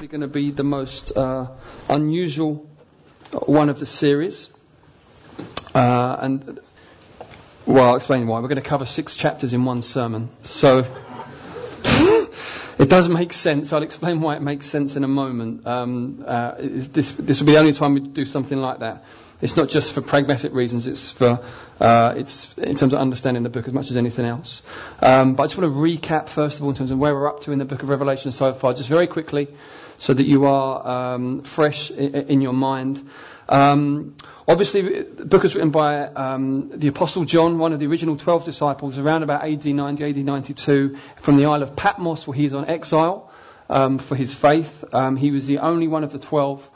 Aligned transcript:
probably 0.00 0.18
going 0.18 0.22
to 0.22 0.28
be 0.28 0.50
the 0.50 0.64
most 0.64 1.14
uh, 1.14 1.46
unusual 1.90 2.66
one 3.44 3.68
of 3.68 3.78
the 3.78 3.84
series. 3.84 4.48
Uh, 5.74 6.16
and, 6.20 6.58
well, 7.66 7.90
I'll 7.90 7.96
explain 7.96 8.26
why. 8.26 8.40
We're 8.40 8.48
going 8.48 8.62
to 8.62 8.66
cover 8.66 8.86
six 8.86 9.14
chapters 9.14 9.52
in 9.52 9.66
one 9.66 9.82
sermon. 9.82 10.30
So, 10.44 10.86
it 12.78 12.88
does 12.88 13.10
make 13.10 13.34
sense. 13.34 13.74
I'll 13.74 13.82
explain 13.82 14.22
why 14.22 14.36
it 14.36 14.40
makes 14.40 14.64
sense 14.64 14.96
in 14.96 15.04
a 15.04 15.08
moment. 15.08 15.66
Um, 15.66 16.24
uh, 16.26 16.54
this, 16.58 17.12
this 17.12 17.40
will 17.40 17.48
be 17.48 17.52
the 17.52 17.58
only 17.58 17.74
time 17.74 17.92
we 17.92 18.00
do 18.00 18.24
something 18.24 18.58
like 18.58 18.78
that. 18.78 19.04
It's 19.42 19.56
not 19.56 19.68
just 19.68 19.92
for 19.92 20.02
pragmatic 20.02 20.52
reasons. 20.52 20.86
It's 20.86 21.10
for 21.10 21.40
uh, 21.80 22.14
it's 22.16 22.52
in 22.58 22.76
terms 22.76 22.92
of 22.92 23.00
understanding 23.00 23.42
the 23.42 23.48
book 23.48 23.66
as 23.66 23.72
much 23.72 23.90
as 23.90 23.96
anything 23.96 24.26
else. 24.26 24.62
Um, 25.00 25.34
but 25.34 25.44
I 25.44 25.46
just 25.46 25.56
want 25.56 25.72
to 25.72 25.78
recap 25.78 26.28
first 26.28 26.58
of 26.58 26.64
all 26.64 26.70
in 26.70 26.76
terms 26.76 26.90
of 26.90 26.98
where 26.98 27.14
we're 27.14 27.28
up 27.28 27.40
to 27.42 27.52
in 27.52 27.58
the 27.58 27.64
book 27.64 27.82
of 27.82 27.88
Revelation 27.88 28.32
so 28.32 28.52
far, 28.52 28.74
just 28.74 28.88
very 28.88 29.06
quickly, 29.06 29.48
so 30.00 30.14
that 30.14 30.26
you 30.26 30.46
are 30.46 31.14
um, 31.14 31.42
fresh 31.42 31.90
in, 31.90 32.14
in, 32.14 32.40
your 32.40 32.54
mind. 32.54 33.06
Um, 33.50 34.16
obviously, 34.48 35.02
the 35.02 35.26
book 35.26 35.44
is 35.44 35.54
written 35.54 35.70
by 35.70 36.06
um, 36.06 36.70
the 36.70 36.88
Apostle 36.88 37.26
John, 37.26 37.58
one 37.58 37.74
of 37.74 37.80
the 37.80 37.86
original 37.86 38.16
12 38.16 38.46
disciples, 38.46 38.98
around 38.98 39.22
about 39.22 39.44
AD 39.44 39.66
90, 39.66 40.04
AD 40.04 40.16
92, 40.16 40.96
from 41.18 41.36
the 41.36 41.44
Isle 41.44 41.62
of 41.62 41.76
Patmos, 41.76 42.26
where 42.26 42.34
he 42.34 42.42
he's 42.44 42.54
on 42.54 42.66
exile 42.66 43.30
um, 43.68 43.98
for 43.98 44.16
his 44.16 44.32
faith. 44.32 44.82
Um, 44.92 45.16
he 45.16 45.30
was 45.30 45.46
the 45.46 45.58
only 45.58 45.86
one 45.86 46.02
of 46.02 46.12
the 46.12 46.18
12 46.18 46.68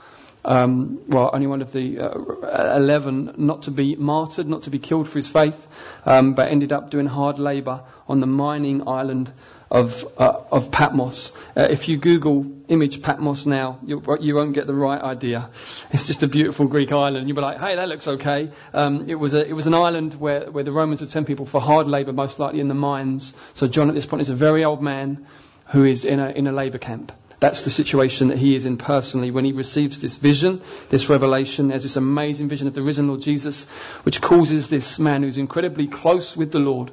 um, 0.47 1.01
well, 1.09 1.31
only 1.33 1.47
one 1.47 1.63
of 1.63 1.73
the 1.73 1.99
uh, 2.01 2.77
11 2.77 3.37
not 3.39 3.63
to 3.63 3.71
be 3.71 3.97
martyred, 3.97 4.47
not 4.47 4.65
to 4.65 4.71
be 4.71 4.79
killed 4.79 5.09
for 5.09 5.19
his 5.19 5.29
faith, 5.29 5.67
um, 6.05 6.35
but 6.35 6.49
ended 6.49 6.71
up 6.71 6.91
doing 6.91 7.07
hard 7.07 7.39
labour 7.39 7.83
on 8.07 8.21
the 8.21 8.27
mining 8.27 8.87
island 8.87 9.33
of, 9.71 10.05
uh, 10.19 10.43
of 10.51 10.71
Patmos. 10.71 11.33
Uh, 11.57 11.67
if 11.71 11.89
you 11.89 11.97
Google 11.97 12.47
image 12.69 13.03
Patmos 13.03 13.47
now, 13.47 13.79
you, 13.85 14.03
you, 14.21 14.35
won't 14.35 14.55
get 14.55 14.67
the 14.67 14.75
right 14.75 15.01
idea. 15.01 15.51
It's 15.91 16.07
just 16.07 16.23
a 16.23 16.29
beautiful 16.29 16.67
Greek 16.67 16.93
island. 16.93 17.29
You'll 17.29 17.37
be 17.37 17.43
like, 17.43 17.61
hey, 17.61 17.77
that 17.77 17.89
looks 17.89 18.07
okay. 18.07 18.51
Um, 18.73 19.09
it, 19.09 19.17
was 19.17 19.35
a, 19.35 19.47
it 19.47 19.53
was 19.53 19.67
an 19.67 19.75
island 19.75 20.15
where, 20.15 20.51
where 20.51 20.65
the 20.65 20.73
Romans 20.73 21.01
would 21.01 21.11
send 21.11 21.27
people 21.27 21.47
for 21.47 21.61
hard 21.61 21.89
labour, 21.89 22.13
most 22.13 22.39
likely 22.39 22.61
in 22.61 22.69
the 22.69 22.75
mines. 22.75 23.35
So 23.55 23.67
John 23.67 23.89
at 23.89 23.95
this 23.95 24.07
point 24.07 24.21
is 24.21 24.31
a 24.31 24.35
very 24.35 24.65
old 24.65 24.83
man 24.83 25.27
who 25.67 25.85
is 25.85 26.05
in 26.05 26.21
a, 26.21 26.31
in 26.31 26.47
a 26.47 26.53
labour 26.53 26.79
camp. 26.79 27.13
That's 27.41 27.63
the 27.63 27.71
situation 27.71 28.29
that 28.29 28.39
he 28.39 28.55
is 28.55 28.65
in 28.65 28.79
personally 28.79 29.31
when 29.31 29.45
he 29.45 29.53
receives 29.53 30.01
this 30.01 30.17
vision, 30.17 30.63
this 30.89 31.09
revelation. 31.11 31.69
There's 31.69 31.83
this 31.83 31.97
amazing 31.97 32.49
vision 32.49 32.69
of 32.69 32.75
the 32.75 32.83
risen 32.83 33.09
Lord 33.09 33.21
Jesus, 33.21 33.67
which 34.05 34.21
causes 34.21 34.69
this 34.69 34.99
man 34.99 35.23
who's 35.23 35.37
incredibly 35.37 35.87
close 35.87 36.37
with 36.37 36.53
the 36.53 36.59
Lord 36.59 36.91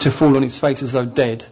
to 0.00 0.10
fall 0.10 0.36
on 0.36 0.42
his 0.42 0.58
face 0.58 0.82
as 0.82 0.92
though 0.92 1.06
dead. 1.06 1.46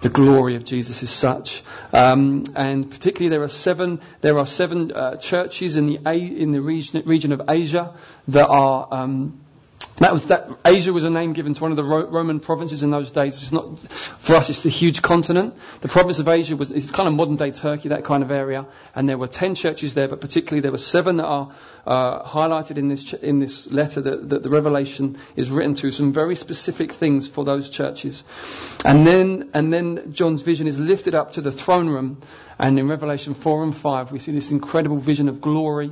The 0.00 0.08
glory 0.08 0.56
of 0.56 0.64
Jesus 0.64 1.02
is 1.02 1.10
such, 1.10 1.62
um, 1.92 2.44
and 2.56 2.90
particularly 2.90 3.28
there 3.28 3.42
are 3.42 3.48
seven. 3.48 4.00
There 4.22 4.38
are 4.38 4.46
seven 4.46 4.92
uh, 4.92 5.16
churches 5.16 5.76
in 5.76 5.86
the 5.86 6.00
A, 6.06 6.16
in 6.16 6.52
the 6.52 6.62
region, 6.62 7.02
region 7.04 7.32
of 7.32 7.42
Asia 7.48 7.94
that 8.28 8.48
are. 8.48 8.88
Um, 8.90 9.40
that 10.00 10.14
was 10.14 10.24
that. 10.26 10.48
Asia 10.64 10.94
was 10.94 11.04
a 11.04 11.10
name 11.10 11.34
given 11.34 11.52
to 11.52 11.60
one 11.62 11.72
of 11.72 11.76
the 11.76 11.84
Ro- 11.84 12.06
Roman 12.08 12.40
provinces 12.40 12.82
in 12.82 12.90
those 12.90 13.12
days. 13.12 13.42
It's 13.42 13.52
not 13.52 13.78
for 13.80 14.34
us. 14.34 14.48
It's 14.48 14.62
the 14.62 14.70
huge 14.70 15.02
continent. 15.02 15.54
The 15.82 15.88
province 15.88 16.18
of 16.18 16.26
Asia 16.26 16.56
was 16.56 16.70
it's 16.70 16.90
kind 16.90 17.06
of 17.06 17.12
modern 17.14 17.36
day 17.36 17.50
Turkey, 17.50 17.90
that 17.90 18.04
kind 18.04 18.22
of 18.22 18.30
area. 18.30 18.66
And 18.94 19.06
there 19.06 19.18
were 19.18 19.26
ten 19.26 19.54
churches 19.54 19.92
there, 19.92 20.08
but 20.08 20.22
particularly 20.22 20.62
there 20.62 20.72
were 20.72 20.78
seven 20.78 21.16
that 21.18 21.26
are 21.26 21.52
uh, 21.86 22.22
highlighted 22.22 22.78
in 22.78 22.88
this 22.88 23.04
ch- 23.04 23.14
in 23.14 23.40
this 23.40 23.70
letter 23.70 24.00
that, 24.00 24.30
that 24.30 24.42
the 24.42 24.48
Revelation 24.48 25.18
is 25.36 25.50
written 25.50 25.74
to. 25.74 25.90
Some 25.90 26.14
very 26.14 26.34
specific 26.34 26.92
things 26.92 27.28
for 27.28 27.44
those 27.44 27.68
churches. 27.68 28.24
And 28.86 29.06
then 29.06 29.50
and 29.52 29.70
then 29.70 30.14
John's 30.14 30.40
vision 30.40 30.66
is 30.66 30.80
lifted 30.80 31.14
up 31.14 31.32
to 31.32 31.42
the 31.42 31.52
throne 31.52 31.88
room. 31.90 32.22
And 32.58 32.78
in 32.78 32.88
Revelation 32.88 33.32
4 33.32 33.64
and 33.64 33.74
5, 33.76 34.12
we 34.12 34.18
see 34.18 34.32
this 34.32 34.50
incredible 34.50 34.98
vision 34.98 35.28
of 35.28 35.40
glory 35.40 35.90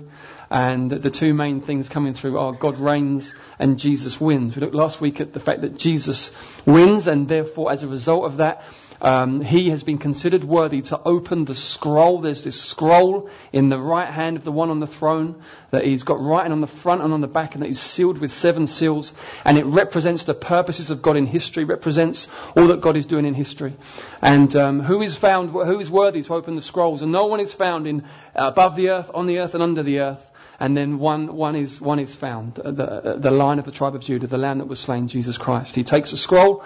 and 0.51 0.91
the 0.91 1.11
two 1.11 1.35
main 1.35 1.61
things 1.61 1.89
coming 1.89 2.15
through 2.15 2.39
are 2.39 2.53
God 2.53 2.79
reigns 2.79 3.35
and 3.59 3.79
Jesus 3.79 4.21
wins. 4.21 4.57
We 4.57 4.63
looked 4.63 4.75
last 4.75 5.01
week 5.01 5.21
at 5.21 5.33
the 5.33 5.41
fact 5.41 5.61
that 5.61 5.77
Jesus 5.77 6.33
wins, 6.65 7.07
and 7.07 7.29
therefore, 7.29 7.71
as 7.71 7.83
a 7.83 7.89
result 7.89 8.25
of 8.25 8.39
that, 8.39 8.65
um, 9.01 9.41
he 9.41 9.71
has 9.71 9.85
been 9.85 9.99
considered 9.99 10.43
worthy 10.43 10.83
to 10.83 11.01
open 11.01 11.45
the 11.45 11.55
scroll. 11.55 12.21
There's 12.21 12.43
this 12.45 12.61
scroll 12.61 13.31
in 13.53 13.69
the 13.69 13.79
right 13.79 14.09
hand 14.09 14.37
of 14.37 14.45
the 14.45 14.51
one 14.51 14.71
on 14.71 14.81
the 14.81 14.87
throne 14.87 15.43
that 15.71 15.85
he's 15.85 16.03
got 16.03 16.21
writing 16.21 16.51
on 16.51 16.61
the 16.61 16.67
front 16.67 17.03
and 17.03 17.13
on 17.13 17.21
the 17.21 17.29
back, 17.29 17.55
and 17.55 17.63
that 17.63 17.69
is 17.69 17.81
sealed 17.81 18.19
with 18.19 18.33
seven 18.33 18.67
seals. 18.67 19.13
And 19.45 19.59
it 19.59 19.67
represents 19.67 20.25
the 20.25 20.35
purposes 20.35 20.91
of 20.91 21.03
God 21.03 21.17
in 21.17 21.27
history, 21.27 21.65
represents 21.65 22.29
all 22.57 22.69
that 22.69 22.81
God 22.81 22.97
is 22.97 23.07
doing 23.07 23.25
in 23.25 23.35
history. 23.35 23.75
And 24.21 24.55
um, 24.57 24.81
who 24.81 25.03
is 25.03 25.15
found, 25.17 25.51
who 25.51 25.79
is 25.79 25.91
worthy 25.91 26.23
to 26.23 26.35
open 26.35 26.57
the 26.57 26.63
scrolls? 26.63 27.03
And 27.03 27.13
no 27.13 27.27
one 27.27 27.41
is 27.41 27.53
found 27.53 27.87
in 27.87 28.03
uh, 28.35 28.49
above 28.49 28.75
the 28.77 28.91
earth, 28.91 29.11
on 29.15 29.27
the 29.27 29.41
earth, 29.41 29.55
and 29.55 29.63
under 29.63 29.83
the 29.83 30.01
earth 30.01 30.29
and 30.61 30.77
then 30.77 30.99
one, 30.99 31.35
one, 31.37 31.55
is, 31.55 31.81
one 31.81 31.99
is 31.99 32.15
found, 32.15 32.59
uh, 32.59 32.71
the, 32.71 32.85
uh, 32.85 33.17
the 33.17 33.31
Lion 33.31 33.59
of 33.59 33.65
the 33.65 33.71
tribe 33.71 33.95
of 33.95 34.03
Judah, 34.03 34.27
the 34.27 34.39
lamb 34.39 34.59
that 34.59 34.67
was 34.67 34.81
slain, 34.81 35.07
Jesus 35.07 35.39
Christ. 35.39 35.77
He 35.77 35.85
takes 35.85 36.13
a 36.13 36.17
scroll 36.17 36.65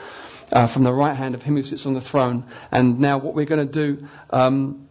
uh, 0.51 0.67
from 0.67 0.85
the 0.85 0.93
right 0.93 1.15
hand 1.15 1.35
of 1.35 1.43
him 1.43 1.57
who 1.57 1.63
sits 1.63 1.85
on 1.85 1.95
the 1.95 2.01
throne. 2.01 2.45
And 2.71 3.01
now 3.01 3.19
what 3.19 3.35
we're 3.35 3.47
going 3.47 3.67
to 3.67 3.73
do 3.73 4.09
um, 4.31 4.89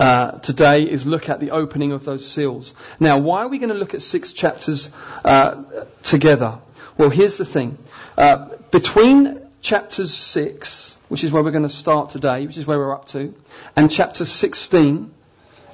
uh, 0.00 0.32
today 0.32 0.82
is 0.82 1.06
look 1.06 1.28
at 1.28 1.38
the 1.38 1.52
opening 1.52 1.92
of 1.92 2.04
those 2.04 2.28
seals. 2.28 2.74
Now, 2.98 3.18
why 3.18 3.42
are 3.42 3.48
we 3.48 3.58
going 3.58 3.70
to 3.70 3.76
look 3.76 3.94
at 3.94 4.02
six 4.02 4.32
chapters 4.32 4.92
uh, 5.24 5.84
together? 6.02 6.58
Well, 6.98 7.10
here's 7.10 7.36
the 7.36 7.44
thing. 7.44 7.78
Uh, 8.16 8.48
between 8.72 9.42
chapters 9.60 10.12
6, 10.12 10.96
which 11.08 11.22
is 11.22 11.32
where 11.32 11.42
we're 11.42 11.50
going 11.50 11.62
to 11.62 11.68
start 11.68 12.10
today, 12.10 12.46
which 12.46 12.56
is 12.56 12.66
where 12.66 12.78
we're 12.78 12.94
up 12.94 13.06
to, 13.06 13.34
and 13.76 13.90
chapter 13.90 14.24
16 14.24 15.12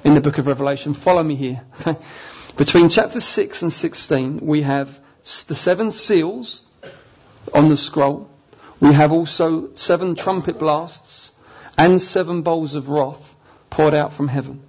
in 0.03 0.13
the 0.13 0.21
book 0.21 0.37
of 0.37 0.47
Revelation, 0.47 0.93
follow 0.93 1.23
me 1.23 1.35
here. 1.35 1.61
Between 2.61 2.89
chapter 2.89 3.19
6 3.19 3.63
and 3.63 3.73
16, 3.73 4.37
we 4.37 4.61
have 4.61 4.99
the 5.47 5.55
seven 5.55 5.89
seals 5.89 6.61
on 7.55 7.69
the 7.69 7.75
scroll. 7.75 8.29
We 8.79 8.93
have 8.93 9.11
also 9.11 9.73
seven 9.73 10.13
trumpet 10.13 10.59
blasts 10.59 11.31
and 11.75 11.99
seven 11.99 12.43
bowls 12.43 12.75
of 12.75 12.87
wrath 12.87 13.35
poured 13.71 13.95
out 13.95 14.13
from 14.13 14.27
heaven. 14.27 14.61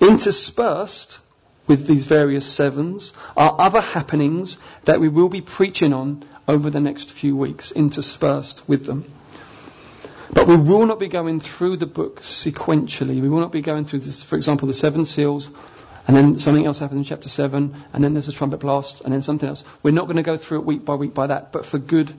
Interspersed 0.00 1.20
with 1.68 1.86
these 1.86 2.02
various 2.02 2.46
sevens 2.46 3.12
are 3.36 3.54
other 3.60 3.80
happenings 3.80 4.58
that 4.86 4.98
we 4.98 5.08
will 5.08 5.28
be 5.28 5.42
preaching 5.42 5.92
on 5.92 6.24
over 6.48 6.68
the 6.68 6.80
next 6.80 7.12
few 7.12 7.36
weeks, 7.36 7.70
interspersed 7.70 8.68
with 8.68 8.86
them. 8.86 9.04
But 10.32 10.48
we 10.48 10.56
will 10.56 10.86
not 10.86 10.98
be 10.98 11.06
going 11.06 11.38
through 11.38 11.76
the 11.76 11.86
book 11.86 12.22
sequentially. 12.22 13.22
We 13.22 13.28
will 13.28 13.40
not 13.40 13.52
be 13.52 13.62
going 13.62 13.84
through, 13.84 14.00
this, 14.00 14.24
for 14.24 14.34
example, 14.34 14.66
the 14.66 14.74
seven 14.74 15.04
seals 15.04 15.48
and 16.10 16.16
then 16.16 16.38
something 16.40 16.66
else 16.66 16.80
happens 16.80 16.98
in 16.98 17.04
chapter 17.04 17.28
7, 17.28 17.84
and 17.92 18.02
then 18.02 18.14
there's 18.14 18.26
a 18.26 18.32
trumpet 18.32 18.58
blast, 18.58 19.00
and 19.02 19.12
then 19.12 19.22
something 19.22 19.48
else. 19.48 19.62
We're 19.80 19.94
not 19.94 20.06
going 20.06 20.16
to 20.16 20.24
go 20.24 20.36
through 20.36 20.58
it 20.58 20.64
week 20.64 20.84
by 20.84 20.96
week 20.96 21.14
by 21.14 21.28
that, 21.28 21.52
but 21.52 21.64
for 21.64 21.78
good 21.78 22.12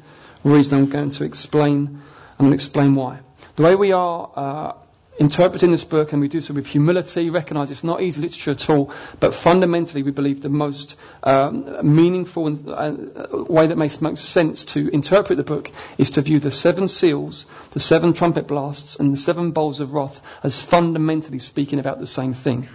reason 0.46 0.78
I'm 0.78 0.90
going 0.90 1.10
to 1.10 1.26
explain, 1.26 2.02
I'm 2.40 2.46
going 2.46 2.52
to 2.52 2.56
explain 2.56 2.96
why. 2.96 3.20
The 3.58 3.64
way 3.64 3.76
we 3.76 3.92
are 3.92 4.32
uh, 4.34 4.74
interpreting 5.20 5.72
this 5.72 5.84
book, 5.84 6.14
and 6.14 6.22
we 6.22 6.30
do 6.30 6.40
so 6.40 6.54
with 6.54 6.68
humility, 6.68 7.30
recognise 7.30 7.70
it's 7.70 7.84
not 7.84 8.02
easy 8.02 8.22
literature 8.22 8.52
at 8.52 8.70
all, 8.70 8.94
but 9.20 9.34
fundamentally 9.34 10.04
we 10.04 10.12
believe 10.12 10.40
the 10.40 10.48
most 10.48 10.98
um, 11.24 11.94
meaningful 11.94 12.48
and, 12.48 12.70
uh, 12.70 13.44
way 13.44 13.68
that 13.68 13.78
makes 13.78 14.00
most 14.00 14.24
sense 14.30 14.64
to 14.64 14.88
interpret 14.88 15.36
the 15.36 15.44
book 15.44 15.70
is 15.98 16.12
to 16.12 16.22
view 16.22 16.40
the 16.40 16.50
seven 16.50 16.88
seals, 16.88 17.46
the 17.72 17.82
seven 17.82 18.14
trumpet 18.14 18.48
blasts, 18.48 18.96
and 18.96 19.12
the 19.12 19.18
seven 19.18 19.52
bowls 19.52 19.82
of 19.82 19.92
wrath 19.92 20.22
as 20.44 20.62
fundamentally 20.62 21.40
speaking 21.40 21.80
about 21.80 22.00
the 22.00 22.08
same 22.08 22.34
thing. 22.34 22.70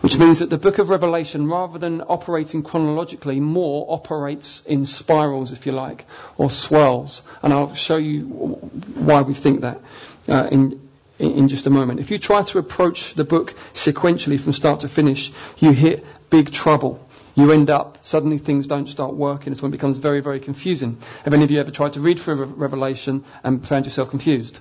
Which 0.00 0.16
means 0.18 0.38
that 0.40 0.50
the 0.50 0.58
book 0.58 0.78
of 0.78 0.88
Revelation, 0.88 1.46
rather 1.48 1.78
than 1.78 2.02
operating 2.02 2.62
chronologically, 2.62 3.40
more 3.40 3.86
operates 3.88 4.62
in 4.66 4.84
spirals, 4.84 5.52
if 5.52 5.66
you 5.66 5.72
like, 5.72 6.04
or 6.36 6.50
swirls. 6.50 7.22
And 7.42 7.52
I'll 7.52 7.74
show 7.74 7.96
you 7.96 8.24
why 8.24 9.22
we 9.22 9.34
think 9.34 9.62
that 9.62 9.80
uh, 10.28 10.48
in, 10.50 10.88
in 11.18 11.48
just 11.48 11.66
a 11.66 11.70
moment. 11.70 12.00
If 12.00 12.10
you 12.10 12.18
try 12.18 12.42
to 12.42 12.58
approach 12.58 13.14
the 13.14 13.24
book 13.24 13.54
sequentially 13.72 14.38
from 14.38 14.52
start 14.52 14.80
to 14.80 14.88
finish, 14.88 15.32
you 15.58 15.72
hit 15.72 16.04
big 16.30 16.52
trouble. 16.52 17.04
You 17.34 17.52
end 17.52 17.70
up, 17.70 17.98
suddenly 18.02 18.38
things 18.38 18.66
don't 18.66 18.88
start 18.88 19.14
working. 19.14 19.52
It's 19.52 19.62
when 19.62 19.70
it 19.70 19.78
becomes 19.78 19.96
very, 19.98 20.20
very 20.20 20.40
confusing. 20.40 20.98
Have 21.24 21.34
any 21.34 21.44
of 21.44 21.50
you 21.50 21.60
ever 21.60 21.70
tried 21.70 21.92
to 21.92 22.00
read 22.00 22.18
through 22.18 22.44
Revelation 22.44 23.24
and 23.44 23.66
found 23.66 23.86
yourself 23.86 24.10
confused? 24.10 24.58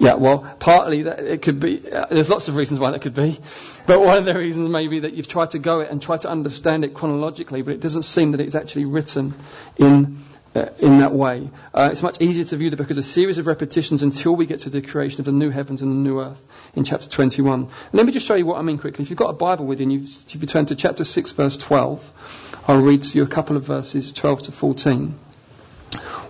Yeah, 0.00 0.14
well, 0.14 0.38
partly 0.58 1.02
that 1.02 1.20
it 1.20 1.42
could 1.42 1.60
be. 1.60 1.92
Uh, 1.92 2.06
there's 2.10 2.30
lots 2.30 2.48
of 2.48 2.56
reasons 2.56 2.80
why 2.80 2.90
that 2.90 3.02
could 3.02 3.14
be, 3.14 3.38
but 3.86 4.00
one 4.00 4.16
of 4.16 4.24
the 4.24 4.32
reasons 4.32 4.70
may 4.70 4.88
be 4.88 5.00
that 5.00 5.12
you've 5.12 5.28
tried 5.28 5.50
to 5.50 5.58
go 5.58 5.80
it 5.80 5.90
and 5.90 6.00
try 6.00 6.16
to 6.16 6.28
understand 6.30 6.86
it 6.86 6.94
chronologically, 6.94 7.60
but 7.60 7.74
it 7.74 7.80
doesn't 7.80 8.04
seem 8.04 8.32
that 8.32 8.40
it's 8.40 8.54
actually 8.54 8.86
written 8.86 9.34
in 9.76 10.24
uh, 10.54 10.66
in 10.78 11.00
that 11.00 11.12
way. 11.12 11.50
Uh, 11.74 11.90
it's 11.92 12.02
much 12.02 12.18
easier 12.22 12.44
to 12.44 12.56
view 12.56 12.70
the 12.70 12.78
book 12.78 12.90
as 12.90 12.96
a 12.96 13.02
series 13.02 13.36
of 13.36 13.46
repetitions 13.46 14.02
until 14.02 14.34
we 14.34 14.46
get 14.46 14.60
to 14.60 14.70
the 14.70 14.80
creation 14.80 15.20
of 15.20 15.26
the 15.26 15.32
new 15.32 15.50
heavens 15.50 15.82
and 15.82 15.90
the 15.92 16.08
new 16.08 16.18
earth 16.18 16.42
in 16.74 16.84
chapter 16.84 17.06
21. 17.06 17.68
let 17.92 18.06
me 18.06 18.10
just 18.10 18.24
show 18.24 18.34
you 18.34 18.46
what 18.46 18.58
I 18.58 18.62
mean 18.62 18.78
quickly. 18.78 19.02
If 19.02 19.10
you've 19.10 19.18
got 19.18 19.30
a 19.30 19.34
Bible 19.34 19.66
with 19.66 19.80
you, 19.80 20.00
if 20.00 20.34
you 20.34 20.46
turn 20.46 20.64
to 20.66 20.74
chapter 20.74 21.04
6, 21.04 21.32
verse 21.32 21.58
12, 21.58 22.62
I'll 22.66 22.80
read 22.80 23.02
to 23.02 23.18
you 23.18 23.24
a 23.24 23.28
couple 23.28 23.56
of 23.56 23.64
verses, 23.64 24.12
12 24.12 24.44
to 24.44 24.52
14. 24.52 25.14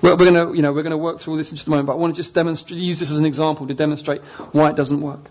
We're, 0.03 0.17
we're 0.17 0.31
going 0.31 0.35
to, 0.35 0.55
you 0.55 0.62
know, 0.62 0.83
to 0.83 0.97
work 0.97 1.21
through 1.21 1.35
all 1.35 1.37
this 1.37 1.51
in 1.51 1.57
just 1.57 1.67
a 1.67 1.71
moment, 1.71 1.87
but 1.87 1.93
I 1.93 1.97
want 1.97 2.15
to 2.15 2.19
just 2.19 2.35
demonstrate, 2.35 2.81
use 2.81 2.99
this 2.99 3.11
as 3.11 3.19
an 3.19 3.27
example 3.27 3.67
to 3.67 3.75
demonstrate 3.75 4.23
why 4.53 4.71
it 4.71 4.77
doesn't 4.77 5.01
work. 5.01 5.31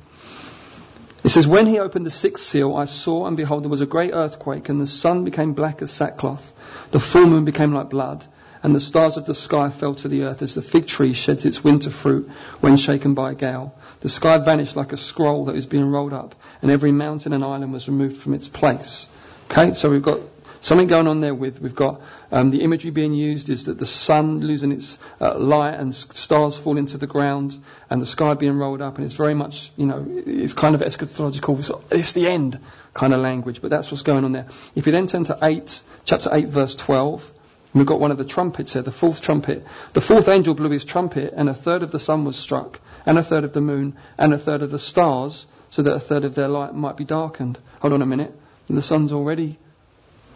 It 1.23 1.29
says, 1.29 1.47
When 1.47 1.65
he 1.65 1.79
opened 1.79 2.05
the 2.05 2.11
sixth 2.11 2.45
seal, 2.45 2.75
I 2.75 2.85
saw, 2.85 3.25
and 3.25 3.35
behold, 3.35 3.63
there 3.63 3.69
was 3.69 3.81
a 3.81 3.85
great 3.85 4.11
earthquake, 4.13 4.69
and 4.69 4.79
the 4.79 4.87
sun 4.87 5.25
became 5.25 5.53
black 5.53 5.81
as 5.81 5.91
sackcloth. 5.91 6.53
The 6.91 6.99
full 6.99 7.25
moon 7.25 7.45
became 7.45 7.73
like 7.73 7.89
blood, 7.89 8.25
and 8.63 8.75
the 8.75 8.79
stars 8.79 9.17
of 9.17 9.25
the 9.25 9.33
sky 9.33 9.69
fell 9.69 9.95
to 9.95 10.07
the 10.07 10.23
earth 10.23 10.41
as 10.41 10.55
the 10.55 10.61
fig 10.61 10.87
tree 10.87 11.13
sheds 11.13 11.45
its 11.45 11.63
winter 11.63 11.89
fruit 11.89 12.29
when 12.59 12.77
shaken 12.77 13.13
by 13.13 13.31
a 13.31 13.35
gale. 13.35 13.73
The 14.01 14.09
sky 14.09 14.37
vanished 14.37 14.75
like 14.75 14.93
a 14.93 14.97
scroll 14.97 15.45
that 15.45 15.55
was 15.55 15.65
being 15.65 15.89
rolled 15.89 16.13
up, 16.13 16.35
and 16.61 16.71
every 16.71 16.91
mountain 16.91 17.33
and 17.33 17.43
island 17.43 17.73
was 17.73 17.87
removed 17.87 18.17
from 18.17 18.33
its 18.33 18.47
place. 18.47 19.09
Okay, 19.51 19.73
so 19.73 19.89
we've 19.89 20.01
got 20.01 20.19
something 20.61 20.87
going 20.87 21.07
on 21.07 21.21
there 21.21 21.33
with 21.33 21.61
we've 21.61 21.75
got 21.75 22.01
um, 22.31 22.51
the 22.51 22.61
imagery 22.61 22.91
being 22.91 23.13
used 23.13 23.49
is 23.49 23.65
that 23.65 23.77
the 23.77 23.85
sun 23.85 24.39
losing 24.39 24.71
its 24.71 24.97
uh, 25.21 25.37
light 25.37 25.75
and 25.75 25.93
stars 25.95 26.57
fall 26.57 26.77
into 26.77 26.97
the 26.97 27.07
ground 27.07 27.57
and 27.89 28.01
the 28.01 28.05
sky 28.05 28.33
being 28.33 28.57
rolled 28.57 28.81
up 28.81 28.95
and 28.95 29.05
it's 29.05 29.15
very 29.15 29.33
much 29.33 29.71
you 29.77 29.85
know 29.85 30.05
it's 30.09 30.53
kind 30.53 30.75
of 30.75 30.81
eschatological. 30.81 31.83
It's 31.91 32.13
the 32.13 32.27
end 32.27 32.59
kind 32.93 33.13
of 33.13 33.21
language 33.21 33.61
but 33.61 33.69
that's 33.69 33.91
what's 33.91 34.03
going 34.03 34.25
on 34.25 34.31
there. 34.31 34.47
If 34.75 34.85
you 34.85 34.91
then 34.91 35.07
turn 35.07 35.23
to 35.25 35.37
8 35.41 35.81
chapter 36.05 36.29
8 36.31 36.47
verse 36.47 36.75
12 36.75 37.31
we've 37.73 37.85
got 37.85 37.99
one 37.99 38.11
of 38.11 38.17
the 38.17 38.25
trumpets 38.25 38.73
here 38.73 38.81
the 38.81 38.91
fourth 38.91 39.21
trumpet. 39.21 39.65
The 39.93 40.01
fourth 40.01 40.27
angel 40.27 40.55
blew 40.55 40.69
his 40.69 40.85
trumpet 40.85 41.33
and 41.35 41.49
a 41.49 41.53
third 41.53 41.83
of 41.83 41.91
the 41.91 41.99
sun 41.99 42.25
was 42.25 42.37
struck 42.37 42.81
and 43.05 43.17
a 43.17 43.23
third 43.23 43.43
of 43.43 43.53
the 43.53 43.61
moon 43.61 43.97
and 44.17 44.33
a 44.33 44.37
third 44.37 44.61
of 44.61 44.71
the 44.71 44.79
stars 44.79 45.47
so 45.69 45.83
that 45.83 45.93
a 45.93 45.99
third 45.99 46.25
of 46.25 46.35
their 46.35 46.47
light 46.47 46.73
might 46.73 46.97
be 46.97 47.05
darkened. 47.05 47.59
Hold 47.79 47.93
on 47.93 48.01
a 48.01 48.05
minute. 48.05 48.33
The 48.67 48.81
sun's 48.83 49.11
already 49.11 49.57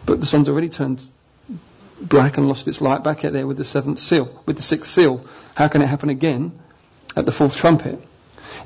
but 0.06 0.20
the 0.20 0.26
sun's 0.26 0.48
already 0.48 0.68
turned 0.68 1.06
black 2.00 2.36
and 2.36 2.48
lost 2.48 2.68
its 2.68 2.80
light 2.80 3.02
back 3.02 3.24
out 3.24 3.32
there 3.32 3.46
with 3.46 3.56
the 3.56 3.64
seventh 3.64 3.98
seal, 3.98 4.42
with 4.46 4.56
the 4.56 4.62
sixth 4.62 4.90
seal. 4.90 5.24
How 5.54 5.68
can 5.68 5.82
it 5.82 5.86
happen 5.86 6.08
again 6.08 6.58
at 7.16 7.26
the 7.26 7.32
fourth 7.32 7.56
trumpet? 7.56 8.00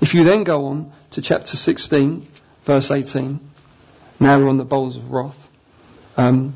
If 0.00 0.14
you 0.14 0.24
then 0.24 0.44
go 0.44 0.66
on 0.66 0.92
to 1.10 1.22
chapter 1.22 1.56
16, 1.56 2.26
verse 2.64 2.90
18, 2.90 3.40
now 4.20 4.38
we're 4.38 4.48
on 4.48 4.58
the 4.58 4.64
bowls 4.64 4.96
of 4.96 5.10
wrath. 5.10 5.48
Um, 6.16 6.54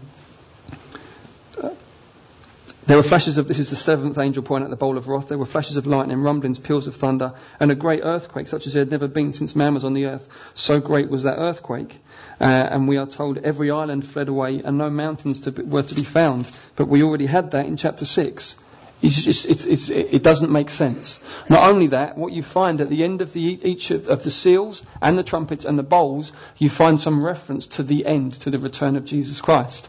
there 2.87 2.97
were 2.97 3.05
flashes 3.05 3.39
of, 3.39 3.47
this 3.47 3.61
is 3.61 3.71
the 3.71 3.77
seventh 3.77 4.19
angel 4.19 4.43
point 4.43 4.65
at 4.65 4.71
the 4.71 4.77
bowl 4.77 4.99
of 4.99 5.07
wrath. 5.07 5.29
There 5.29 5.39
were 5.39 5.47
flashes 5.47 5.77
of 5.77 5.87
lightning, 5.87 6.21
rumblings, 6.21 6.59
peals 6.59 6.89
of 6.89 6.97
thunder, 6.97 7.35
and 7.61 7.71
a 7.71 7.77
great 7.77 8.01
earthquake, 8.03 8.49
such 8.49 8.67
as 8.67 8.73
there 8.73 8.81
had 8.81 8.91
never 8.91 9.07
been 9.07 9.33
since 9.33 9.55
man 9.55 9.75
was 9.75 9.85
on 9.85 9.95
the 9.95 10.07
earth. 10.07 10.29
So 10.55 10.81
great 10.81 11.09
was 11.09 11.23
that 11.23 11.39
earthquake. 11.39 12.01
Uh, 12.41 12.45
and 12.45 12.89
we 12.89 12.97
are 12.97 13.07
told 13.07 13.39
every 13.39 13.71
island 13.71 14.05
fled 14.05 14.29
away 14.29 14.63
and 14.65 14.79
no 14.79 14.91
mountains 14.91 15.41
to 15.41 15.53
be, 15.53 15.63
were 15.63 15.85
to 15.85 15.95
be 15.95 16.03
found. 16.03 16.51
But 16.75 16.89
we 16.89 17.05
already 17.05 17.27
had 17.27 17.53
that 17.53 17.67
in 17.67 17.77
chapter 17.77 18.05
6. 18.05 18.57
It's, 19.01 19.27
it's, 19.27 19.65
it's, 19.65 19.91
it 19.91 20.23
doesn't 20.23 20.51
make 20.51 20.71
sense. 20.71 21.19
Not 21.49 21.69
only 21.69 21.89
that, 21.89 22.17
what 22.17 22.33
you 22.33 22.43
find 22.43 22.81
at 22.81 22.89
the 22.89 23.03
end 23.05 23.21
of 23.21 23.33
the, 23.33 23.41
each 23.41 23.91
of, 23.91 24.09
of 24.09 24.23
the 24.25 24.31
seals 24.31 24.85
and 25.01 25.19
the 25.19 25.25
trumpets 25.25 25.65
and 25.65 25.79
the 25.79 25.85
bowls, 25.85 26.33
you 26.59 26.71
find 26.71 27.01
some 27.01 27.25
reference 27.25 27.67
to 27.79 27.83
the 27.83 28.07
end, 28.07 28.35
to 28.35 28.51
the 28.51 28.61
return 28.61 28.97
of 28.97 29.05
Jesus 29.05 29.41
Christ. 29.41 29.89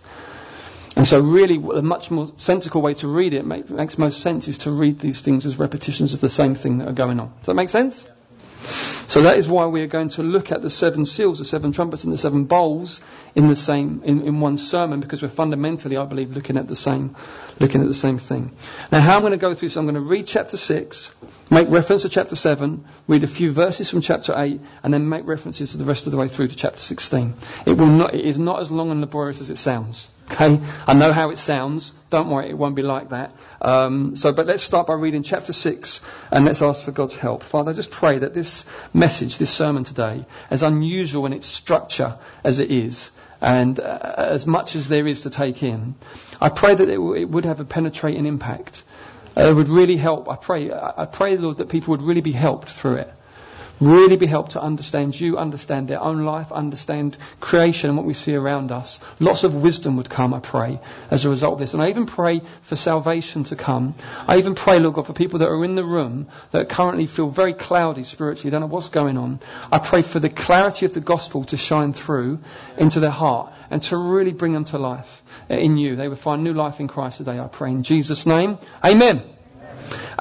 And 0.96 1.08
so 1.08 1.20
really 1.20 1.56
a 1.56 1.82
much 1.82 2.12
more 2.12 2.28
sensible 2.38 2.82
way 2.82 2.94
to 2.96 3.08
read 3.08 3.34
it 3.34 3.46
make, 3.46 3.70
makes 3.70 3.98
most 3.98 4.22
sense 4.22 4.48
is 4.48 4.60
to 4.60 4.72
read 4.72 5.00
these 5.00 5.22
things 5.22 5.46
as 5.46 5.58
repetitions 5.58 6.14
of 6.14 6.22
the 6.22 6.30
same 6.30 6.54
thing 6.56 6.78
that 6.80 6.88
are 6.88 6.94
going 6.94 7.20
on. 7.20 7.34
Does 7.40 7.48
that 7.48 7.56
make 7.56 7.70
sense? 7.70 8.08
So 9.08 9.24
that 9.24 9.38
is 9.38 9.48
why 9.48 9.66
we 9.66 9.82
are 9.82 9.88
going 9.88 10.10
to 10.10 10.24
look 10.24 10.52
at 10.52 10.62
the 10.62 10.70
seven 10.70 11.04
seals, 11.04 11.40
the 11.40 11.46
seven 11.46 11.74
trumpets 11.74 12.04
and 12.04 12.14
the 12.14 12.18
seven 12.18 12.46
bowls 12.46 13.02
in 13.36 13.48
the 13.48 13.56
same, 13.56 14.02
in, 14.06 14.22
in 14.22 14.40
one 14.40 14.58
sermon 14.58 15.02
because 15.02 15.22
we're 15.22 15.30
fundamentally, 15.30 15.98
I 15.98 16.06
believe, 16.06 16.34
looking 16.34 16.58
at 16.58 16.68
the 16.68 16.76
same, 16.76 17.16
looking 17.60 17.82
at 17.82 17.88
the 17.88 17.94
same 17.94 18.18
thing. 18.18 18.52
Now 18.92 19.02
how 19.02 19.16
I'm 19.16 19.22
going 19.22 19.32
to 19.32 19.38
go 19.38 19.54
through, 19.54 19.70
so 19.70 19.82
I'm 19.82 19.86
going 19.86 19.96
to 19.96 20.02
read 20.02 20.28
chapter 20.28 20.58
six, 20.58 21.14
make 21.54 21.70
reference 21.70 22.02
to 22.02 22.10
chapter 22.10 22.36
7, 22.36 22.84
read 23.08 23.24
a 23.24 23.28
few 23.28 23.52
verses 23.52 23.90
from 23.90 24.02
chapter 24.02 24.34
8, 24.36 24.60
and 24.84 24.94
then 24.94 25.08
make 25.08 25.26
references 25.26 25.72
to 25.72 25.78
the 25.78 25.86
rest 25.86 26.06
of 26.06 26.12
the 26.12 26.18
way 26.18 26.28
through 26.28 26.48
to 26.48 26.56
chapter 26.56 26.80
16. 26.80 27.36
It, 27.66 27.74
will 27.74 27.88
not, 27.88 28.14
it 28.14 28.26
is 28.26 28.40
not 28.40 28.62
as 28.62 28.72
long 28.72 28.92
and 28.92 29.02
laborious 29.02 29.40
as 29.40 29.50
it 29.50 29.58
sounds. 29.58 30.10
Okay? 30.32 30.60
I 30.88 30.94
know 30.94 31.14
how 31.14 31.30
it 31.30 31.38
sounds. 31.38 31.94
Don't 32.10 32.30
worry, 32.30 32.50
it 32.50 32.58
won't 32.58 32.76
be 32.76 32.82
like 32.82 33.10
that. 33.10 33.36
Um, 33.62 34.16
so, 34.16 34.34
but 34.34 34.48
let's 34.48 34.64
start 34.64 34.88
by 34.88 34.94
reading 34.96 35.24
chapter 35.24 35.54
6, 35.54 36.02
and 36.32 36.46
let's 36.46 36.62
ask 36.62 36.84
for 36.84 36.92
God's 36.92 37.16
help. 37.16 37.44
Father, 37.44 37.72
I 37.72 37.74
just 37.74 37.92
pray 37.92 38.20
that 38.20 38.34
this 38.34 38.66
message, 38.94 39.38
this 39.38 39.52
sermon 39.52 39.84
today, 39.84 40.26
as 40.50 40.64
unusual 40.64 41.26
in 41.26 41.34
its 41.34 41.46
structure 41.46 42.18
as 42.44 42.60
it 42.60 42.72
is, 42.72 43.12
and 43.42 43.80
uh, 43.80 44.14
as 44.18 44.48
much 44.48 44.76
as 44.76 44.88
there 44.88 45.06
is 45.06 45.22
to 45.22 45.30
take 45.30 45.62
in, 45.64 45.96
I 46.42 46.50
pray 46.50 46.74
that 46.74 46.88
it, 46.88 46.96
w- 46.96 47.22
it 47.22 47.30
would 47.30 47.46
have 47.46 47.60
a 47.60 47.66
penetrating 47.66 48.26
impact 48.26 48.84
it 49.36 49.56
would 49.56 49.70
really 49.70 49.98
help. 49.98 50.30
I 50.30 50.36
pray, 50.36 50.72
I 50.72 51.06
pray, 51.06 51.38
Lord, 51.38 51.58
that 51.58 51.70
people 51.70 51.92
would 51.92 52.02
really 52.02 52.22
be 52.22 52.32
helped 52.32 52.70
through 52.70 52.98
it. 52.98 53.14
Really 53.80 54.18
be 54.18 54.28
helped 54.28 54.52
to 54.52 54.62
understand 54.62 55.20
you, 55.20 55.38
understand 55.38 55.88
their 55.88 56.02
own 56.02 56.26
life, 56.26 56.52
understand 56.52 57.18
creation 57.40 57.90
and 57.90 57.98
what 57.98 58.06
we 58.06 58.14
see 58.14 58.36
around 58.36 58.72
us. 58.72 59.00
Lots 59.20 59.44
of 59.44 59.56
wisdom 59.56 59.98
would 59.98 60.10
come, 60.10 60.34
I 60.34 60.40
pray, 60.40 60.80
as 61.10 61.26
a 61.26 61.30
result 61.30 61.54
of 61.54 61.60
this. 61.60 61.74
And 61.74 61.82
I 61.82 61.90
even 61.90 62.06
pray 62.06 62.42
for 62.62 62.76
salvation 62.76 63.44
to 63.46 63.56
come. 63.56 63.96
I 64.28 64.38
even 64.38 64.54
pray, 64.54 64.80
Lord 64.80 64.94
God, 64.94 65.08
for 65.08 65.14
people 65.14 65.40
that 65.40 65.50
are 65.50 65.66
in 65.66 65.76
the 65.76 65.84
room 65.84 66.28
that 66.52 66.70
currently 66.70 67.08
feel 67.08 67.30
very 67.30 67.54
cloudy 67.54 68.04
spiritually, 68.04 68.52
don't 68.52 68.62
know 68.62 68.68
what's 68.68 68.90
going 68.90 69.18
on. 69.18 69.40
I 69.72 69.80
pray 69.80 70.04
for 70.04 70.20
the 70.20 70.30
clarity 70.30 70.86
of 70.86 70.94
the 70.94 71.02
gospel 71.02 71.44
to 71.46 71.58
shine 71.58 71.94
through 71.94 72.40
into 72.78 73.00
their 73.00 73.10
heart 73.10 73.52
and 73.74 73.82
to 73.82 73.98
really 73.98 74.34
bring 74.34 74.54
them 74.54 74.66
to 74.66 74.78
life 74.78 75.24
in 75.50 75.78
you. 75.78 75.96
They 75.96 76.08
would 76.08 76.20
find 76.20 76.44
new 76.44 76.54
life 76.54 76.80
in 76.80 76.88
Christ 76.88 77.18
today, 77.18 77.40
I 77.40 77.48
pray. 77.48 77.72
In 77.72 77.82
Jesus' 77.82 78.28
name, 78.28 78.60
amen. 78.86 79.24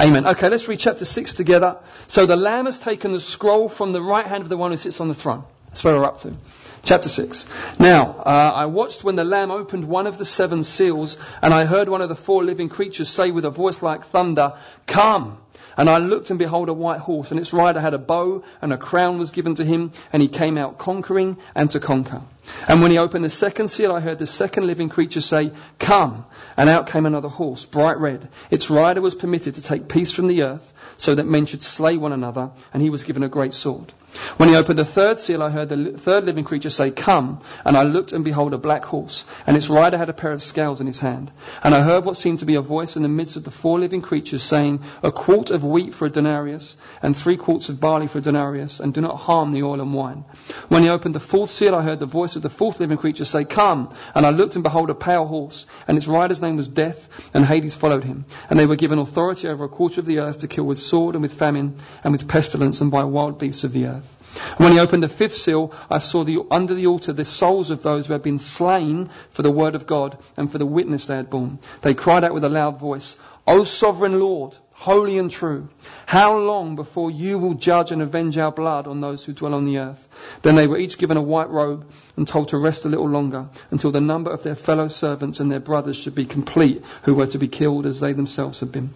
Amen. 0.01 0.27
Okay, 0.27 0.49
let's 0.49 0.67
read 0.69 0.79
chapter 0.79 1.05
6 1.05 1.35
together. 1.35 1.77
So 2.09 2.25
the 2.25 2.35
Lamb 2.35 2.65
has 2.65 2.79
taken 2.79 3.13
the 3.13 3.21
scroll 3.21 3.69
from 3.69 3.93
the 3.93 4.01
right 4.01 4.27
hand 4.27 4.43
of 4.43 4.49
the 4.49 4.57
one 4.57 4.71
who 4.71 4.79
sits 4.79 5.03
on 5.03 5.09
the 5.09 5.15
throne. 5.15 5.45
That's 5.67 5.85
where 5.85 5.95
we're 5.95 6.07
up 6.07 6.23
to. 6.23 6.35
Chapter 6.83 7.11
6. 7.11 7.47
Now, 7.79 8.23
uh, 8.25 8.53
I 8.55 8.67
watched 8.67 9.05
when 9.05 9.17
the 9.17 9.25
Lamb 9.25 9.51
opened 9.51 9.85
one 9.85 10.07
of 10.07 10.17
the 10.17 10.25
seven 10.25 10.65
seals, 10.65 11.19
and 11.43 11.53
I 11.53 11.67
heard 11.67 11.91
one 11.91 12.01
of 12.01 12.09
the 12.09 12.17
four 12.17 12.43
living 12.43 12.71
creatures 12.71 13.11
say 13.11 13.31
with 13.31 13.45
a 13.45 13.51
voice 13.51 13.83
like 13.83 14.07
thunder, 14.07 14.55
Come! 14.87 15.42
And 15.77 15.89
I 15.89 15.99
looked 15.99 16.31
and 16.31 16.39
behold 16.39 16.69
a 16.69 16.73
white 16.73 17.01
horse, 17.01 17.31
and 17.31 17.41
its 17.41 17.53
rider 17.53 17.81
had 17.81 17.95
a 17.95 17.99
bow, 17.99 18.43
and 18.61 18.73
a 18.73 18.77
crown 18.77 19.19
was 19.19 19.31
given 19.31 19.55
to 19.55 19.65
him, 19.65 19.93
and 20.13 20.21
he 20.21 20.29
came 20.29 20.59
out 20.59 20.79
conquering 20.79 21.37
and 21.55 21.71
to 21.71 21.81
conquer. 21.81 22.23
And 22.69 22.83
when 22.83 22.91
he 22.91 22.99
opened 22.99 23.25
the 23.25 23.31
second 23.31 23.69
seal, 23.69 23.93
I 23.93 24.01
heard 24.01 24.19
the 24.19 24.27
second 24.27 24.67
living 24.67 24.89
creature 24.89 25.21
say, 25.21 25.53
Come! 25.79 26.25
And 26.57 26.69
out 26.69 26.89
came 26.89 27.07
another 27.07 27.29
horse, 27.29 27.65
bright 27.65 27.99
red. 27.99 28.29
Its 28.51 28.69
rider 28.69 29.01
was 29.01 29.15
permitted 29.15 29.55
to 29.55 29.63
take 29.63 29.89
peace 29.89 30.13
from 30.13 30.27
the 30.27 30.43
earth, 30.43 30.72
so 30.97 31.15
that 31.15 31.27
men 31.27 31.47
should 31.47 31.63
slay 31.63 31.97
one 31.97 32.13
another, 32.13 32.51
and 32.73 32.83
he 32.83 32.91
was 32.91 33.05
given 33.05 33.23
a 33.23 33.29
great 33.29 33.55
sword. 33.55 33.93
When 34.37 34.51
he 34.51 34.57
opened 34.57 34.79
the 34.79 34.85
third 34.85 35.21
seal, 35.21 35.43
I 35.43 35.49
heard 35.49 35.71
the 35.71 35.99
third 35.99 36.27
living 36.27 36.45
creature 36.45 36.69
say, 36.69 36.91
Come. 36.91 37.41
And 37.65 37.77
I 37.77 37.83
looked 37.85 38.13
and 38.13 38.25
behold 38.25 38.53
a 38.53 38.59
black 38.59 38.85
horse, 38.85 39.25
and 39.47 39.57
its 39.57 39.71
rider 39.71 39.97
had 39.97 40.11
a 40.11 40.15
pair 40.15 40.33
of 40.33 40.43
scales 40.43 40.81
in 40.81 40.87
his 40.87 40.99
hand. 40.99 41.31
And 41.63 41.75
I 41.75 41.81
heard 41.81 42.05
what 42.05 42.17
seemed 42.19 42.41
to 42.41 42.45
be 42.45 42.57
a 42.57 42.61
voice 42.61 42.97
in 42.97 43.03
the 43.03 43.09
midst 43.09 43.37
of 43.37 43.45
the 43.45 43.51
four 43.51 43.79
living 43.79 44.03
creatures 44.03 44.43
saying, 44.43 44.81
A 45.03 45.11
quart 45.11 45.51
of 45.51 45.65
wheat 45.65 45.95
for 45.95 46.07
a 46.07 46.11
denarius, 46.11 46.77
and 47.03 47.17
three 47.17 47.39
quarts 47.39 47.71
of 47.71 47.81
barley 47.81 48.07
for 48.07 48.19
a 48.19 48.23
denarius, 48.23 48.81
and 48.81 48.93
do 48.93 49.01
not 49.01 49.17
harm 49.17 49.53
the 49.53 49.63
oil 49.63 49.81
and 49.81 49.95
wine. 49.95 50.25
When 50.69 50.83
he 50.83 50.91
opened 50.91 51.15
the 51.15 51.21
fourth 51.21 51.51
seal, 51.51 51.75
I 51.75 51.83
heard 51.83 52.01
the 52.01 52.07
voice 52.07 52.37
of 52.37 52.43
the 52.43 52.51
fourth 52.51 52.81
living 52.81 52.99
creature 52.99 53.25
say, 53.25 53.45
Come. 53.45 53.95
And 54.15 54.27
I 54.27 54.31
looked 54.31 54.57
and 54.57 54.63
behold 54.63 54.91
a 54.91 54.95
pale 54.95 55.25
horse, 55.25 55.67
and 55.89 55.97
its 55.97 56.07
rider's 56.07 56.43
name 56.43 56.57
was 56.57 56.69
Death, 56.69 57.31
and 57.33 57.47
Hades 57.47 57.75
followed 57.75 58.05
him. 58.05 58.27
And 58.51 58.59
they 58.59 58.67
were 58.67 58.77
given 58.77 58.99
authority 58.99 59.49
over 59.49 59.65
a 59.65 59.69
quarter 59.69 60.01
of 60.01 60.07
the 60.07 60.19
earth 60.19 60.41
to 60.41 60.49
kill 60.49 60.67
with 60.73 60.79
sword 60.79 61.15
and 61.15 61.21
with 61.21 61.35
famine 61.35 61.77
and 62.03 62.13
with 62.13 62.27
pestilence 62.27 62.81
and 62.81 62.91
by 62.91 63.05
wild 63.05 63.39
beasts 63.39 63.63
of 63.63 63.73
the 63.73 63.89
earth. 63.89 64.17
And 64.57 64.61
when 64.61 64.73
he 64.73 64.81
opened 64.81 65.03
the 65.03 65.09
fifth 65.11 65.35
seal, 65.35 65.75
I 65.91 65.99
saw 65.99 66.25
the, 66.25 66.39
under 66.51 66.73
the 66.73 66.87
altar 66.87 67.13
the 67.13 67.27
souls 67.27 67.69
of 67.69 67.83
those 67.83 68.07
who 68.07 68.15
had 68.15 68.23
been 68.23 68.39
slain 68.39 69.11
for 69.29 69.43
the 69.43 69.51
word 69.51 69.75
of 69.75 69.87
God 69.87 70.17
and 70.39 70.51
for 70.51 70.57
the 70.57 70.65
witness 70.65 71.07
they 71.07 71.17
had 71.17 71.29
borne. 71.29 71.59
They 71.83 71.93
cried 71.93 72.25
out 72.25 72.33
with 72.33 72.45
a 72.45 72.49
loud 72.49 72.79
voice, 72.79 73.19
O 73.47 73.65
sovereign 73.65 74.19
Lord, 74.19 74.57
holy 74.73 75.19
and 75.19 75.31
true. 75.31 75.69
How 76.07 76.39
long 76.39 76.75
before 76.75 77.11
you 77.11 77.39
will 77.39 77.55
judge 77.55 77.93
and 77.93 78.01
avenge 78.01 78.39
our 78.39 78.53
blood 78.53 78.87
on 78.87 79.03
those 79.03 79.25
who 79.25 79.35
dwell 79.35 79.53
on 79.53 79.67
the 79.67 79.79
earth? 79.79 80.09
Then 80.41 80.57
they 80.57 80.67
were 80.67 80.79
each 80.79 80.97
given 80.97 81.19
a 81.19 81.23
white 81.23 81.51
robe 81.51 81.85
and 82.17 82.29
told 82.29 82.49
to 82.49 82.59
rest 82.59 82.85
a 82.85 82.89
little 82.89 83.09
longer 83.09 83.47
until 83.71 83.91
the 83.91 84.01
number 84.01 84.31
of 84.31 84.43
their 84.43 84.55
fellow 84.55 84.89
servants 84.89 85.41
and 85.41 85.51
their 85.51 85.61
brothers 85.61 85.97
should 85.97 86.15
be 86.15 86.27
complete 86.27 86.85
who 87.05 87.15
were 87.15 87.27
to 87.27 87.39
be 87.39 87.49
killed 87.49 87.87
as 87.87 88.01
they 88.01 88.13
themselves 88.13 88.61
had 88.61 88.71
been. 88.71 88.89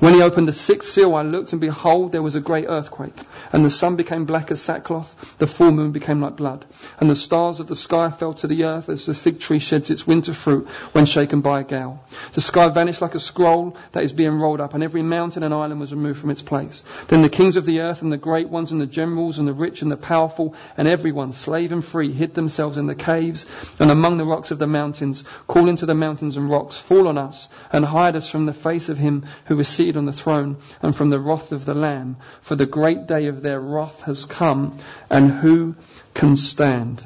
When 0.00 0.14
he 0.14 0.22
opened 0.22 0.48
the 0.48 0.52
sixth 0.52 0.90
seal, 0.90 1.14
I 1.14 1.22
looked 1.22 1.52
and 1.52 1.60
behold, 1.60 2.12
there 2.12 2.22
was 2.22 2.36
a 2.36 2.40
great 2.40 2.64
earthquake 2.66 3.16
and 3.52 3.64
the 3.64 3.70
sun 3.70 3.96
became 3.96 4.24
black 4.24 4.50
as 4.50 4.62
sackcloth. 4.62 5.36
The 5.38 5.46
full 5.46 5.72
moon 5.72 5.92
became 5.92 6.22
like 6.22 6.36
blood 6.36 6.64
and 7.00 7.10
the 7.10 7.14
stars 7.14 7.60
of 7.60 7.66
the 7.66 7.76
sky 7.76 8.10
fell 8.10 8.32
to 8.34 8.46
the 8.46 8.64
earth 8.64 8.88
as 8.88 9.04
the 9.04 9.14
fig 9.14 9.40
tree 9.40 9.58
sheds 9.58 9.90
its 9.90 10.06
winter 10.06 10.32
fruit 10.32 10.66
when 10.92 11.04
shaken 11.04 11.42
by 11.42 11.60
a 11.60 11.64
gale. 11.64 12.02
The 12.32 12.40
sky 12.40 12.68
vanished 12.70 13.02
like 13.02 13.14
a 13.14 13.20
scroll 13.20 13.76
that 13.92 14.04
is 14.04 14.14
being 14.14 14.38
rolled 14.38 14.62
up 14.62 14.72
and 14.72 14.82
every 14.82 15.02
mountain 15.02 15.42
and 15.42 15.52
island 15.52 15.80
was 15.80 15.92
removed 15.92 16.18
from 16.18 16.30
its 16.30 16.42
place. 16.42 16.82
Then 17.08 17.20
the 17.20 17.28
kings 17.28 17.58
of 17.58 17.66
the 17.66 17.80
earth 17.80 18.00
and 18.00 18.10
the 18.10 18.16
great 18.16 18.48
ones 18.48 18.72
and 18.72 18.80
the 18.80 18.86
generals 18.86 19.38
and 19.38 19.46
the 19.46 19.52
rich 19.52 19.82
and 19.82 19.92
the 19.92 19.98
powerful 19.98 20.54
and 20.78 20.88
everyone, 20.88 21.32
slave 21.34 21.70
and 21.70 21.84
free, 21.84 22.10
hid 22.10 22.32
themselves 22.32 22.53
in 22.58 22.86
the 22.86 22.94
caves 22.94 23.46
and 23.80 23.90
among 23.90 24.16
the 24.16 24.24
rocks 24.24 24.50
of 24.50 24.58
the 24.58 24.66
mountains, 24.66 25.24
calling 25.46 25.68
into 25.68 25.86
the 25.86 25.94
mountains 25.94 26.36
and 26.36 26.48
rocks, 26.48 26.76
fall 26.76 27.08
on 27.08 27.18
us 27.18 27.48
and 27.72 27.84
hide 27.84 28.16
us 28.16 28.28
from 28.28 28.46
the 28.46 28.52
face 28.52 28.88
of 28.88 28.98
him 28.98 29.24
who 29.46 29.58
is 29.58 29.68
seated 29.68 29.96
on 29.96 30.06
the 30.06 30.12
throne 30.12 30.56
and 30.82 30.94
from 30.94 31.10
the 31.10 31.18
wrath 31.18 31.52
of 31.52 31.64
the 31.64 31.74
Lamb. 31.74 32.16
For 32.40 32.56
the 32.56 32.66
great 32.66 33.06
day 33.06 33.26
of 33.26 33.42
their 33.42 33.60
wrath 33.60 34.02
has 34.02 34.24
come 34.24 34.78
and 35.10 35.30
who 35.30 35.74
can 36.14 36.36
stand? 36.36 37.04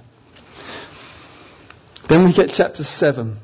Then 2.09 2.25
we 2.25 2.33
get 2.33 2.51
chapter 2.51 2.85
7 2.85 3.39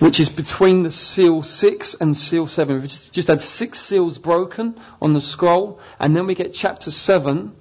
which 0.00 0.18
is 0.18 0.28
between 0.28 0.82
the 0.82 0.90
seal 0.90 1.42
6 1.42 1.94
and 1.94 2.16
seal 2.16 2.46
7. 2.46 2.74
We've 2.80 2.88
just, 2.88 3.12
just 3.12 3.28
had 3.28 3.42
six 3.42 3.78
seals 3.78 4.18
broken 4.18 4.78
on 5.00 5.12
the 5.12 5.20
scroll, 5.20 5.80
and 6.00 6.16
then 6.16 6.26
we 6.26 6.34
get 6.34 6.52
chapter 6.52 6.90
7, 6.90 7.52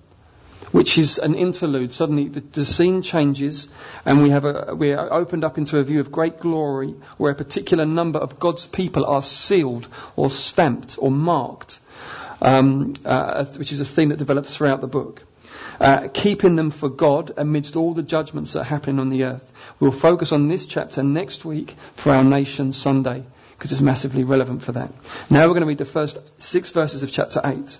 which 0.71 0.97
is 0.97 1.17
an 1.17 1.35
interlude. 1.35 1.91
Suddenly 1.91 2.27
the, 2.27 2.39
the, 2.41 2.65
scene 2.65 3.01
changes, 3.01 3.69
and 4.05 4.21
we 4.21 4.29
have 4.29 4.45
a, 4.45 4.75
we 4.75 4.93
are 4.93 5.11
opened 5.11 5.43
up 5.43 5.57
into 5.57 5.77
a 5.77 5.83
view 5.83 5.99
of 5.99 6.11
great 6.11 6.39
glory, 6.39 6.95
where 7.17 7.31
a 7.31 7.35
particular 7.35 7.85
number 7.85 8.19
of 8.19 8.39
God's 8.39 8.65
people 8.65 9.05
are 9.05 9.23
sealed, 9.23 9.87
or 10.15 10.29
stamped, 10.29 10.97
or 10.99 11.11
marked, 11.11 11.79
um, 12.41 12.93
uh, 13.05 13.45
which 13.45 13.71
is 13.71 13.81
a 13.81 13.85
theme 13.85 14.09
that 14.09 14.19
develops 14.19 14.55
throughout 14.55 14.81
the 14.81 14.87
book. 14.87 15.23
Uh, 15.79 16.07
keeping 16.11 16.55
them 16.55 16.71
for 16.71 16.89
God 16.89 17.33
amidst 17.37 17.75
all 17.75 17.93
the 17.93 18.01
judgments 18.01 18.53
that 18.53 18.61
are 18.61 18.63
happening 18.65 18.99
on 18.99 19.09
the 19.09 19.25
earth. 19.25 19.53
We'll 19.79 19.91
focus 19.91 20.31
on 20.31 20.47
this 20.47 20.65
chapter 20.65 21.03
next 21.03 21.45
week 21.45 21.75
for 21.95 22.11
our 22.11 22.23
Nation 22.23 22.71
Sunday 22.71 23.23
because 23.57 23.71
it's 23.71 23.81
massively 23.81 24.23
relevant 24.23 24.63
for 24.63 24.71
that. 24.73 24.91
Now 25.29 25.41
we're 25.41 25.53
going 25.53 25.61
to 25.61 25.67
read 25.67 25.77
the 25.77 25.85
first 25.85 26.17
six 26.41 26.71
verses 26.71 27.03
of 27.03 27.11
chapter 27.11 27.41
8. 27.43 27.77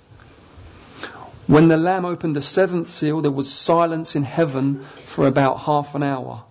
When 1.48 1.70
the 1.70 1.78
Lamb 1.78 2.04
opened 2.04 2.36
the 2.36 2.42
seventh 2.42 2.90
seal, 2.90 3.22
there 3.22 3.32
was 3.32 3.50
silence 3.52 4.16
in 4.18 4.24
heaven 4.24 4.84
for 5.06 5.28
about 5.28 5.60
half 5.60 5.96
an 5.96 6.04
hour. 6.04 6.44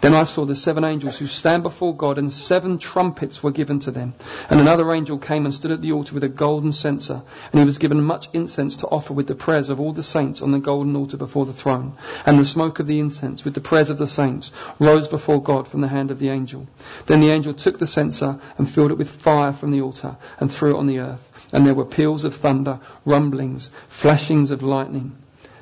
Then 0.00 0.14
I 0.14 0.24
saw 0.24 0.46
the 0.46 0.56
seven 0.56 0.82
angels 0.82 1.18
who 1.18 1.26
stand 1.26 1.62
before 1.62 1.94
God, 1.94 2.16
and 2.16 2.32
seven 2.32 2.78
trumpets 2.78 3.42
were 3.42 3.50
given 3.50 3.80
to 3.80 3.90
them. 3.90 4.14
And 4.48 4.58
another 4.58 4.94
angel 4.94 5.18
came 5.18 5.44
and 5.44 5.52
stood 5.52 5.72
at 5.72 5.82
the 5.82 5.92
altar 5.92 6.14
with 6.14 6.24
a 6.24 6.28
golden 6.28 6.72
censer, 6.72 7.20
and 7.52 7.58
he 7.58 7.66
was 7.66 7.76
given 7.76 8.02
much 8.02 8.28
incense 8.32 8.76
to 8.76 8.86
offer 8.86 9.12
with 9.12 9.26
the 9.26 9.34
prayers 9.34 9.68
of 9.68 9.78
all 9.78 9.92
the 9.92 10.02
saints 10.02 10.40
on 10.40 10.52
the 10.52 10.58
golden 10.58 10.96
altar 10.96 11.18
before 11.18 11.44
the 11.44 11.52
throne. 11.52 11.92
And 12.24 12.38
the 12.38 12.46
smoke 12.46 12.78
of 12.78 12.86
the 12.86 12.98
incense, 12.98 13.44
with 13.44 13.52
the 13.52 13.60
prayers 13.60 13.90
of 13.90 13.98
the 13.98 14.06
saints, 14.06 14.52
rose 14.78 15.06
before 15.06 15.42
God 15.42 15.68
from 15.68 15.82
the 15.82 15.88
hand 15.88 16.10
of 16.10 16.18
the 16.18 16.30
angel. 16.30 16.66
Then 17.04 17.20
the 17.20 17.30
angel 17.30 17.52
took 17.52 17.78
the 17.78 17.86
censer 17.86 18.38
and 18.56 18.68
filled 18.68 18.92
it 18.92 18.98
with 18.98 19.10
fire 19.10 19.52
from 19.52 19.70
the 19.70 19.82
altar, 19.82 20.16
and 20.38 20.50
threw 20.50 20.76
it 20.76 20.78
on 20.78 20.86
the 20.86 21.00
earth. 21.00 21.26
And 21.52 21.66
there 21.66 21.74
were 21.74 21.84
peals 21.84 22.24
of 22.24 22.34
thunder, 22.34 22.80
rumblings, 23.04 23.70
flashings 23.88 24.50
of 24.50 24.62
lightning, 24.62 25.12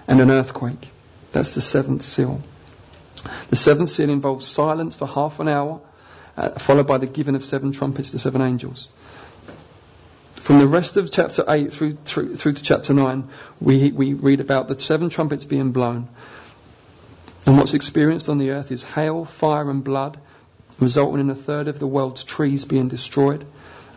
and 0.07 0.21
an 0.21 0.31
earthquake. 0.31 0.91
That's 1.33 1.57
the 1.57 1.61
seventh 1.61 2.03
seal. 2.03 2.41
The 3.51 3.57
seventh 3.57 3.91
seal 3.91 4.11
involves 4.11 4.47
silence 4.47 4.97
for 4.97 5.07
half 5.07 5.41
an 5.41 5.49
hour, 5.49 5.81
uh, 6.37 6.51
followed 6.51 6.87
by 6.87 6.99
the 6.99 7.07
giving 7.07 7.35
of 7.35 7.45
seven 7.45 7.73
trumpets 7.73 8.11
to 8.13 8.19
seven 8.19 8.41
angels. 8.41 8.89
From 10.35 10.61
the 10.61 10.67
rest 10.67 10.97
of 10.97 11.11
chapter 11.11 11.45
8 11.47 11.73
through, 11.73 11.99
through, 12.05 12.37
through 12.37 12.55
to 12.55 12.63
chapter 12.63 12.95
9, 12.95 13.29
we, 13.61 13.91
we 13.93 14.15
read 14.15 14.41
about 14.41 14.69
the 14.69 14.79
seven 14.79 15.11
trumpets 15.11 15.45
being 15.45 15.73
blown. 15.73 16.09
And 17.47 17.59
what's 17.59 17.75
experienced 17.75 18.29
on 18.29 18.39
the 18.39 18.51
earth 18.51 18.73
is 18.73 18.83
hail, 18.83 19.25
fire, 19.25 19.71
and 19.71 19.85
blood, 19.85 20.19
resulting 20.81 21.21
in 21.21 21.31
a 21.31 21.35
third 21.35 21.69
of 21.69 21.79
the 21.79 21.87
world's 21.87 22.25
trees 22.25 22.65
being 22.65 22.89
destroyed 22.89 23.45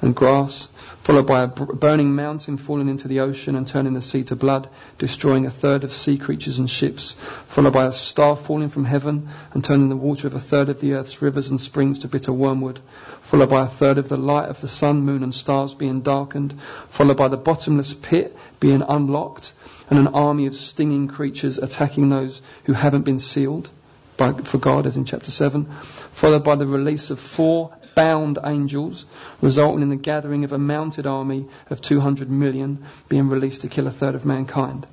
and 0.01 0.15
grass, 0.15 0.67
followed 0.99 1.27
by 1.27 1.41
a 1.41 1.47
burning 1.47 2.15
mountain 2.15 2.57
falling 2.57 2.89
into 2.89 3.07
the 3.07 3.19
ocean 3.19 3.55
and 3.55 3.67
turning 3.67 3.93
the 3.93 4.01
sea 4.01 4.23
to 4.23 4.35
blood, 4.35 4.67
destroying 4.97 5.45
a 5.45 5.49
third 5.49 5.83
of 5.83 5.93
sea 5.93 6.17
creatures 6.17 6.59
and 6.59 6.69
ships, 6.69 7.13
followed 7.47 7.73
by 7.73 7.85
a 7.85 7.91
star 7.91 8.35
falling 8.35 8.69
from 8.69 8.85
heaven 8.85 9.29
and 9.53 9.63
turning 9.63 9.89
the 9.89 9.95
water 9.95 10.27
of 10.27 10.33
a 10.33 10.39
third 10.39 10.69
of 10.69 10.79
the 10.79 10.93
earth's 10.93 11.21
rivers 11.21 11.49
and 11.49 11.61
springs 11.61 11.99
to 11.99 12.07
bitter 12.07 12.33
wormwood, 12.33 12.79
followed 13.21 13.49
by 13.49 13.63
a 13.63 13.67
third 13.67 13.97
of 13.97 14.09
the 14.09 14.17
light 14.17 14.49
of 14.49 14.59
the 14.61 14.67
sun, 14.67 15.01
moon, 15.01 15.23
and 15.23 15.33
stars 15.33 15.73
being 15.73 16.01
darkened, 16.01 16.59
followed 16.89 17.17
by 17.17 17.27
the 17.27 17.37
bottomless 17.37 17.93
pit 17.93 18.35
being 18.59 18.81
unlocked, 18.87 19.53
and 19.89 19.99
an 19.99 20.07
army 20.07 20.47
of 20.47 20.55
stinging 20.55 21.07
creatures 21.07 21.57
attacking 21.57 22.09
those 22.09 22.41
who 22.65 22.73
haven't 22.73 23.03
been 23.03 23.19
sealed. 23.19 23.69
By, 24.17 24.33
for 24.33 24.57
God, 24.57 24.85
as 24.85 24.97
in 24.97 25.05
chapter 25.05 25.31
7, 25.31 25.65
followed 26.11 26.43
by 26.43 26.55
the 26.55 26.67
release 26.67 27.09
of 27.09 27.19
four 27.19 27.75
bound 27.95 28.39
angels, 28.43 29.05
resulting 29.41 29.81
in 29.81 29.89
the 29.89 29.95
gathering 29.95 30.43
of 30.43 30.51
a 30.51 30.57
mounted 30.57 31.07
army 31.07 31.45
of 31.69 31.81
200 31.81 32.29
million 32.29 32.85
being 33.09 33.29
released 33.29 33.61
to 33.61 33.67
kill 33.67 33.87
a 33.87 33.91
third 33.91 34.15
of 34.15 34.25
mankind. 34.25 34.87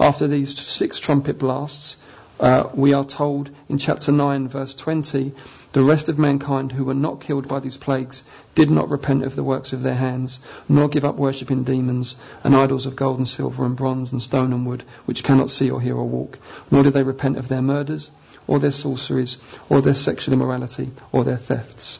After 0.00 0.26
these 0.28 0.58
six 0.58 0.98
trumpet 0.98 1.38
blasts, 1.38 1.96
uh, 2.40 2.68
we 2.72 2.92
are 2.92 3.04
told 3.04 3.50
in 3.68 3.78
chapter 3.78 4.12
9, 4.12 4.46
verse 4.48 4.74
20, 4.76 5.32
the 5.72 5.82
rest 5.82 6.08
of 6.08 6.18
mankind 6.18 6.70
who 6.70 6.84
were 6.84 6.94
not 6.94 7.20
killed 7.20 7.48
by 7.48 7.58
these 7.58 7.76
plagues 7.76 8.22
did 8.54 8.70
not 8.70 8.90
repent 8.90 9.24
of 9.24 9.34
the 9.34 9.42
works 9.42 9.72
of 9.72 9.82
their 9.82 9.96
hands, 9.96 10.38
nor 10.68 10.88
give 10.88 11.04
up 11.04 11.16
worshipping 11.16 11.64
demons 11.64 12.14
and 12.44 12.54
idols 12.54 12.86
of 12.86 12.94
gold 12.94 13.18
and 13.18 13.26
silver 13.26 13.64
and 13.64 13.74
bronze 13.74 14.12
and 14.12 14.22
stone 14.22 14.52
and 14.52 14.66
wood, 14.66 14.84
which 15.04 15.24
cannot 15.24 15.50
see 15.50 15.68
or 15.70 15.80
hear 15.80 15.96
or 15.96 16.06
walk, 16.06 16.38
nor 16.70 16.84
did 16.84 16.92
they 16.92 17.02
repent 17.02 17.38
of 17.38 17.48
their 17.48 17.62
murders, 17.62 18.08
or 18.46 18.60
their 18.60 18.72
sorceries, 18.72 19.36
or 19.68 19.80
their 19.80 19.94
sexual 19.94 20.32
immorality, 20.32 20.90
or 21.10 21.24
their 21.24 21.36
thefts. 21.36 21.98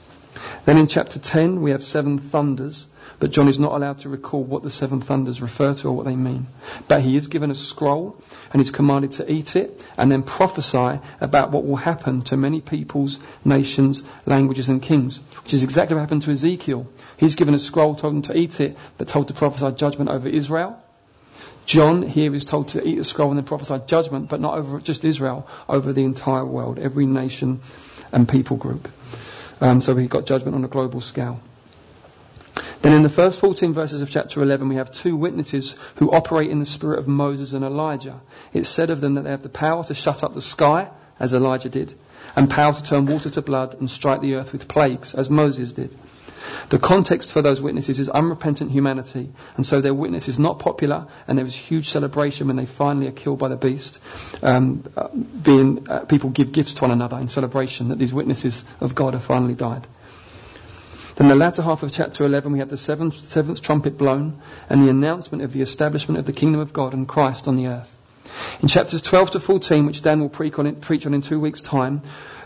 Then 0.64 0.78
in 0.78 0.86
chapter 0.86 1.18
10, 1.18 1.62
we 1.62 1.70
have 1.72 1.82
seven 1.82 2.18
thunders, 2.18 2.86
but 3.20 3.30
John 3.30 3.48
is 3.48 3.58
not 3.58 3.72
allowed 3.72 4.00
to 4.00 4.08
recall 4.08 4.42
what 4.42 4.62
the 4.62 4.70
seven 4.70 5.00
thunders 5.00 5.42
refer 5.42 5.74
to 5.74 5.88
or 5.88 5.92
what 5.92 6.06
they 6.06 6.16
mean. 6.16 6.46
But 6.86 7.02
he 7.02 7.16
is 7.16 7.26
given 7.26 7.50
a 7.50 7.54
scroll 7.54 8.16
and 8.52 8.62
is 8.62 8.70
commanded 8.70 9.12
to 9.12 9.30
eat 9.30 9.56
it 9.56 9.84
and 9.96 10.10
then 10.10 10.22
prophesy 10.22 11.00
about 11.20 11.50
what 11.50 11.66
will 11.66 11.76
happen 11.76 12.20
to 12.22 12.36
many 12.36 12.60
peoples, 12.60 13.18
nations, 13.44 14.02
languages, 14.26 14.68
and 14.68 14.80
kings, 14.80 15.16
which 15.42 15.54
is 15.54 15.64
exactly 15.64 15.94
what 15.94 16.00
happened 16.00 16.22
to 16.22 16.30
Ezekiel. 16.30 16.86
He's 17.16 17.34
given 17.34 17.54
a 17.54 17.58
scroll, 17.58 17.94
told 17.94 18.14
him 18.14 18.22
to 18.22 18.36
eat 18.36 18.60
it, 18.60 18.76
but 18.98 19.08
told 19.08 19.28
to 19.28 19.34
prophesy 19.34 19.74
judgment 19.74 20.10
over 20.10 20.28
Israel. 20.28 20.80
John 21.66 22.02
here 22.02 22.34
is 22.34 22.46
told 22.46 22.68
to 22.68 22.86
eat 22.86 22.96
the 22.96 23.04
scroll 23.04 23.28
and 23.28 23.36
then 23.36 23.44
prophesy 23.44 23.78
judgment, 23.86 24.30
but 24.30 24.40
not 24.40 24.56
over 24.56 24.80
just 24.80 25.04
Israel, 25.04 25.46
over 25.68 25.92
the 25.92 26.04
entire 26.04 26.44
world, 26.44 26.78
every 26.78 27.04
nation 27.04 27.60
and 28.10 28.26
people 28.26 28.56
group. 28.56 28.88
Um, 29.60 29.80
so 29.80 29.96
he 29.96 30.06
got 30.06 30.26
judgment 30.26 30.54
on 30.54 30.64
a 30.64 30.68
global 30.68 31.00
scale. 31.00 31.40
Then 32.80 32.92
in 32.92 33.02
the 33.02 33.08
first 33.08 33.40
14 33.40 33.72
verses 33.72 34.02
of 34.02 34.10
chapter 34.10 34.40
11, 34.40 34.68
we 34.68 34.76
have 34.76 34.92
two 34.92 35.16
witnesses 35.16 35.76
who 35.96 36.12
operate 36.12 36.50
in 36.50 36.60
the 36.60 36.64
spirit 36.64 37.00
of 37.00 37.08
Moses 37.08 37.52
and 37.52 37.64
Elijah. 37.64 38.20
It's 38.52 38.68
said 38.68 38.90
of 38.90 39.00
them 39.00 39.14
that 39.14 39.24
they 39.24 39.30
have 39.30 39.42
the 39.42 39.48
power 39.48 39.82
to 39.84 39.94
shut 39.94 40.22
up 40.22 40.34
the 40.34 40.42
sky, 40.42 40.88
as 41.18 41.34
Elijah 41.34 41.68
did, 41.68 41.98
and 42.36 42.48
power 42.48 42.72
to 42.72 42.82
turn 42.82 43.06
water 43.06 43.30
to 43.30 43.42
blood 43.42 43.74
and 43.80 43.90
strike 43.90 44.20
the 44.20 44.36
earth 44.36 44.52
with 44.52 44.68
plagues, 44.68 45.14
as 45.14 45.28
Moses 45.28 45.72
did. 45.72 45.94
The 46.68 46.78
context 46.78 47.32
for 47.32 47.42
those 47.42 47.60
witnesses 47.60 47.98
is 47.98 48.08
unrepentant 48.08 48.70
humanity, 48.70 49.30
and 49.56 49.64
so 49.64 49.80
their 49.80 49.94
witness 49.94 50.28
is 50.28 50.38
not 50.38 50.58
popular, 50.58 51.06
and 51.26 51.38
there 51.38 51.46
is 51.46 51.54
huge 51.54 51.88
celebration 51.88 52.46
when 52.46 52.56
they 52.56 52.66
finally 52.66 53.08
are 53.08 53.12
killed 53.12 53.38
by 53.38 53.48
the 53.48 53.56
beast. 53.56 53.98
Um, 54.42 54.84
uh, 54.96 55.08
being 55.08 55.88
uh, 55.88 56.00
people 56.00 56.30
give 56.30 56.52
gifts 56.52 56.74
to 56.74 56.82
one 56.82 56.90
another 56.90 57.18
in 57.18 57.28
celebration 57.28 57.88
that 57.88 57.98
these 57.98 58.12
witnesses 58.12 58.64
of 58.80 58.94
God 58.94 59.14
have 59.14 59.24
finally 59.24 59.54
died. 59.54 59.86
Then 61.16 61.26
the 61.26 61.34
latter 61.34 61.62
half 61.62 61.82
of 61.82 61.90
chapter 61.90 62.24
11, 62.24 62.52
we 62.52 62.60
have 62.60 62.68
the 62.68 62.76
seventh, 62.76 63.14
seventh 63.14 63.60
trumpet 63.60 63.98
blown 63.98 64.40
and 64.70 64.82
the 64.82 64.88
announcement 64.88 65.42
of 65.42 65.52
the 65.52 65.62
establishment 65.62 66.18
of 66.18 66.26
the 66.26 66.32
kingdom 66.32 66.60
of 66.60 66.72
God 66.72 66.94
and 66.94 67.08
Christ 67.08 67.48
on 67.48 67.56
the 67.56 67.66
earth. 67.66 67.92
In 68.60 68.68
chapters 68.68 69.02
12 69.02 69.32
to 69.32 69.40
14, 69.40 69.86
which 69.86 70.02
Dan 70.02 70.20
will 70.20 70.28
preach 70.28 70.54
on, 70.58 70.76
preach 70.76 71.06
on 71.06 71.14
in 71.14 71.22
two 71.22 71.40
weeks' 71.40 71.60
time, 71.60 72.02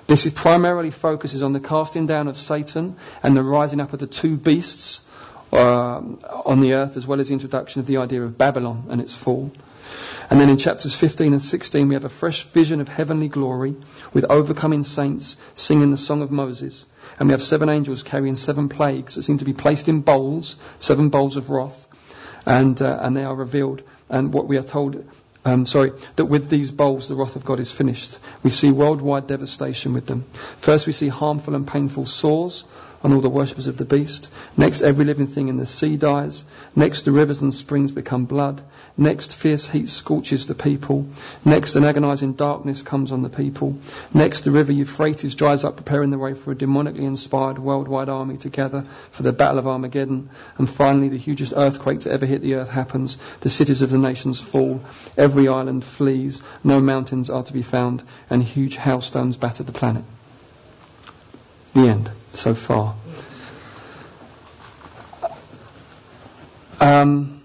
this 0.07 0.27
is 0.27 0.33
primarily 0.33 0.91
focuses 0.91 1.43
on 1.43 1.53
the 1.53 1.61
casting 1.61 2.07
down 2.07 2.29
of 2.29 2.37
Satan 2.37 2.97
and 3.23 3.37
the 3.37 3.43
rising 3.43 3.81
up 3.81 3.93
of 3.93 3.99
the 3.99 4.07
two 4.07 4.37
beasts 4.37 5.07
uh, 5.53 6.01
on 6.45 6.61
the 6.61 6.75
earth, 6.75 6.97
as 6.97 7.07
well 7.07 7.21
as 7.21 7.29
the 7.29 7.35
introduction 7.35 7.81
of 7.81 7.87
the 7.87 7.99
idea 7.99 8.23
of 8.23 8.37
Babylon 8.37 8.87
and 8.91 9.01
its 9.01 9.15
fall. 9.15 9.53
And 10.31 10.41
then 10.41 10.49
in 10.49 10.57
chapters 10.57 10.95
15 10.95 11.35
and 11.35 11.43
16, 11.43 11.89
we 11.89 11.95
have 11.95 12.05
a 12.05 12.09
fresh 12.09 12.45
vision 12.45 12.81
of 12.81 12.89
heavenly 12.89 13.29
glory 13.29 13.77
with 14.15 14.25
overcoming 14.31 14.83
saints 14.83 15.37
singing 15.55 15.91
the 15.91 15.99
song 15.99 16.23
of 16.23 16.31
Moses. 16.31 16.87
And 17.19 17.29
we 17.29 17.33
have 17.33 17.43
seven 17.43 17.69
angels 17.69 18.03
carrying 18.03 18.37
seven 18.37 18.69
plagues 18.69 19.17
that 19.17 19.25
seem 19.25 19.39
to 19.39 19.45
be 19.45 19.53
placed 19.53 19.89
in 19.89 20.01
bowls, 20.01 20.57
seven 20.79 21.11
bowls 21.11 21.37
of 21.37 21.51
wrath. 21.51 21.87
And, 22.47 22.81
uh, 22.81 22.99
and 23.03 23.17
they 23.17 23.25
are 23.25 23.35
revealed. 23.35 23.83
And 24.09 24.33
what 24.33 24.49
we 24.49 24.57
are 24.57 24.63
told 24.63 25.05
um, 25.45 25.67
sorry, 25.67 25.93
that 26.17 26.27
with 26.27 26.49
these 26.49 26.71
bowls 26.71 27.09
the 27.09 27.15
wrath 27.15 27.37
of 27.37 27.45
God 27.45 27.61
is 27.61 27.73
finished. 27.73 28.19
We 28.43 28.51
see 28.51 28.71
worldwide 28.71 29.27
devastation 29.27 29.93
with 29.93 30.07
them. 30.07 30.25
First, 30.59 30.87
we 30.87 30.93
see 30.93 31.09
harmful 31.09 31.55
and 31.55 31.67
painful 31.67 32.07
sores 32.07 32.65
on 33.03 33.13
all 33.13 33.21
the 33.21 33.29
worshippers 33.29 33.67
of 33.67 33.77
the 33.77 33.85
beast. 33.85 34.31
Next, 34.57 34.81
every 34.81 35.05
living 35.05 35.27
thing 35.27 35.49
in 35.49 35.57
the 35.57 35.67
sea 35.67 35.97
dies. 35.97 36.45
Next, 36.77 37.05
the 37.05 37.13
rivers 37.13 37.43
and 37.43 37.53
springs 37.53 37.93
become 37.93 38.27
blood. 38.27 38.63
Next, 38.97 39.35
fierce 39.35 39.67
heat 39.67 39.89
scorches 39.89 40.47
the 40.47 40.55
people. 40.55 41.07
Next, 41.45 41.77
an 41.77 41.85
agonizing 41.85 42.35
darkness 42.35 42.83
comes 42.83 43.11
on 43.11 43.23
the 43.23 43.29
people. 43.29 43.79
Next, 44.15 44.43
the 44.43 44.51
river 44.51 44.73
Euphrates 44.73 45.35
dries 45.35 45.65
up, 45.65 45.77
preparing 45.77 46.11
the 46.11 46.19
way 46.19 46.35
for 46.35 46.53
a 46.53 46.55
demonically 46.55 47.03
inspired 47.03 47.59
worldwide 47.59 48.09
army 48.09 48.37
to 48.39 48.49
gather 48.49 48.85
for 49.11 49.23
the 49.23 49.33
Battle 49.33 49.59
of 49.59 49.67
Armageddon. 49.67 50.31
And 50.59 50.69
finally, 50.69 51.09
the 51.09 51.19
hugest 51.19 51.53
earthquake 51.57 52.01
to 52.01 52.13
ever 52.13 52.27
hit 52.27 52.43
the 52.43 52.55
earth 52.55 52.71
happens. 52.71 53.19
The 53.41 53.51
cities 53.51 53.83
of 53.83 53.91
the 53.91 53.99
nations 53.99 54.41
fall. 54.41 54.81
Every 55.17 55.49
island 55.49 55.85
flees. 55.85 56.43
No 56.63 56.81
mountains 56.81 57.31
are 57.31 57.43
to 57.43 57.53
be 57.53 57.63
found. 57.63 58.03
And 58.31 58.43
huge 58.43 58.77
hailstones 58.77 59.37
batter 59.37 59.63
the 59.63 59.73
planet. 59.73 60.05
The 61.75 61.89
end 61.89 62.11
so 62.33 62.55
far. 62.55 62.95
Um, 66.81 67.43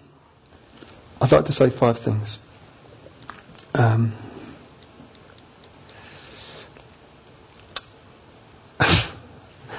I'd 1.22 1.32
like 1.32 1.46
to 1.46 1.54
say 1.54 1.70
five 1.70 2.00
things. 2.00 2.40
Um, 3.76 4.14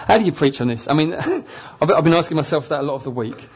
how 0.06 0.18
do 0.18 0.24
you 0.24 0.32
preach 0.32 0.60
on 0.60 0.68
this? 0.68 0.88
I 0.88 0.94
mean, 0.94 1.12
I've, 1.82 2.04
been 2.04 2.14
asking 2.14 2.36
myself 2.36 2.68
that 2.68 2.80
a 2.80 2.82
lot 2.82 2.94
of 2.94 3.04
the 3.04 3.10
week. 3.10 3.48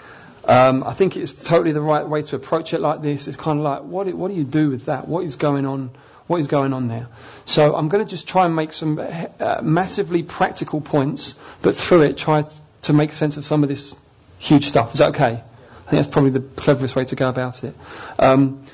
Um, 0.44 0.82
I 0.84 0.92
think 0.92 1.16
it's 1.16 1.34
totally 1.42 1.72
the 1.72 1.80
right 1.80 2.06
way 2.06 2.22
to 2.22 2.37
approach 2.37 2.75
it 2.75 2.80
like 2.80 3.00
this. 3.00 3.28
It's 3.28 3.37
kind 3.37 3.61
of 3.61 3.64
like, 3.64 3.82
what, 3.82 4.12
what 4.12 4.28
do 4.28 4.34
you 4.34 4.44
do 4.44 4.70
with 4.70 4.87
that? 4.87 5.06
What 5.06 5.25
is 5.25 5.37
going 5.37 5.66
on? 5.66 5.90
What 6.32 6.40
is 6.40 6.46
going 6.46 6.72
on 6.72 6.88
there? 6.88 7.08
So 7.44 7.76
I'm 7.76 7.90
going 7.90 8.02
to 8.02 8.08
just 8.08 8.26
try 8.26 8.46
and 8.46 8.56
make 8.56 8.72
some 8.72 8.98
uh, 8.98 9.60
massively 9.62 10.22
practical 10.22 10.80
points, 10.80 11.34
but 11.60 11.76
through 11.76 12.04
it 12.04 12.16
try 12.16 12.46
to 12.82 12.92
make 12.94 13.12
sense 13.12 13.36
of 13.36 13.44
some 13.44 13.62
of 13.62 13.68
this 13.68 13.94
huge 14.38 14.64
stuff. 14.64 14.94
Is 14.94 15.00
that 15.00 15.10
okay? 15.10 15.26
I 15.26 15.34
think 15.34 15.42
that's 15.90 16.08
probably 16.08 16.30
the 16.30 16.40
cleverest 16.40 16.96
way 16.96 17.04
to 17.04 17.16
go 17.16 17.28
about 17.28 17.64
it. 17.64 17.76
Um, 18.18 18.64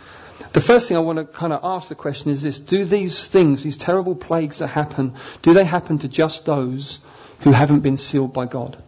the 0.52 0.60
first 0.60 0.86
thing 0.86 0.96
I 0.96 1.00
want 1.00 1.18
to 1.18 1.24
kind 1.24 1.52
of 1.52 1.58
ask 1.64 1.88
the 1.88 1.96
question 1.96 2.30
is 2.30 2.44
this: 2.44 2.60
Do 2.60 2.84
these 2.84 3.26
things, 3.26 3.64
these 3.64 3.76
terrible 3.76 4.14
plagues 4.14 4.60
that 4.60 4.68
happen, 4.68 5.14
do 5.42 5.52
they 5.52 5.64
happen 5.64 5.98
to 5.98 6.06
just 6.06 6.46
those 6.46 7.00
who 7.40 7.50
haven't 7.50 7.80
been 7.80 7.96
sealed 7.96 8.32
by 8.32 8.46
God? 8.46 8.80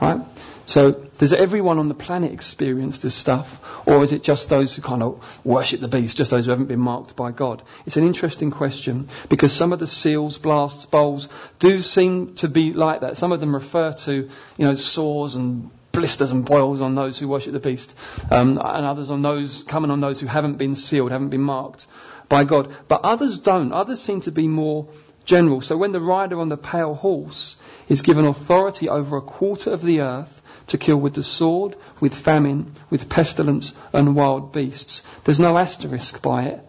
Right? 0.00 0.20
So, 0.66 0.90
does 0.90 1.32
everyone 1.32 1.78
on 1.78 1.86
the 1.86 1.94
planet 1.94 2.32
experience 2.32 2.98
this 2.98 3.14
stuff, 3.14 3.60
or 3.86 4.02
is 4.02 4.12
it 4.12 4.24
just 4.24 4.48
those 4.48 4.74
who 4.74 4.82
kind 4.82 5.00
of 5.00 5.40
worship 5.44 5.78
the 5.78 5.86
beast, 5.86 6.16
just 6.16 6.32
those 6.32 6.46
who 6.46 6.50
haven't 6.50 6.66
been 6.66 6.80
marked 6.80 7.14
by 7.14 7.30
God? 7.30 7.62
It's 7.86 7.96
an 7.96 8.04
interesting 8.04 8.50
question 8.50 9.08
because 9.28 9.52
some 9.52 9.72
of 9.72 9.78
the 9.78 9.86
seals, 9.86 10.38
blasts, 10.38 10.84
bowls 10.84 11.28
do 11.60 11.80
seem 11.80 12.34
to 12.36 12.48
be 12.48 12.72
like 12.72 13.02
that. 13.02 13.16
Some 13.16 13.30
of 13.30 13.38
them 13.38 13.54
refer 13.54 13.92
to, 13.92 14.12
you 14.12 14.64
know, 14.64 14.74
sores 14.74 15.36
and 15.36 15.70
blisters 15.92 16.32
and 16.32 16.44
boils 16.44 16.80
on 16.80 16.96
those 16.96 17.16
who 17.16 17.28
worship 17.28 17.52
the 17.52 17.60
beast, 17.60 17.94
um, 18.32 18.58
and 18.58 18.86
others 18.86 19.08
on 19.08 19.22
those 19.22 19.62
coming 19.62 19.92
on 19.92 20.00
those 20.00 20.20
who 20.20 20.26
haven't 20.26 20.58
been 20.58 20.74
sealed, 20.74 21.12
haven't 21.12 21.28
been 21.28 21.42
marked 21.42 21.86
by 22.28 22.42
God. 22.42 22.74
But 22.88 23.02
others 23.04 23.38
don't. 23.38 23.72
Others 23.72 24.02
seem 24.02 24.22
to 24.22 24.32
be 24.32 24.48
more 24.48 24.88
general. 25.24 25.60
So 25.60 25.76
when 25.76 25.92
the 25.92 26.00
rider 26.00 26.40
on 26.40 26.48
the 26.48 26.56
pale 26.56 26.94
horse 26.94 27.56
is 27.88 28.02
given 28.02 28.24
authority 28.24 28.88
over 28.88 29.16
a 29.16 29.22
quarter 29.22 29.70
of 29.70 29.82
the 29.82 30.00
earth 30.00 30.35
to 30.68 30.78
kill 30.78 30.96
with 30.96 31.14
the 31.14 31.22
sword, 31.22 31.76
with 32.00 32.14
famine, 32.14 32.72
with 32.90 33.08
pestilence, 33.08 33.72
and 33.92 34.16
wild 34.16 34.52
beasts, 34.52 35.02
there's 35.24 35.40
no 35.40 35.56
asterisk 35.56 36.22
by 36.22 36.44
it. 36.44 36.60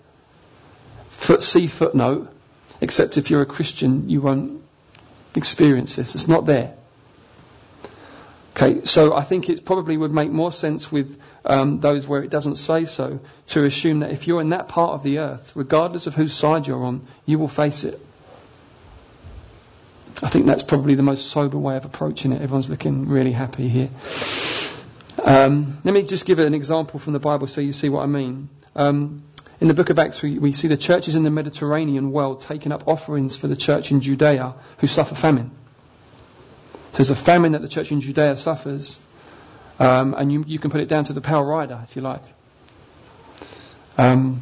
Foot, 1.09 1.43
see 1.43 1.67
footnote, 1.67 2.29
except 2.79 3.17
if 3.17 3.29
you're 3.29 3.41
a 3.41 3.45
Christian, 3.45 4.09
you 4.09 4.21
won't 4.21 4.61
experience 5.35 5.95
this. 5.95 6.15
It's 6.15 6.27
not 6.27 6.45
there. 6.45 6.75
Okay, 8.55 8.85
so 8.85 9.15
I 9.15 9.21
think 9.21 9.49
it 9.49 9.65
probably 9.65 9.95
would 9.97 10.11
make 10.11 10.31
more 10.31 10.51
sense 10.51 10.91
with 10.91 11.21
um, 11.45 11.79
those 11.79 12.07
where 12.07 12.23
it 12.23 12.31
doesn't 12.31 12.55
say 12.55 12.85
so 12.85 13.19
to 13.49 13.63
assume 13.63 13.99
that 13.99 14.09
if 14.09 14.25
you're 14.25 14.41
in 14.41 14.49
that 14.49 14.67
part 14.67 14.93
of 14.93 15.03
the 15.03 15.19
earth, 15.19 15.51
regardless 15.55 16.07
of 16.07 16.15
whose 16.15 16.33
side 16.33 16.65
you're 16.65 16.83
on, 16.83 17.05
you 17.27 17.37
will 17.37 17.47
face 17.47 17.83
it. 17.83 18.01
I 20.21 20.29
think 20.29 20.47
that's 20.47 20.63
probably 20.63 20.95
the 20.95 21.03
most 21.03 21.27
sober 21.27 21.57
way 21.57 21.77
of 21.77 21.85
approaching 21.85 22.31
it. 22.31 22.41
Everyone's 22.41 22.69
looking 22.69 23.07
really 23.07 23.31
happy 23.31 23.67
here. 23.67 23.89
Um, 25.23 25.77
let 25.83 25.93
me 25.93 26.03
just 26.03 26.25
give 26.25 26.39
an 26.39 26.53
example 26.53 26.99
from 26.99 27.13
the 27.13 27.19
Bible 27.19 27.47
so 27.47 27.61
you 27.61 27.73
see 27.73 27.89
what 27.89 28.01
I 28.01 28.07
mean. 28.07 28.49
Um, 28.75 29.21
in 29.59 29.67
the 29.67 29.73
book 29.73 29.89
of 29.89 29.99
Acts, 29.99 30.21
we, 30.21 30.39
we 30.39 30.53
see 30.53 30.67
the 30.67 30.77
churches 30.77 31.15
in 31.15 31.23
the 31.23 31.29
Mediterranean 31.29 32.11
world 32.11 32.41
taking 32.41 32.71
up 32.71 32.87
offerings 32.87 33.37
for 33.37 33.47
the 33.47 33.55
church 33.55 33.91
in 33.91 34.01
Judea 34.01 34.55
who 34.79 34.87
suffer 34.87 35.15
famine. 35.15 35.51
So 36.91 36.97
there's 36.97 37.11
a 37.11 37.15
famine 37.15 37.51
that 37.51 37.61
the 37.61 37.67
church 37.67 37.91
in 37.91 38.01
Judea 38.01 38.37
suffers, 38.37 38.97
um, 39.79 40.15
and 40.15 40.31
you, 40.31 40.43
you, 40.47 40.57
can 40.57 40.71
put 40.71 40.81
it 40.81 40.87
down 40.87 41.03
to 41.05 41.13
the 41.13 41.21
power 41.21 41.45
rider, 41.45 41.83
if 41.87 41.95
you 41.95 42.01
like. 42.01 42.23
Um, 43.99 44.41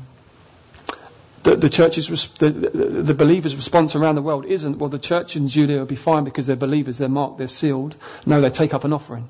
the, 1.45 1.55
the 1.55 1.69
church's 1.69 2.07
the, 2.39 2.49
the, 2.49 3.13
believers' 3.13 3.55
response 3.55 3.95
around 3.95 4.15
the 4.15 4.23
world 4.23 4.45
isn't 4.45 4.79
well. 4.79 4.89
The 4.89 4.97
church 4.97 5.36
in 5.36 5.47
Judea 5.47 5.77
will 5.77 5.86
be 5.86 5.95
fine 5.95 6.23
because 6.23 6.47
they're 6.47 6.55
believers, 6.55 6.97
they're 6.97 7.08
marked, 7.08 7.38
they're 7.38 7.47
sealed. 7.47 7.95
No, 8.25 8.41
they 8.41 8.49
take 8.49 8.73
up 8.73 8.84
an 8.84 8.93
offering 8.93 9.29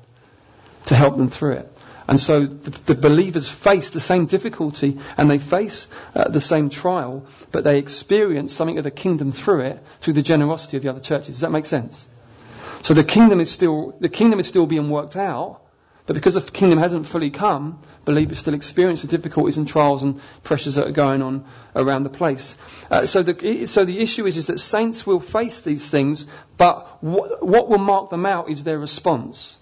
to 0.86 0.94
help 0.94 1.18
them 1.18 1.28
through 1.28 1.52
it. 1.52 1.78
And 2.08 2.18
so 2.18 2.46
the, 2.46 2.70
the 2.70 2.94
believers 2.94 3.50
face 3.50 3.90
the 3.90 4.00
same 4.00 4.24
difficulty 4.24 4.98
and 5.18 5.30
they 5.30 5.38
face 5.38 5.88
uh, 6.14 6.28
the 6.28 6.40
same 6.40 6.70
trial, 6.70 7.26
but 7.52 7.64
they 7.64 7.78
experience 7.78 8.54
something 8.54 8.78
of 8.78 8.84
the 8.84 8.90
kingdom 8.90 9.30
through 9.30 9.60
it, 9.60 9.82
through 10.00 10.14
the 10.14 10.22
generosity 10.22 10.78
of 10.78 10.84
the 10.84 10.88
other 10.88 11.00
churches. 11.00 11.36
Does 11.36 11.40
that 11.40 11.52
make 11.52 11.66
sense? 11.66 12.06
So 12.80 12.94
the 12.94 13.04
kingdom 13.04 13.40
is 13.40 13.50
still, 13.50 13.94
the 14.00 14.08
kingdom 14.08 14.40
is 14.40 14.46
still 14.46 14.66
being 14.66 14.88
worked 14.88 15.16
out, 15.16 15.60
but 16.06 16.14
because 16.14 16.34
the 16.34 16.40
kingdom 16.40 16.78
hasn't 16.78 17.06
fully 17.06 17.30
come, 17.30 17.80
believers 18.04 18.38
still 18.38 18.54
experience 18.54 19.02
the 19.02 19.08
difficulties 19.08 19.56
and 19.56 19.66
trials 19.66 20.04
and 20.04 20.20
pressures 20.44 20.76
that 20.76 20.86
are 20.86 20.92
going 20.92 21.20
on 21.20 21.44
around 21.74 22.04
the 22.04 22.10
place. 22.10 22.56
Uh, 22.90 23.06
so, 23.06 23.22
the, 23.22 23.66
so 23.66 23.84
the 23.84 23.98
issue 23.98 24.24
is, 24.24 24.36
is 24.36 24.46
that 24.46 24.60
saints 24.60 25.06
will 25.06 25.18
face 25.18 25.60
these 25.60 25.90
things, 25.90 26.26
but 26.56 27.02
what, 27.02 27.44
what 27.44 27.68
will 27.68 27.78
mark 27.78 28.10
them 28.10 28.24
out 28.24 28.48
is 28.48 28.62
their 28.62 28.78
response. 28.78 29.58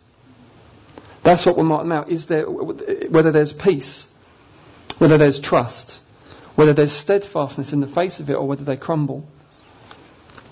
That's 1.22 1.46
what 1.46 1.56
will 1.56 1.64
mark 1.64 1.82
them 1.82 1.92
out. 1.92 2.10
Is 2.10 2.26
there, 2.26 2.44
whether 2.44 3.32
there's 3.32 3.54
peace, 3.54 4.06
whether 4.98 5.16
there's 5.16 5.40
trust, 5.40 5.98
whether 6.54 6.74
there's 6.74 6.92
steadfastness 6.92 7.72
in 7.72 7.80
the 7.80 7.86
face 7.86 8.20
of 8.20 8.28
it, 8.28 8.34
or 8.34 8.46
whether 8.46 8.64
they 8.64 8.76
crumble 8.76 9.26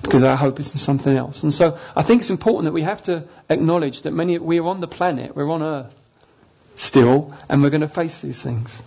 because 0.02 0.22
our 0.22 0.36
hope 0.36 0.58
is 0.60 0.72
in 0.72 0.78
something 0.78 1.16
else. 1.16 1.42
And 1.42 1.54
so 1.54 1.78
I 1.94 2.02
think 2.02 2.22
it's 2.22 2.30
important 2.30 2.64
that 2.64 2.72
we 2.72 2.82
have 2.82 3.02
to 3.02 3.24
acknowledge 3.48 4.02
that 4.02 4.12
many, 4.12 4.38
we're 4.38 4.64
on 4.64 4.80
the 4.80 4.88
planet, 4.88 5.36
we're 5.36 5.50
on 5.50 5.62
Earth 5.62 5.94
still, 6.74 7.34
and 7.48 7.62
we're 7.62 7.70
going 7.70 7.82
to 7.82 7.88
face 7.88 8.18
these 8.18 8.40
things. 8.40 8.82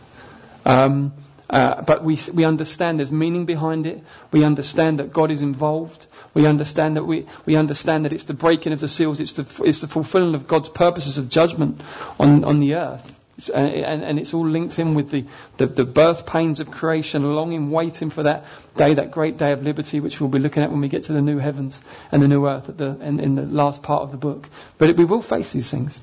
Um, 0.65 1.13
uh, 1.49 1.83
but 1.83 2.03
we, 2.03 2.17
we 2.33 2.43
understand 2.43 2.99
there's 2.99 3.11
meaning 3.11 3.45
behind 3.45 3.85
it. 3.85 4.03
We 4.31 4.43
understand 4.43 4.99
that 4.99 5.13
God 5.13 5.29
is 5.29 5.41
involved. 5.41 6.07
We 6.33 6.47
understand 6.47 6.97
that 6.97 7.03
we, 7.03 7.27
we 7.45 7.55
understand 7.55 8.05
that 8.05 8.13
it's 8.13 8.23
the 8.23 8.33
breaking 8.33 8.73
of 8.73 8.79
the 8.79 8.87
seals. 8.87 9.19
It's 9.19 9.33
the, 9.33 9.63
it's 9.63 9.79
the 9.79 9.87
fulfilling 9.87 10.33
of 10.33 10.47
God's 10.47 10.69
purposes 10.69 11.17
of 11.17 11.29
judgment 11.29 11.81
on, 12.19 12.43
on 12.43 12.59
the 12.59 12.75
earth. 12.75 13.19
And, 13.53 14.01
and, 14.01 14.17
it's 14.17 14.33
all 14.33 14.47
linked 14.47 14.79
in 14.79 14.95
with 14.95 15.09
the, 15.09 15.25
the, 15.57 15.65
the, 15.65 15.83
birth 15.83 16.25
pains 16.25 16.61
of 16.61 16.71
creation, 16.71 17.35
longing, 17.35 17.69
waiting 17.69 18.09
for 18.09 18.23
that 18.23 18.45
day, 18.77 18.93
that 18.93 19.11
great 19.11 19.37
day 19.37 19.51
of 19.51 19.61
liberty, 19.61 19.99
which 19.99 20.21
we'll 20.21 20.29
be 20.29 20.39
looking 20.39 20.63
at 20.63 20.71
when 20.71 20.79
we 20.79 20.87
get 20.87 21.03
to 21.03 21.13
the 21.13 21.21
new 21.21 21.37
heavens 21.37 21.81
and 22.13 22.23
the 22.23 22.29
new 22.29 22.47
earth 22.47 22.69
at 22.69 22.77
the, 22.77 22.97
in, 23.01 23.19
in 23.19 23.35
the 23.35 23.45
last 23.45 23.83
part 23.83 24.03
of 24.03 24.11
the 24.11 24.17
book. 24.17 24.47
But 24.77 24.91
it, 24.91 24.97
we 24.97 25.03
will 25.03 25.21
face 25.21 25.51
these 25.51 25.69
things. 25.69 26.01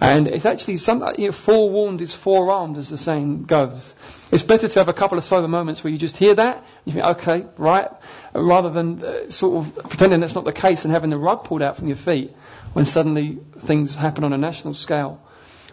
And 0.00 0.26
it's 0.26 0.46
actually 0.46 0.78
some, 0.78 1.06
you 1.18 1.26
know, 1.26 1.32
forewarned 1.32 2.00
is 2.00 2.14
forearmed, 2.14 2.78
as 2.78 2.88
the 2.88 2.96
saying 2.96 3.44
goes. 3.44 3.94
It's 4.32 4.42
better 4.42 4.66
to 4.66 4.78
have 4.80 4.88
a 4.88 4.94
couple 4.94 5.18
of 5.18 5.24
sober 5.24 5.48
moments 5.48 5.84
where 5.84 5.92
you 5.92 5.98
just 5.98 6.16
hear 6.16 6.34
that, 6.34 6.64
you 6.86 6.94
think, 6.94 7.04
okay, 7.04 7.44
right, 7.58 7.90
rather 8.32 8.70
than 8.70 9.04
uh, 9.04 9.30
sort 9.30 9.66
of 9.66 9.90
pretending 9.90 10.20
that's 10.20 10.34
not 10.34 10.44
the 10.44 10.52
case 10.52 10.86
and 10.86 10.94
having 10.94 11.10
the 11.10 11.18
rug 11.18 11.44
pulled 11.44 11.60
out 11.60 11.76
from 11.76 11.88
your 11.88 11.96
feet 11.96 12.32
when 12.72 12.86
suddenly 12.86 13.38
things 13.58 13.94
happen 13.94 14.24
on 14.24 14.32
a 14.32 14.38
national 14.38 14.72
scale 14.72 15.20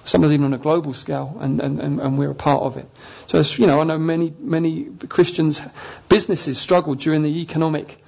some 0.04 0.24
of 0.24 0.30
them 0.30 0.36
even 0.36 0.46
on 0.46 0.54
a 0.54 0.58
global 0.58 0.94
scale, 0.94 1.38
and, 1.40 1.60
and, 1.62 1.80
and, 1.80 2.18
we're 2.18 2.32
a 2.32 2.36
part 2.36 2.64
of 2.64 2.78
it. 2.78 2.90
So, 3.28 3.42
you 3.62 3.68
know, 3.68 3.80
I 3.80 3.84
know 3.84 4.00
many, 4.00 4.34
many 4.40 4.86
Christians, 5.08 5.62
businesses 6.10 6.58
struggled 6.58 7.00
during 7.00 7.22
the 7.22 7.42
economic 7.42 8.04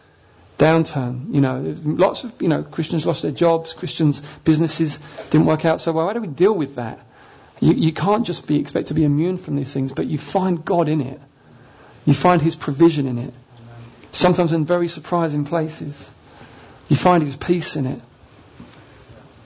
downturn. 0.58 1.34
You 1.34 1.42
know, 1.42 1.76
lots 1.84 2.24
of, 2.24 2.34
you 2.42 2.48
know, 2.48 2.64
Christians 2.64 3.06
lost 3.06 3.22
their 3.22 3.32
jobs, 3.32 3.74
Christians' 3.74 4.22
businesses 4.44 5.00
didn't 5.30 5.46
work 5.46 5.66
out 5.66 5.82
so 5.82 5.92
well. 5.92 6.08
How 6.08 6.14
do 6.14 6.22
we 6.22 6.28
deal 6.28 6.54
with 6.54 6.76
that? 6.76 7.00
You, 7.60 7.74
you 7.74 7.94
can't 7.94 8.26
just 8.26 8.48
be 8.48 8.60
expect 8.60 8.88
to 8.88 8.94
be 8.94 9.04
immune 9.04 9.38
from 9.38 9.56
these 9.56 9.72
things, 9.72 9.92
but 9.92 10.08
you 10.08 10.18
find 10.18 10.64
God 10.66 10.90
in 10.90 11.02
it. 11.02 11.22
You 12.06 12.14
find 12.14 12.42
His 12.42 12.56
provision 12.56 13.08
in 13.08 13.20
it. 13.20 13.34
Sometimes 14.12 14.52
in 14.52 14.66
very 14.66 14.88
surprising 14.88 15.46
places. 15.46 16.10
You 16.90 16.96
find 16.96 17.24
His 17.24 17.36
peace 17.36 17.76
in 17.76 17.86
it. 17.86 18.02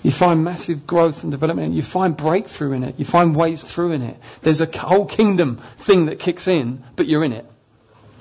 You 0.08 0.14
find 0.14 0.42
massive 0.42 0.88
growth 0.88 1.24
and 1.24 1.34
development. 1.34 1.74
You 1.74 1.84
find 1.84 2.16
breakthrough 2.16 2.72
in 2.72 2.86
it. 2.86 2.96
You 2.98 3.04
find 3.04 3.36
ways 3.36 3.62
through 3.62 3.92
in 3.92 4.02
it. 4.04 4.16
There's 4.42 4.62
a 4.62 4.80
whole 4.80 5.06
kingdom 5.06 5.58
thing 5.76 6.06
that 6.06 6.18
kicks 6.18 6.48
in, 6.48 6.82
but 6.96 7.08
you're 7.08 7.26
in 7.26 7.34
it. 7.34 7.46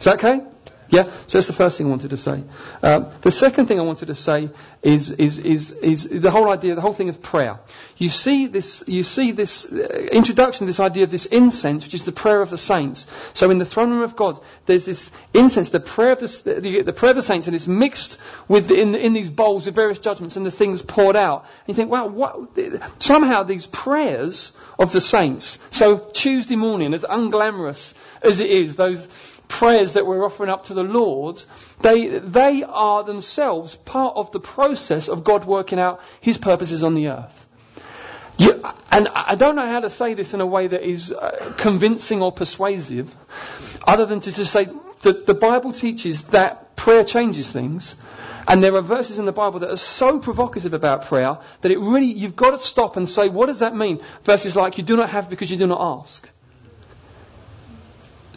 Is 0.01 0.07
that 0.07 0.15
okay? 0.17 0.45
Yeah, 0.89 1.11
so 1.27 1.39
that's 1.39 1.49
the 1.49 1.53
first 1.53 1.79
thing 1.79 1.89
I 1.89 1.91
wanted 1.91 2.11
to 2.11 2.17
say. 2.17 2.45
Uh, 2.83 3.11
the 3.21 3.33
second 3.33 3.67
thing 3.67 3.81
I 3.81 3.83
wanted 3.83 4.07
to 4.07 4.15
say 4.15 4.51
is, 4.83 5.11
is, 5.11 5.41
is, 5.41 5.73
is 5.73 6.05
the 6.05 6.31
whole 6.31 6.49
idea, 6.49 6.77
the 6.77 6.81
whole 6.81 6.93
thing 6.93 7.09
of 7.09 7.21
prayer. 7.21 7.59
You 7.97 8.09
see 8.09 8.47
this, 8.47 8.85
you 8.87 9.03
see 9.03 9.33
this 9.33 9.71
uh, 9.71 10.09
introduction, 10.13 10.67
this 10.67 10.79
idea 10.79 11.03
of 11.03 11.11
this 11.11 11.27
incense, 11.27 11.85
which 11.85 11.95
is 11.95 12.05
the 12.05 12.13
prayer 12.13 12.41
of 12.41 12.51
the 12.51 12.59
saints. 12.59 13.07
So 13.35 13.51
in 13.51 13.59
the 13.59 13.65
throne 13.65 13.91
room 13.91 14.03
of 14.03 14.15
God, 14.15 14.39
there's 14.67 14.85
this 14.85 15.11
incense, 15.35 15.71
the 15.71 15.81
prayer 15.81 16.13
of 16.13 16.21
the, 16.21 16.61
the, 16.61 16.83
the 16.83 16.93
prayer 16.93 17.11
of 17.11 17.17
the 17.17 17.23
saints, 17.23 17.49
and 17.49 17.57
it's 17.57 17.67
mixed 17.67 18.19
with 18.47 18.71
in, 18.71 18.95
in 18.95 19.13
these 19.13 19.29
bowls 19.29 19.67
with 19.67 19.75
various 19.75 19.99
judgments 19.99 20.37
and 20.37 20.47
the 20.47 20.53
things 20.53 20.83
poured 20.83 21.17
out. 21.17 21.47
And 21.67 21.69
you 21.69 21.75
think, 21.75 21.91
wow, 21.91 22.07
what, 22.07 22.59
somehow 23.03 23.43
these 23.43 23.67
prayers 23.67 24.57
of 24.79 24.93
the 24.93 25.01
saints. 25.01 25.59
So 25.71 25.99
Tuesday 25.99 26.57
morning, 26.57 26.95
as 26.95 27.05
unglamorous 27.05 27.95
as 28.23 28.41
it 28.41 28.51
is, 28.51 28.77
those 28.77 29.09
prayers 29.49 29.95
that 29.95 30.07
we're 30.07 30.25
offering 30.25 30.51
up 30.51 30.65
to 30.65 30.75
the 30.75 30.83
Lord, 30.83 31.43
they, 31.81 32.19
they 32.19 32.63
are 32.63 33.05
themselves 33.05 33.77
part 33.77 34.17
of 34.17 34.33
the 34.33 34.41
process 34.41 35.09
of 35.09 35.25
God 35.25 35.45
working 35.45 35.79
out 35.79 36.01
His 36.21 36.39
purposes 36.39 36.85
on 36.85 36.95
the 36.95 37.09
earth. 37.09 37.47
You, 38.39 38.63
and 38.91 39.09
I 39.09 39.35
don't 39.35 39.57
know 39.57 39.67
how 39.67 39.81
to 39.81 39.91
say 39.91 40.15
this 40.15 40.35
in 40.35 40.41
a 40.41 40.47
way 40.47 40.67
that 40.67 40.83
is 40.83 41.11
uh, 41.11 41.55
convincing 41.57 42.21
or 42.21 42.33
persuasive, 42.33 43.15
other 43.87 44.05
than 44.05 44.21
to 44.21 44.33
just 44.33 44.53
say 44.53 44.69
that 45.03 45.27
the 45.27 45.35
Bible 45.35 45.73
teaches 45.73 46.23
that 46.25 46.77
prayer 46.77 47.05
changes 47.05 47.51
things. 47.51 47.95
And 48.49 48.63
there 48.63 48.75
are 48.77 48.83
verses 48.83 49.19
in 49.19 49.25
the 49.25 49.33
Bible 49.33 49.61
that 49.61 49.71
are 49.71 49.77
so 49.77 50.21
provocative 50.21 50.73
about 50.73 51.07
prayer 51.07 51.39
that 51.63 51.73
it 51.73 51.79
really, 51.79 52.07
you've 52.07 52.37
got 52.37 52.51
to 52.51 52.59
stop 52.59 52.97
and 52.97 53.09
say, 53.09 53.29
what 53.29 53.47
does 53.47 53.59
that 53.59 53.75
mean? 53.75 54.01
Verses 54.23 54.55
like, 54.55 54.79
you 54.79 54.85
do 54.85 54.97
not 54.97 55.11
have 55.11 55.29
because 55.29 55.51
you 55.51 55.57
do 55.57 55.67
not 55.67 55.81
ask. 55.81 56.31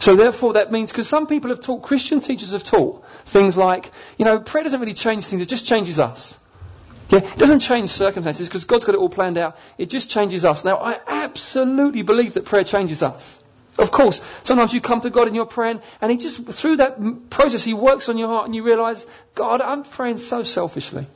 So 0.00 0.16
therefore 0.16 0.54
that 0.54 0.72
means, 0.72 0.90
because 0.90 1.06
some 1.06 1.26
people 1.26 1.50
have 1.50 1.60
taught, 1.60 1.82
Christian 1.82 2.20
teachers 2.20 2.52
have 2.52 2.64
taught 2.64 3.06
things 3.26 3.56
like, 3.56 3.92
you 4.16 4.24
know, 4.24 4.40
prayer 4.40 4.64
doesn't 4.64 4.80
really 4.80 4.94
change 4.94 5.26
things, 5.26 5.42
it 5.42 5.48
just 5.48 5.66
changes 5.66 5.98
us. 5.98 6.36
Yeah, 7.10 7.18
it 7.18 7.38
doesn't 7.38 7.60
change 7.60 7.90
circumstances 7.90 8.48
because 8.48 8.64
God's 8.64 8.86
got 8.86 8.94
it 8.94 8.98
all 8.98 9.10
planned 9.10 9.36
out. 9.36 9.58
It 9.76 9.90
just 9.90 10.10
changes 10.10 10.44
us. 10.44 10.64
Now, 10.64 10.78
I 10.78 10.98
absolutely 11.06 12.02
believe 12.02 12.34
that 12.34 12.46
prayer 12.46 12.64
changes 12.64 13.02
us. 13.02 13.42
Of 13.78 13.90
course, 13.90 14.22
sometimes 14.42 14.72
you 14.72 14.80
come 14.80 15.00
to 15.02 15.10
God 15.10 15.28
in 15.28 15.34
your 15.34 15.46
praying, 15.46 15.82
and 16.00 16.10
He 16.10 16.18
just, 16.18 16.44
through 16.44 16.76
that 16.76 17.30
process, 17.30 17.62
He 17.64 17.74
works 17.74 18.08
on 18.08 18.16
your 18.16 18.28
heart, 18.28 18.46
and 18.46 18.54
you 18.54 18.62
realize, 18.62 19.06
God, 19.34 19.60
I'm 19.60 19.82
praying 19.82 20.18
so 20.18 20.44
selfishly. 20.44 21.06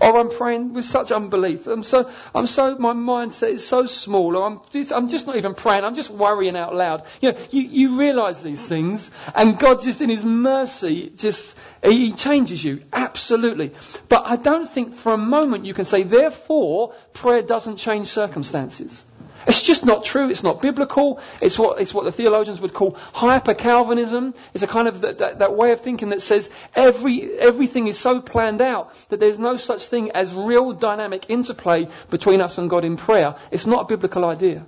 Or 0.00 0.18
I'm 0.18 0.30
praying 0.30 0.74
with 0.74 0.84
such 0.84 1.10
unbelief. 1.10 1.66
I'm 1.66 1.82
so, 1.82 2.10
I'm 2.34 2.46
so, 2.46 2.76
my 2.78 2.92
mindset 2.92 3.50
is 3.50 3.66
so 3.66 3.86
small. 3.86 4.36
Or 4.36 4.46
I'm 4.46 4.60
just, 4.70 4.92
I'm 4.92 5.08
just 5.08 5.26
not 5.26 5.36
even 5.36 5.54
praying. 5.54 5.84
I'm 5.84 5.94
just 5.94 6.10
worrying 6.10 6.56
out 6.56 6.74
loud. 6.74 7.04
You 7.20 7.32
know, 7.32 7.38
you, 7.50 7.62
you 7.62 7.98
realize 7.98 8.42
these 8.42 8.66
things 8.66 9.10
and 9.34 9.58
God 9.58 9.82
just 9.82 10.00
in 10.00 10.08
His 10.08 10.24
mercy 10.24 11.12
just, 11.16 11.56
He 11.82 12.12
changes 12.12 12.62
you. 12.62 12.82
Absolutely. 12.92 13.72
But 14.08 14.26
I 14.26 14.36
don't 14.36 14.68
think 14.68 14.94
for 14.94 15.12
a 15.12 15.18
moment 15.18 15.66
you 15.66 15.74
can 15.74 15.84
say, 15.84 16.02
therefore, 16.02 16.94
prayer 17.12 17.42
doesn't 17.42 17.76
change 17.76 18.08
circumstances. 18.08 19.04
It's 19.46 19.62
just 19.62 19.86
not 19.86 20.04
true. 20.04 20.28
It's 20.30 20.42
not 20.42 20.60
biblical. 20.60 21.20
It's 21.40 21.58
what, 21.58 21.80
it's 21.80 21.94
what 21.94 22.04
the 22.04 22.12
theologians 22.12 22.60
would 22.60 22.74
call 22.74 22.96
hyper-Calvinism. 23.14 24.34
It's 24.54 24.62
a 24.62 24.66
kind 24.66 24.88
of 24.88 25.00
that, 25.02 25.18
that, 25.18 25.38
that 25.38 25.56
way 25.56 25.72
of 25.72 25.80
thinking 25.80 26.10
that 26.10 26.22
says 26.22 26.50
every, 26.74 27.38
everything 27.38 27.86
is 27.86 27.98
so 27.98 28.20
planned 28.20 28.60
out 28.60 28.94
that 29.08 29.20
there's 29.20 29.38
no 29.38 29.56
such 29.56 29.86
thing 29.86 30.10
as 30.12 30.34
real 30.34 30.72
dynamic 30.72 31.26
interplay 31.28 31.88
between 32.10 32.40
us 32.40 32.58
and 32.58 32.68
God 32.68 32.84
in 32.84 32.96
prayer. 32.96 33.36
It's 33.50 33.66
not 33.66 33.82
a 33.82 33.86
biblical 33.86 34.24
idea. 34.24 34.66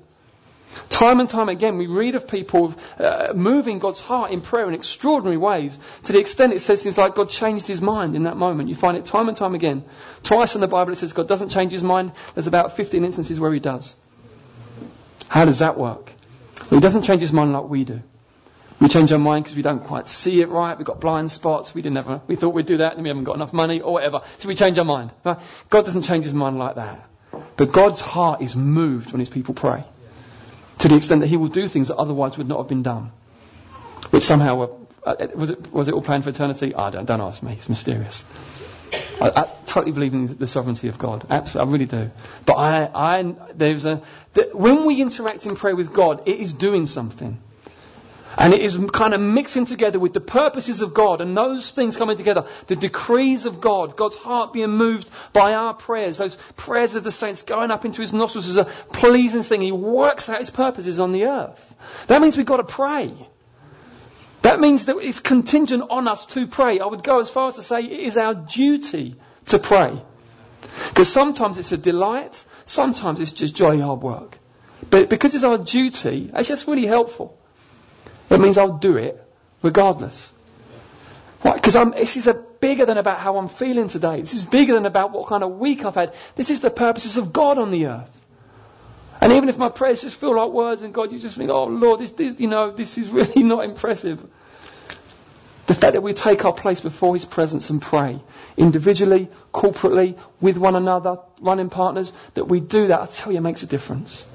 Time 0.88 1.20
and 1.20 1.28
time 1.28 1.48
again, 1.48 1.78
we 1.78 1.86
read 1.86 2.14
of 2.14 2.28
people 2.28 2.74
uh, 2.98 3.32
moving 3.34 3.80
God's 3.80 4.00
heart 4.00 4.30
in 4.30 4.40
prayer 4.40 4.68
in 4.68 4.74
extraordinary 4.74 5.36
ways 5.36 5.78
to 6.04 6.12
the 6.12 6.20
extent 6.20 6.52
it 6.52 6.60
says 6.60 6.82
things 6.82 6.96
like 6.96 7.14
God 7.14 7.28
changed 7.28 7.66
his 7.66 7.82
mind 7.82 8.14
in 8.14 8.24
that 8.24 8.36
moment. 8.36 8.68
You 8.68 8.76
find 8.76 8.96
it 8.96 9.04
time 9.04 9.28
and 9.28 9.36
time 9.36 9.54
again. 9.54 9.84
Twice 10.22 10.54
in 10.54 10.60
the 10.60 10.68
Bible 10.68 10.92
it 10.92 10.96
says 10.96 11.12
God 11.12 11.26
doesn't 11.26 11.48
change 11.48 11.72
his 11.72 11.82
mind. 11.82 12.12
There's 12.34 12.46
about 12.46 12.76
15 12.76 13.04
instances 13.04 13.40
where 13.40 13.52
he 13.52 13.60
does. 13.60 13.96
How 15.30 15.44
does 15.44 15.60
that 15.60 15.78
work? 15.78 16.12
Well, 16.58 16.80
he 16.80 16.80
doesn't 16.80 17.02
change 17.02 17.20
his 17.20 17.32
mind 17.32 17.52
like 17.52 17.68
we 17.68 17.84
do. 17.84 18.02
We 18.80 18.88
change 18.88 19.12
our 19.12 19.18
mind 19.18 19.44
because 19.44 19.54
we 19.54 19.62
don't 19.62 19.84
quite 19.84 20.08
see 20.08 20.40
it 20.40 20.48
right. 20.48 20.76
We've 20.76 20.84
got 20.84 21.00
blind 21.00 21.30
spots. 21.30 21.72
We 21.72 21.82
didn't 21.82 21.98
ever, 21.98 22.20
we 22.26 22.34
thought 22.34 22.52
we'd 22.52 22.66
do 22.66 22.78
that 22.78 22.94
and 22.94 23.04
we 23.04 23.10
haven't 23.10 23.24
got 23.24 23.36
enough 23.36 23.52
money 23.52 23.80
or 23.80 23.92
whatever. 23.92 24.22
So 24.38 24.48
we 24.48 24.56
change 24.56 24.76
our 24.78 24.84
mind. 24.84 25.12
Right? 25.24 25.38
God 25.68 25.84
doesn't 25.84 26.02
change 26.02 26.24
his 26.24 26.34
mind 26.34 26.58
like 26.58 26.74
that. 26.74 27.08
But 27.56 27.70
God's 27.70 28.00
heart 28.00 28.42
is 28.42 28.56
moved 28.56 29.12
when 29.12 29.20
his 29.20 29.28
people 29.28 29.54
pray. 29.54 29.84
To 30.80 30.88
the 30.88 30.96
extent 30.96 31.20
that 31.20 31.28
he 31.28 31.36
will 31.36 31.48
do 31.48 31.68
things 31.68 31.88
that 31.88 31.96
otherwise 31.96 32.36
would 32.36 32.48
not 32.48 32.58
have 32.58 32.68
been 32.68 32.82
done. 32.82 33.12
Which 34.10 34.24
somehow 34.24 34.56
were, 34.56 34.70
uh, 35.04 35.28
was 35.36 35.50
it, 35.50 35.72
was 35.72 35.86
it 35.86 35.94
all 35.94 36.02
planned 36.02 36.24
for 36.24 36.30
eternity? 36.30 36.74
I 36.74 36.90
don't, 36.90 37.04
don't 37.04 37.20
ask 37.20 37.40
me. 37.40 37.52
It's 37.52 37.68
mysterious. 37.68 38.24
I, 39.20 39.42
I, 39.42 39.48
totally 39.66 39.92
believe 39.92 40.14
in 40.14 40.26
the 40.36 40.46
sovereignty 40.46 40.88
of 40.88 40.98
God. 40.98 41.26
Absolutely, 41.30 41.68
I 41.68 41.72
really 41.72 41.86
do. 41.86 42.10
But 42.46 42.54
I, 42.54 42.90
I, 42.94 43.34
there's 43.54 43.84
a, 43.86 44.02
the, 44.34 44.50
when 44.52 44.84
we 44.84 45.00
interact 45.00 45.46
in 45.46 45.56
prayer 45.56 45.76
with 45.76 45.92
God, 45.92 46.22
it 46.26 46.38
is 46.38 46.52
doing 46.52 46.86
something. 46.86 47.38
And 48.38 48.54
it 48.54 48.60
is 48.60 48.78
kind 48.92 49.12
of 49.12 49.20
mixing 49.20 49.66
together 49.66 49.98
with 49.98 50.12
the 50.12 50.20
purposes 50.20 50.82
of 50.82 50.94
God 50.94 51.20
and 51.20 51.36
those 51.36 51.70
things 51.70 51.96
coming 51.96 52.16
together. 52.16 52.46
The 52.68 52.76
decrees 52.76 53.44
of 53.44 53.60
God, 53.60 53.96
God's 53.96 54.16
heart 54.16 54.52
being 54.52 54.70
moved 54.70 55.10
by 55.32 55.54
our 55.54 55.74
prayers, 55.74 56.18
those 56.18 56.36
prayers 56.56 56.94
of 56.94 57.04
the 57.04 57.10
saints 57.10 57.42
going 57.42 57.70
up 57.70 57.84
into 57.84 58.00
his 58.00 58.12
nostrils 58.12 58.46
is 58.46 58.56
a 58.56 58.64
pleasing 58.64 59.42
thing. 59.42 59.62
He 59.62 59.72
works 59.72 60.28
out 60.28 60.38
his 60.38 60.50
purposes 60.50 61.00
on 61.00 61.12
the 61.12 61.24
earth. 61.26 61.74
That 62.06 62.22
means 62.22 62.36
we've 62.36 62.46
got 62.46 62.58
to 62.58 62.64
pray. 62.64 63.12
That 64.42 64.60
means 64.60 64.86
that 64.86 64.96
it's 64.96 65.20
contingent 65.20 65.84
on 65.90 66.08
us 66.08 66.26
to 66.26 66.46
pray. 66.46 66.80
I 66.80 66.86
would 66.86 67.02
go 67.02 67.20
as 67.20 67.30
far 67.30 67.48
as 67.48 67.56
to 67.56 67.62
say 67.62 67.82
it 67.82 68.00
is 68.00 68.16
our 68.16 68.34
duty 68.34 69.16
to 69.46 69.58
pray. 69.58 70.00
Because 70.88 71.12
sometimes 71.12 71.58
it's 71.58 71.72
a 71.72 71.76
delight, 71.76 72.44
sometimes 72.64 73.20
it's 73.20 73.32
just 73.32 73.54
jolly 73.54 73.80
hard 73.80 74.00
work. 74.00 74.38
But 74.88 75.10
because 75.10 75.34
it's 75.34 75.44
our 75.44 75.58
duty, 75.58 76.30
it's 76.34 76.48
just 76.48 76.66
really 76.66 76.86
helpful. 76.86 77.38
It 78.30 78.40
means 78.40 78.56
I'll 78.56 78.78
do 78.78 78.96
it 78.96 79.22
regardless. 79.62 80.32
Why? 81.42 81.54
Because 81.54 81.74
this 81.74 82.16
is 82.16 82.28
bigger 82.60 82.86
than 82.86 82.98
about 82.98 83.18
how 83.18 83.36
I'm 83.38 83.48
feeling 83.48 83.88
today. 83.88 84.20
This 84.20 84.34
is 84.34 84.44
bigger 84.44 84.74
than 84.74 84.86
about 84.86 85.12
what 85.12 85.26
kind 85.26 85.42
of 85.42 85.58
week 85.58 85.84
I've 85.84 85.94
had. 85.94 86.14
This 86.34 86.50
is 86.50 86.60
the 86.60 86.70
purposes 86.70 87.16
of 87.16 87.32
God 87.32 87.58
on 87.58 87.70
the 87.70 87.86
earth. 87.86 88.19
And 89.20 89.32
even 89.32 89.48
if 89.48 89.58
my 89.58 89.68
prayers 89.68 90.00
just 90.00 90.16
feel 90.16 90.34
like 90.34 90.50
words 90.50 90.82
and 90.82 90.94
God, 90.94 91.12
you 91.12 91.18
just 91.18 91.36
think, 91.36 91.50
oh 91.50 91.64
Lord, 91.64 92.00
this, 92.00 92.10
this, 92.12 92.40
you 92.40 92.48
know, 92.48 92.70
this 92.70 92.96
is 92.96 93.08
really 93.20 93.42
not 93.42 93.64
impressive. 93.64 94.24
The 95.66 95.74
fact 95.74 95.92
that 95.92 96.00
we 96.00 96.14
take 96.14 96.44
our 96.44 96.52
place 96.52 96.80
before 96.80 97.14
His 97.14 97.24
presence 97.24 97.70
and 97.70 97.80
pray, 97.80 98.18
individually, 98.56 99.28
corporately, 99.54 100.18
with 100.40 100.56
one 100.56 100.74
another, 100.74 101.18
running 101.40 101.70
partners, 101.70 102.12
that 102.34 102.46
we 102.46 102.60
do 102.60 102.88
that, 102.88 103.00
I 103.00 103.06
tell 103.06 103.30
you, 103.32 103.38
it 103.38 103.42
makes 103.42 103.62
a 103.62 103.66
difference. 103.66 104.26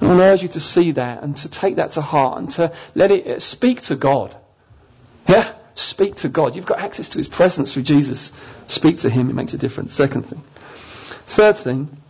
I 0.00 0.06
want 0.06 0.18
to 0.18 0.24
urge 0.24 0.42
you 0.42 0.48
to 0.48 0.60
see 0.60 0.92
that 0.92 1.22
and 1.22 1.36
to 1.38 1.48
take 1.48 1.76
that 1.76 1.92
to 1.92 2.00
heart 2.00 2.38
and 2.38 2.50
to 2.52 2.72
let 2.94 3.10
it 3.12 3.26
uh, 3.26 3.38
speak 3.38 3.82
to 3.82 3.96
God. 3.96 4.36
Yeah? 5.28 5.52
Speak 5.74 6.16
to 6.16 6.28
God. 6.28 6.56
You've 6.56 6.66
got 6.66 6.80
access 6.80 7.10
to 7.10 7.18
His 7.18 7.28
presence 7.28 7.72
through 7.72 7.84
Jesus. 7.84 8.32
Speak 8.66 8.98
to 8.98 9.10
Him. 9.10 9.30
It 9.30 9.34
makes 9.34 9.54
a 9.54 9.58
difference. 9.58 9.94
Second 9.94 10.26
thing. 10.26 10.42
Third 11.26 11.56
thing, 11.56 12.01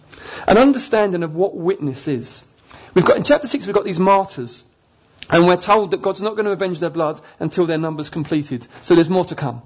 an 0.46 0.58
understanding 0.58 1.22
of 1.22 1.34
what 1.34 1.56
witness 1.56 2.08
is. 2.08 2.44
We've 2.94 3.04
got 3.04 3.16
in 3.16 3.24
chapter 3.24 3.46
6 3.46 3.66
we've 3.66 3.74
got 3.74 3.84
these 3.84 4.00
martyrs. 4.00 4.64
And 5.30 5.46
we're 5.46 5.56
told 5.56 5.92
that 5.92 6.02
God's 6.02 6.20
not 6.20 6.34
going 6.34 6.46
to 6.46 6.50
avenge 6.50 6.80
their 6.80 6.90
blood 6.90 7.20
until 7.38 7.64
their 7.64 7.78
number's 7.78 8.10
completed. 8.10 8.66
So 8.82 8.94
there's 8.94 9.08
more 9.08 9.24
to 9.26 9.34
come. 9.34 9.62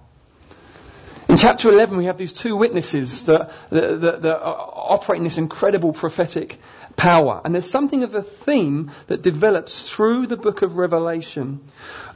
In 1.29 1.37
chapter 1.37 1.69
11, 1.71 1.97
we 1.97 2.05
have 2.05 2.19
these 2.19 2.33
two 2.33 2.55
witnesses 2.55 3.27
that, 3.27 3.51
that, 3.71 4.01
that, 4.01 4.23
that 4.23 4.41
operate 4.45 5.21
this 5.23 5.39
incredible 5.39 5.93
prophetic 5.93 6.61
power. 6.95 7.41
And 7.45 7.53
there's 7.53 7.69
something 7.69 8.05
of 8.05 8.15
a 8.15 8.23
theme 8.23 8.93
that 9.09 9.23
develops 9.23 9.89
through 9.89 10.29
the 10.29 10.37
book 10.37 10.63
of 10.63 10.77
Revelation, 10.77 11.61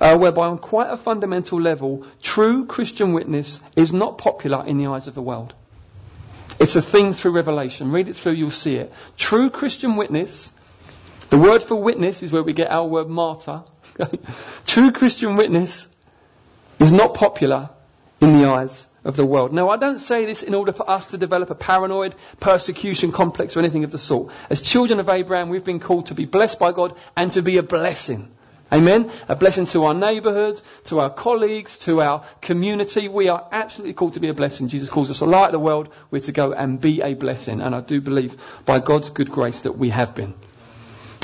uh, 0.01 0.17
whereby 0.17 0.47
on 0.47 0.59
quite 0.59 0.93
a 0.93 0.97
fundamental 0.97 1.61
level, 1.61 2.07
true 2.23 2.67
Christian 2.67 3.13
witness 3.13 3.59
is 3.75 3.93
not 3.93 4.17
popular 4.17 4.65
in 4.65 4.79
the 4.79 4.87
eyes 4.87 5.09
of 5.09 5.17
the 5.17 5.23
world. 5.23 5.55
It's 6.61 6.77
a 6.77 6.83
thing 6.83 7.15
through 7.15 7.33
Revelation. 7.33 7.91
Read 7.91 8.09
it 8.09 8.17
through, 8.17 8.33
you'll 8.33 8.51
see 8.51 8.77
it. 8.77 8.93
True 9.17 9.49
Christian 9.49 9.97
witness, 9.97 10.53
the 11.31 11.39
word 11.39 11.63
for 11.63 11.77
witness 11.77 12.23
is 12.23 12.33
where 12.33 12.43
we 12.43 12.53
get 12.53 12.71
our 12.71 12.87
word 12.87 13.09
martyr. 13.09 13.63
True 14.67 14.93
Christian 14.93 15.37
witness 15.37 15.89
is 16.79 16.93
not 16.93 17.15
popular 17.15 17.71
in 18.21 18.35
the 18.39 18.47
eyes 18.47 18.87
of 19.05 19.17
the 19.17 19.25
world. 19.25 19.55
Now, 19.55 19.71
I 19.71 19.79
don't 19.79 19.99
say 19.99 20.27
this 20.27 20.43
in 20.43 20.53
order 20.53 20.73
for 20.73 20.89
us 20.89 21.13
to 21.13 21.19
develop 21.19 21.49
a 21.49 21.55
paranoid 21.55 22.15
persecution 22.41 23.11
complex 23.11 23.57
or 23.57 23.61
anything 23.61 23.85
of 23.85 23.91
the 23.91 23.99
sort. 23.99 24.31
As 24.51 24.61
children 24.61 25.01
of 25.01 25.09
Abraham, 25.09 25.49
we've 25.49 25.65
been 25.65 25.81
called 25.81 26.07
to 26.07 26.15
be 26.15 26.27
blessed 26.27 26.59
by 26.59 26.73
God 26.73 26.95
and 27.17 27.33
to 27.33 27.41
be 27.41 27.57
a 27.57 27.63
blessing. 27.63 28.29
Amen. 28.73 29.11
A 29.29 29.35
blessing 29.35 29.67
to 29.67 29.85
our 29.85 29.95
neighbourhood, 29.95 30.61
to 30.85 31.01
our 31.01 31.11
colleagues, 31.11 31.79
to 31.79 32.01
our 32.01 32.25
community. 32.41 33.09
We 33.09 33.29
are 33.29 33.45
absolutely 33.51 33.95
called 33.95 34.15
to 34.15 34.21
be 34.21 34.29
a 34.29 34.35
blessing. 34.35 34.69
Jesus 34.69 34.89
calls 34.89 35.11
us 35.11 35.21
a 35.21 35.27
light 35.27 35.47
of 35.47 35.53
the 35.53 35.59
world. 35.59 35.89
We're 36.11 36.21
to 36.21 36.33
go 36.33 36.53
and 36.53 36.81
be 36.81 37.03
a 37.03 37.15
blessing. 37.15 37.61
And 37.61 37.75
I 37.75 37.81
do 37.81 38.01
believe 38.01 38.37
by 38.65 38.79
God's 38.79 39.11
good 39.11 39.31
grace 39.31 39.63
that 39.63 39.77
we 39.77 39.91
have 39.91 40.15
been. 40.15 40.35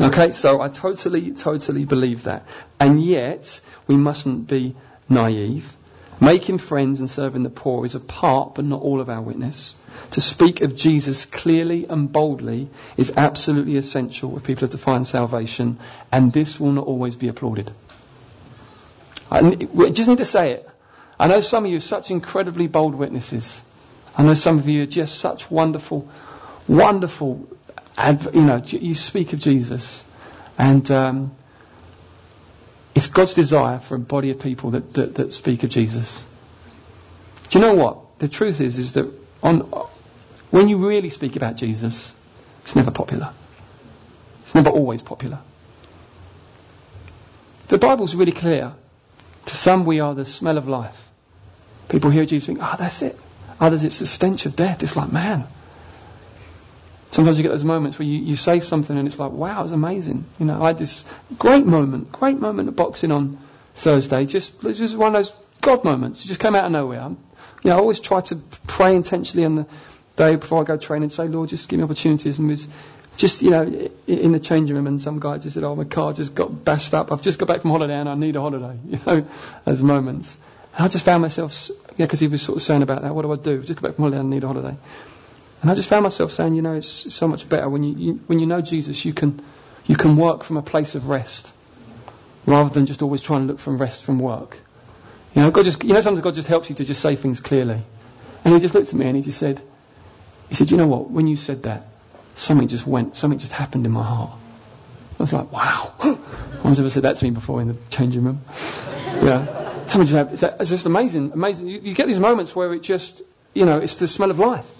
Okay, 0.00 0.32
so 0.32 0.60
I 0.60 0.68
totally, 0.68 1.30
totally 1.30 1.84
believe 1.84 2.24
that. 2.24 2.46
And 2.78 3.02
yet, 3.02 3.60
we 3.86 3.96
mustn't 3.96 4.46
be 4.48 4.74
naive. 5.08 5.74
Making 6.20 6.58
friends 6.58 7.00
and 7.00 7.10
serving 7.10 7.42
the 7.42 7.50
poor 7.50 7.84
is 7.84 7.94
a 7.94 8.00
part, 8.00 8.54
but 8.54 8.64
not 8.64 8.80
all 8.80 9.00
of 9.00 9.10
our 9.10 9.20
witness. 9.20 9.74
To 10.12 10.20
speak 10.20 10.62
of 10.62 10.74
Jesus 10.74 11.26
clearly 11.26 11.86
and 11.86 12.10
boldly 12.10 12.70
is 12.96 13.12
absolutely 13.16 13.76
essential 13.76 14.36
if 14.36 14.44
people 14.44 14.64
are 14.64 14.68
to 14.68 14.78
find 14.78 15.06
salvation, 15.06 15.78
and 16.10 16.32
this 16.32 16.58
will 16.58 16.72
not 16.72 16.86
always 16.86 17.16
be 17.16 17.28
applauded. 17.28 17.70
I 19.30 19.54
just 19.90 20.08
need 20.08 20.18
to 20.18 20.24
say 20.24 20.52
it. 20.52 20.70
I 21.18 21.28
know 21.28 21.40
some 21.40 21.64
of 21.64 21.70
you 21.70 21.78
are 21.78 21.80
such 21.80 22.10
incredibly 22.10 22.66
bold 22.66 22.94
witnesses. 22.94 23.62
I 24.16 24.22
know 24.22 24.34
some 24.34 24.58
of 24.58 24.68
you 24.68 24.84
are 24.84 24.86
just 24.86 25.18
such 25.18 25.50
wonderful, 25.50 26.08
wonderful, 26.66 27.46
you 28.32 28.42
know, 28.42 28.62
you 28.64 28.94
speak 28.94 29.32
of 29.34 29.40
Jesus. 29.40 30.04
And 30.56 30.90
um, 30.90 31.36
it's 32.96 33.08
God's 33.08 33.34
desire 33.34 33.78
for 33.78 33.94
a 33.94 33.98
body 33.98 34.30
of 34.30 34.40
people 34.40 34.70
that, 34.70 34.94
that, 34.94 35.14
that 35.16 35.34
speak 35.34 35.64
of 35.64 35.70
Jesus. 35.70 36.24
Do 37.50 37.58
you 37.58 37.64
know 37.64 37.74
what? 37.74 38.18
The 38.20 38.26
truth 38.26 38.62
is, 38.62 38.78
is 38.78 38.94
that 38.94 39.12
on, 39.42 39.60
when 40.50 40.70
you 40.70 40.78
really 40.78 41.10
speak 41.10 41.36
about 41.36 41.56
Jesus, 41.56 42.14
it's 42.62 42.74
never 42.74 42.90
popular. 42.90 43.34
It's 44.44 44.54
never 44.54 44.70
always 44.70 45.02
popular. 45.02 45.40
The 47.68 47.76
Bible's 47.76 48.14
really 48.14 48.32
clear. 48.32 48.72
To 49.44 49.54
some, 49.54 49.84
we 49.84 50.00
are 50.00 50.14
the 50.14 50.24
smell 50.24 50.56
of 50.56 50.66
life. 50.66 50.96
People 51.90 52.08
hear 52.08 52.24
Jesus 52.24 52.46
think, 52.46 52.60
oh, 52.62 52.76
that's 52.78 53.02
it. 53.02 53.20
Ah, 53.60 53.66
Others, 53.66 53.84
it's 53.84 53.98
the 53.98 54.06
stench 54.06 54.46
of 54.46 54.56
death. 54.56 54.82
It's 54.82 54.96
like, 54.96 55.12
man. 55.12 55.46
Sometimes 57.16 57.38
you 57.38 57.44
get 57.44 57.48
those 57.48 57.64
moments 57.64 57.98
where 57.98 58.06
you, 58.06 58.18
you 58.18 58.36
say 58.36 58.60
something 58.60 58.94
and 58.94 59.08
it's 59.08 59.18
like, 59.18 59.32
wow, 59.32 59.62
it's 59.62 59.72
amazing. 59.72 60.26
You 60.38 60.44
know, 60.44 60.62
I 60.62 60.66
had 60.66 60.76
this 60.76 61.02
great 61.38 61.64
moment, 61.64 62.12
great 62.12 62.38
moment 62.38 62.68
of 62.68 62.76
boxing 62.76 63.10
on 63.10 63.38
Thursday. 63.74 64.26
Just, 64.26 64.60
just 64.60 64.94
one 64.94 65.14
of 65.14 65.14
those 65.14 65.32
God 65.62 65.82
moments. 65.82 66.26
It 66.26 66.28
just 66.28 66.40
came 66.40 66.54
out 66.54 66.66
of 66.66 66.72
nowhere. 66.72 67.08
You 67.62 67.70
know, 67.70 67.76
I 67.76 67.78
always 67.78 68.00
try 68.00 68.20
to 68.20 68.36
pray 68.66 68.94
intentionally 68.94 69.46
on 69.46 69.54
the 69.54 69.66
day 70.16 70.36
before 70.36 70.60
I 70.60 70.64
go 70.64 70.76
train 70.76 71.02
and 71.02 71.10
say, 71.10 71.26
Lord, 71.26 71.48
just 71.48 71.70
give 71.70 71.78
me 71.78 71.84
opportunities. 71.84 72.38
And 72.38 72.48
was 72.48 72.68
just, 73.16 73.40
you 73.40 73.48
know, 73.48 73.88
in 74.06 74.32
the 74.32 74.38
changing 74.38 74.76
room 74.76 74.86
and 74.86 75.00
some 75.00 75.18
guy 75.18 75.38
just 75.38 75.54
said, 75.54 75.64
oh, 75.64 75.74
my 75.74 75.84
car 75.84 76.12
just 76.12 76.34
got 76.34 76.66
bashed 76.66 76.92
up. 76.92 77.12
I've 77.12 77.22
just 77.22 77.38
got 77.38 77.48
back 77.48 77.62
from 77.62 77.70
holiday 77.70 77.94
and 77.94 78.10
I 78.10 78.14
need 78.14 78.36
a 78.36 78.42
holiday. 78.42 78.78
You 78.84 79.00
know, 79.06 79.26
those 79.64 79.82
moments. 79.82 80.36
And 80.76 80.84
I 80.84 80.88
just 80.88 81.06
found 81.06 81.22
myself, 81.22 81.70
yeah, 81.96 82.04
because 82.04 82.20
he 82.20 82.28
was 82.28 82.42
sort 82.42 82.56
of 82.56 82.62
saying 82.62 82.82
about 82.82 83.00
that, 83.00 83.14
what 83.14 83.22
do 83.22 83.32
I 83.32 83.36
do? 83.36 83.62
Just 83.62 83.80
go 83.80 83.88
back 83.88 83.96
from 83.96 84.02
holiday 84.02 84.20
and 84.20 84.28
need 84.28 84.44
a 84.44 84.48
holiday. 84.48 84.76
And 85.66 85.72
I 85.72 85.74
just 85.74 85.88
found 85.88 86.04
myself 86.04 86.30
saying, 86.30 86.54
you 86.54 86.62
know, 86.62 86.74
it's 86.74 87.12
so 87.12 87.26
much 87.26 87.48
better 87.48 87.68
when 87.68 87.82
you, 87.82 87.94
you, 87.96 88.12
when 88.28 88.38
you 88.38 88.46
know 88.46 88.60
Jesus, 88.60 89.04
you 89.04 89.12
can 89.12 89.42
you 89.88 89.96
can 89.96 90.16
work 90.16 90.44
from 90.44 90.58
a 90.58 90.62
place 90.62 90.94
of 90.94 91.08
rest 91.08 91.52
rather 92.46 92.70
than 92.70 92.86
just 92.86 93.02
always 93.02 93.20
trying 93.20 93.40
to 93.40 93.46
look 93.48 93.58
from 93.58 93.76
rest 93.76 94.04
from 94.04 94.20
work. 94.20 94.60
You 95.34 95.42
know, 95.42 95.50
God 95.50 95.64
just 95.64 95.82
you 95.82 95.92
know 95.92 96.00
sometimes 96.02 96.22
God 96.22 96.34
just 96.34 96.46
helps 96.46 96.68
you 96.70 96.76
to 96.76 96.84
just 96.84 97.00
say 97.02 97.16
things 97.16 97.40
clearly. 97.40 97.82
And 98.44 98.54
he 98.54 98.60
just 98.60 98.76
looked 98.76 98.90
at 98.90 98.94
me 98.94 99.06
and 99.06 99.16
he 99.16 99.22
just 99.22 99.38
said, 99.38 99.60
he 100.48 100.54
said, 100.54 100.70
you 100.70 100.76
know 100.76 100.86
what? 100.86 101.10
When 101.10 101.26
you 101.26 101.34
said 101.34 101.64
that, 101.64 101.88
something 102.36 102.68
just 102.68 102.86
went, 102.86 103.16
something 103.16 103.40
just 103.40 103.50
happened 103.50 103.86
in 103.86 103.90
my 103.90 104.04
heart. 104.04 104.38
I 105.18 105.22
was 105.24 105.32
like, 105.32 105.50
wow. 105.50 105.94
no 106.04 106.16
one's 106.62 106.78
ever 106.78 106.90
said 106.90 107.02
that 107.02 107.16
to 107.16 107.24
me 107.24 107.32
before 107.32 107.60
in 107.60 107.66
the 107.66 107.78
changing 107.90 108.22
room. 108.22 108.40
Yeah. 109.20 109.86
Something 109.88 110.06
just 110.06 110.14
happened. 110.14 110.60
It's 110.60 110.70
just 110.70 110.86
amazing, 110.86 111.32
amazing. 111.32 111.66
You, 111.66 111.80
you 111.80 111.94
get 111.96 112.06
these 112.06 112.20
moments 112.20 112.54
where 112.54 112.72
it 112.72 112.84
just, 112.84 113.22
you 113.52 113.64
know, 113.64 113.80
it's 113.80 113.96
the 113.96 114.06
smell 114.06 114.30
of 114.30 114.38
life. 114.38 114.76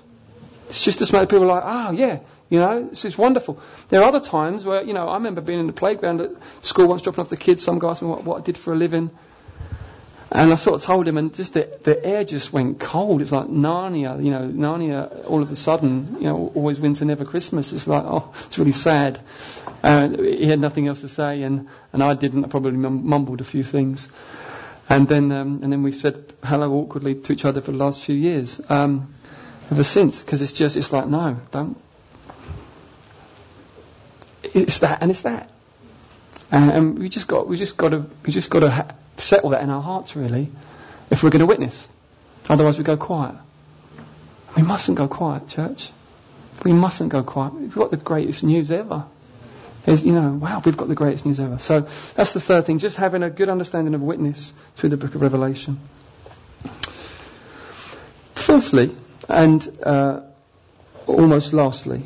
It's 0.68 0.82
just 0.82 1.04
smell 1.04 1.22
of 1.22 1.28
people 1.28 1.46
like, 1.46 1.62
oh 1.64 1.92
yeah, 1.92 2.20
you 2.48 2.58
know, 2.58 2.88
this 2.88 3.04
is 3.04 3.16
wonderful. 3.16 3.60
There 3.88 4.00
are 4.02 4.08
other 4.08 4.20
times 4.20 4.64
where, 4.64 4.82
you 4.82 4.92
know, 4.92 5.08
I 5.08 5.14
remember 5.14 5.40
being 5.40 5.60
in 5.60 5.66
the 5.66 5.72
playground 5.72 6.20
at 6.20 6.30
school 6.62 6.86
once 6.86 7.02
dropping 7.02 7.22
off 7.22 7.28
the 7.28 7.36
kids. 7.36 7.62
Some 7.62 7.78
guy 7.78 7.90
asked 7.90 8.02
me 8.02 8.08
what, 8.08 8.24
what 8.24 8.40
I 8.40 8.44
did 8.44 8.58
for 8.58 8.72
a 8.72 8.76
living. 8.76 9.10
And 10.30 10.52
I 10.52 10.56
sort 10.56 10.76
of 10.76 10.82
told 10.82 11.06
him, 11.06 11.18
and 11.18 11.32
just 11.32 11.54
the, 11.54 11.70
the 11.84 12.04
air 12.04 12.24
just 12.24 12.52
went 12.52 12.80
cold. 12.80 13.20
It 13.20 13.24
was 13.24 13.32
like 13.32 13.46
Narnia, 13.46 14.22
you 14.22 14.32
know, 14.32 14.48
Narnia 14.48 15.24
all 15.24 15.40
of 15.40 15.50
a 15.52 15.56
sudden, 15.56 16.16
you 16.18 16.24
know, 16.24 16.50
always 16.54 16.80
winter, 16.80 17.04
never 17.04 17.24
Christmas. 17.24 17.72
It's 17.72 17.86
like, 17.86 18.02
oh, 18.04 18.32
it's 18.44 18.58
really 18.58 18.72
sad. 18.72 19.20
And 19.84 20.18
he 20.18 20.46
had 20.46 20.58
nothing 20.58 20.88
else 20.88 21.02
to 21.02 21.08
say, 21.08 21.42
and, 21.42 21.68
and 21.92 22.02
I 22.02 22.14
didn't. 22.14 22.44
I 22.44 22.48
probably 22.48 22.72
mumbled 22.72 23.40
a 23.40 23.44
few 23.44 23.62
things. 23.62 24.08
And 24.88 25.08
then, 25.08 25.30
um, 25.32 25.60
and 25.62 25.72
then 25.72 25.82
we 25.82 25.92
said 25.92 26.32
hello 26.44 26.72
awkwardly 26.72 27.14
to 27.14 27.32
each 27.32 27.44
other 27.44 27.60
for 27.60 27.72
the 27.72 27.78
last 27.78 28.00
few 28.00 28.14
years. 28.14 28.60
Um, 28.68 29.14
ever 29.70 29.84
since, 29.84 30.22
because 30.22 30.42
it's 30.42 30.52
just, 30.52 30.76
it's 30.76 30.92
like, 30.92 31.06
no, 31.06 31.38
don't. 31.50 31.80
It's 34.42 34.78
that, 34.78 35.02
and 35.02 35.10
it's 35.10 35.22
that. 35.22 35.50
And 36.50 36.98
we 36.98 37.08
just 37.08 37.26
got, 37.26 37.48
we 37.48 37.56
just 37.56 37.76
got 37.76 37.88
to, 37.88 38.06
we 38.24 38.32
just 38.32 38.48
got 38.48 38.60
to 38.60 38.70
ha- 38.70 38.94
settle 39.16 39.50
that 39.50 39.62
in 39.62 39.70
our 39.70 39.82
hearts, 39.82 40.14
really, 40.14 40.48
if 41.10 41.22
we're 41.22 41.30
going 41.30 41.40
to 41.40 41.46
witness. 41.46 41.88
Otherwise, 42.48 42.78
we 42.78 42.84
go 42.84 42.96
quiet. 42.96 43.34
We 44.56 44.62
mustn't 44.62 44.96
go 44.96 45.08
quiet, 45.08 45.48
church. 45.48 45.90
We 46.64 46.72
mustn't 46.72 47.10
go 47.10 47.22
quiet. 47.22 47.54
We've 47.54 47.74
got 47.74 47.90
the 47.90 47.96
greatest 47.96 48.44
news 48.44 48.70
ever. 48.70 49.04
There's, 49.84 50.04
you 50.04 50.12
know, 50.12 50.32
wow, 50.32 50.62
we've 50.64 50.76
got 50.76 50.88
the 50.88 50.94
greatest 50.94 51.26
news 51.26 51.38
ever. 51.38 51.58
So 51.58 51.80
that's 52.14 52.32
the 52.32 52.40
third 52.40 52.64
thing, 52.64 52.78
just 52.78 52.96
having 52.96 53.22
a 53.22 53.30
good 53.30 53.48
understanding 53.48 53.94
of 53.94 54.02
witness 54.02 54.52
through 54.76 54.90
the 54.90 54.96
book 54.96 55.14
of 55.14 55.22
Revelation. 55.22 55.78
Fourthly, 58.34 58.96
and 59.28 59.66
uh, 59.82 60.20
almost 61.06 61.52
lastly, 61.52 62.02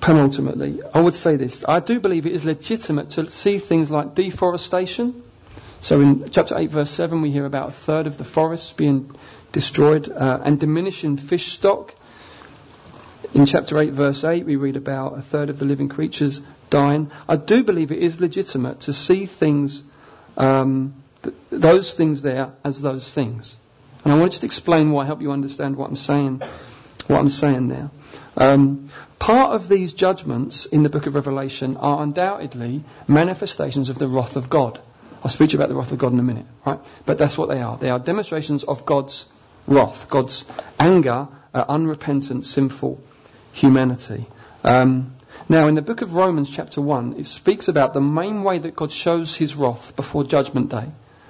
penultimately, 0.00 0.80
I 0.92 1.00
would 1.00 1.14
say 1.14 1.36
this. 1.36 1.64
I 1.66 1.80
do 1.80 2.00
believe 2.00 2.26
it 2.26 2.32
is 2.32 2.44
legitimate 2.44 3.10
to 3.10 3.30
see 3.30 3.58
things 3.58 3.90
like 3.90 4.14
deforestation. 4.14 5.22
So 5.80 6.00
in 6.00 6.30
chapter 6.30 6.56
8, 6.56 6.70
verse 6.70 6.90
7, 6.90 7.20
we 7.20 7.30
hear 7.30 7.44
about 7.44 7.68
a 7.68 7.72
third 7.72 8.06
of 8.06 8.16
the 8.16 8.24
forests 8.24 8.72
being 8.72 9.14
destroyed 9.52 10.08
uh, 10.08 10.40
and 10.42 10.58
diminishing 10.58 11.16
fish 11.16 11.52
stock. 11.52 11.94
In 13.34 13.46
chapter 13.46 13.78
8, 13.78 13.92
verse 13.92 14.24
8, 14.24 14.46
we 14.46 14.56
read 14.56 14.76
about 14.76 15.18
a 15.18 15.22
third 15.22 15.50
of 15.50 15.58
the 15.58 15.64
living 15.64 15.88
creatures 15.88 16.40
dying. 16.70 17.10
I 17.28 17.36
do 17.36 17.64
believe 17.64 17.92
it 17.92 17.98
is 17.98 18.20
legitimate 18.20 18.80
to 18.80 18.92
see 18.92 19.26
things, 19.26 19.84
um, 20.36 20.94
th- 21.22 21.34
those 21.50 21.94
things 21.94 22.22
there 22.22 22.52
as 22.62 22.80
those 22.80 23.12
things. 23.12 23.56
And 24.04 24.12
I 24.12 24.18
want 24.18 24.32
to 24.32 24.36
just 24.36 24.44
explain 24.44 24.90
why, 24.90 25.06
help 25.06 25.22
you 25.22 25.32
understand 25.32 25.76
what 25.76 25.88
I'm 25.88 25.96
saying, 25.96 26.42
what 27.06 27.18
I'm 27.18 27.30
saying 27.30 27.68
there. 27.68 27.90
Um, 28.36 28.90
part 29.18 29.54
of 29.54 29.68
these 29.68 29.94
judgments 29.94 30.66
in 30.66 30.82
the 30.82 30.90
book 30.90 31.06
of 31.06 31.14
Revelation 31.14 31.78
are 31.78 32.02
undoubtedly 32.02 32.84
manifestations 33.08 33.88
of 33.88 33.98
the 33.98 34.08
wrath 34.08 34.36
of 34.36 34.50
God. 34.50 34.78
I'll 35.22 35.30
speak 35.30 35.50
to 35.50 35.52
you 35.54 35.58
about 35.58 35.70
the 35.70 35.74
wrath 35.74 35.92
of 35.92 35.98
God 35.98 36.12
in 36.12 36.18
a 36.18 36.22
minute, 36.22 36.44
right? 36.66 36.78
But 37.06 37.16
that's 37.16 37.38
what 37.38 37.48
they 37.48 37.62
are. 37.62 37.78
They 37.78 37.88
are 37.88 37.98
demonstrations 37.98 38.62
of 38.62 38.84
God's 38.84 39.26
wrath, 39.66 40.10
God's 40.10 40.44
anger 40.78 41.28
at 41.54 41.68
unrepentant, 41.70 42.44
sinful 42.44 43.00
humanity. 43.52 44.26
Um, 44.64 45.14
now, 45.48 45.66
in 45.68 45.74
the 45.74 45.82
book 45.82 46.02
of 46.02 46.14
Romans, 46.14 46.50
chapter 46.50 46.80
1, 46.80 47.16
it 47.18 47.26
speaks 47.26 47.68
about 47.68 47.94
the 47.94 48.00
main 48.00 48.42
way 48.42 48.58
that 48.58 48.76
God 48.76 48.92
shows 48.92 49.34
his 49.34 49.56
wrath 49.56 49.96
before 49.96 50.24
Judgment 50.24 50.70
Day. 50.70 50.88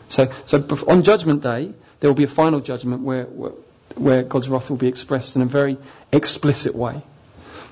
So, 0.08 0.30
so 0.46 0.58
on 0.88 1.02
Judgment 1.02 1.42
Day, 1.42 1.72
there 2.00 2.10
will 2.10 2.14
be 2.14 2.24
a 2.24 2.28
final 2.28 2.60
judgment 2.60 3.02
where, 3.02 3.24
where, 3.24 3.52
where 3.96 4.22
God's 4.22 4.48
wrath 4.48 4.70
will 4.70 4.76
be 4.76 4.88
expressed 4.88 5.36
in 5.36 5.42
a 5.42 5.46
very 5.46 5.78
explicit 6.12 6.74
way. 6.74 7.02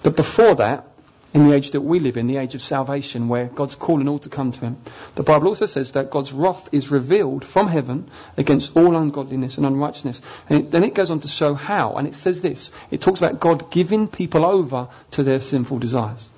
But 0.03 0.17
before 0.17 0.57
that, 0.57 0.87
in 1.35 1.49
the 1.49 1.55
age 1.55 1.71
that 1.71 1.81
we 1.81 1.99
live 1.99 2.17
in, 2.17 2.27
the 2.27 2.37
age 2.37 2.55
of 2.55 2.63
salvation, 2.63 3.29
where 3.29 3.47
God's 3.47 3.75
calling 3.75 4.09
all 4.09 4.19
to 4.21 4.29
come 4.29 4.53
to 4.53 4.61
Him. 4.61 4.77
The 5.15 5.23
Bible 5.23 5.49
also 5.49 5.67
says 5.67 5.93
that 5.93 6.11
God's 6.11 6.33
wrath 6.33 6.69
is 6.73 6.91
revealed 6.91 7.45
from 7.45 7.69
heaven 7.69 8.11
against 8.37 8.77
all 8.77 8.97
ungodliness 8.97 9.57
and 9.57 9.67
unrighteousness. 9.67 10.21
And 10.49 10.61
it, 10.61 10.71
then 10.71 10.85
it 10.85 10.95
goes 10.95 11.11
on 11.11 11.21
to 11.21 11.29
show 11.29 11.55
how, 11.55 11.95
and 11.95 12.07
it 12.07 12.15
says 12.15 12.43
this. 12.43 12.71
It 12.91 13.01
talks 13.01 13.21
about 13.21 13.41
God 13.41 13.71
giving 13.71 14.09
people 14.09 14.45
over 14.45 14.89
to 15.13 15.23
their 15.23 15.41
sinful 15.41 15.79
desires. 15.79 16.29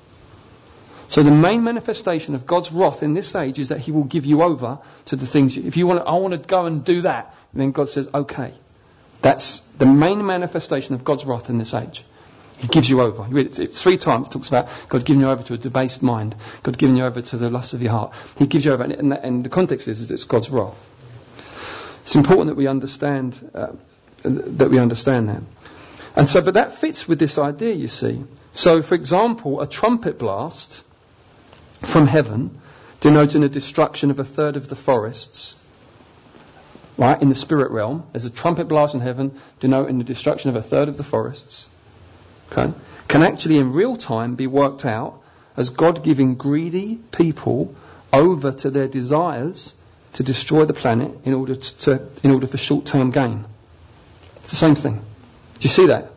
So 1.15 1.23
the 1.23 1.31
main 1.31 1.63
manifestation 1.63 2.35
of 2.35 2.45
God's 2.45 2.73
wrath 2.73 3.05
in 3.05 3.15
this 3.15 3.37
age 3.37 3.61
is 3.61 3.69
that 3.69 3.79
He 3.79 3.93
will 3.93 4.03
give 4.03 4.27
you 4.27 4.43
over 4.43 4.81
to 5.05 5.15
the 5.15 5.27
things. 5.29 5.57
If 5.57 5.77
you 5.77 5.87
want, 5.87 6.05
to, 6.05 6.11
I 6.11 6.15
want 6.15 6.33
to 6.33 6.39
go 6.39 6.67
and 6.67 6.85
do 6.85 7.03
that, 7.03 7.33
and 7.53 7.63
then 7.63 7.71
God 7.71 7.89
says, 7.89 8.09
okay. 8.13 8.53
That's 9.23 9.61
the 9.79 9.87
main 9.87 10.27
manifestation 10.27 10.97
of 10.97 11.05
God's 11.05 11.25
wrath 11.25 11.51
in 11.51 11.59
this 11.59 11.73
age. 11.73 12.03
He 12.59 12.67
gives 12.67 12.91
you 12.91 13.01
over. 13.01 13.29
You 13.29 13.37
read 13.37 13.57
it 13.61 13.75
three 13.75 13.97
times. 13.97 14.29
It 14.29 14.33
talks 14.33 14.49
about 14.49 14.69
God 14.89 15.05
giving 15.05 15.21
you 15.21 15.31
over 15.31 15.45
to 15.45 15.55
a 15.55 15.57
debased 15.57 16.03
mind. 16.03 16.35
God 16.65 16.77
giving 16.77 16.97
you 16.97 17.05
over 17.05 17.23
to 17.23 17.37
the 17.37 17.49
lust 17.49 17.75
of 17.75 17.81
your 17.81 17.93
heart. 17.93 18.13
He 18.37 18.49
gives 18.49 18.65
you 18.65 18.73
over, 18.73 18.83
and, 18.83 19.13
and 19.13 19.45
the 19.45 19.51
context 19.51 19.87
is, 19.87 20.01
is 20.01 20.11
it's 20.11 20.25
God's 20.25 20.51
wrath. 20.51 20.93
It's 22.03 22.17
important 22.17 22.49
that 22.49 22.57
we 22.57 22.67
understand 22.67 23.39
uh, 23.55 23.69
that 24.25 24.69
we 24.69 24.81
understand 24.81 25.29
that. 25.29 25.43
And 26.17 26.29
so, 26.29 26.43
but 26.43 26.55
that 26.55 26.75
fits 26.75 27.07
with 27.07 27.21
this 27.21 27.39
idea, 27.39 27.73
you 27.73 27.87
see. 27.87 28.25
So, 28.53 28.83
for 28.83 28.97
example, 28.97 29.61
a 29.61 29.69
trumpet 29.69 30.19
blast 30.19 30.83
from 31.87 32.07
heaven, 32.07 32.61
denoting 33.01 33.43
the 33.43 33.49
destruction 33.49 34.11
of 34.11 34.19
a 34.19 34.25
third 34.25 34.57
of 34.57 34.69
the 34.69 34.77
forests, 34.77 35.57
right, 36.97 37.21
in 37.21 37.29
the 37.29 37.35
spirit 37.35 37.71
realm. 37.71 38.07
There's 38.13 38.25
a 38.25 38.31
trumpet 38.31 38.69
blast 38.69 38.95
in 38.95 39.01
heaven 39.01 39.39
denoting 39.61 39.99
the 39.99 40.05
destruction 40.05 40.51
of 40.51 40.57
a 40.57 40.63
third 40.63 40.89
of 40.89 40.97
the 40.97 41.05
forests. 41.05 41.69
Okay? 42.53 42.73
Can 43.09 43.23
actually 43.23 43.59
in 43.59 43.73
real 43.73 43.97
time 43.97 44.35
be 44.35 44.47
worked 44.47 44.85
out 44.85 45.21
as 45.57 45.71
God 45.71 46.03
giving 46.03 46.35
greedy 46.35 46.97
people 47.11 47.75
over 48.13 48.53
to 48.53 48.71
their 48.71 48.89
desires 48.89 49.75
to 50.15 50.23
destroy 50.23 50.65
the 50.65 50.75
planet 50.75 51.13
in 51.25 51.35
order, 51.35 51.57
to, 51.57 51.79
to 51.79 52.09
in 52.23 52.31
order 52.31 52.47
for 52.47 52.57
short-term 52.57 53.11
gain. 53.11 53.45
It's 54.37 54.51
the 54.51 54.57
same 54.57 54.75
thing. 54.75 54.97
Do 54.97 55.61
you 55.61 55.69
see 55.69 55.87
that? 55.87 56.11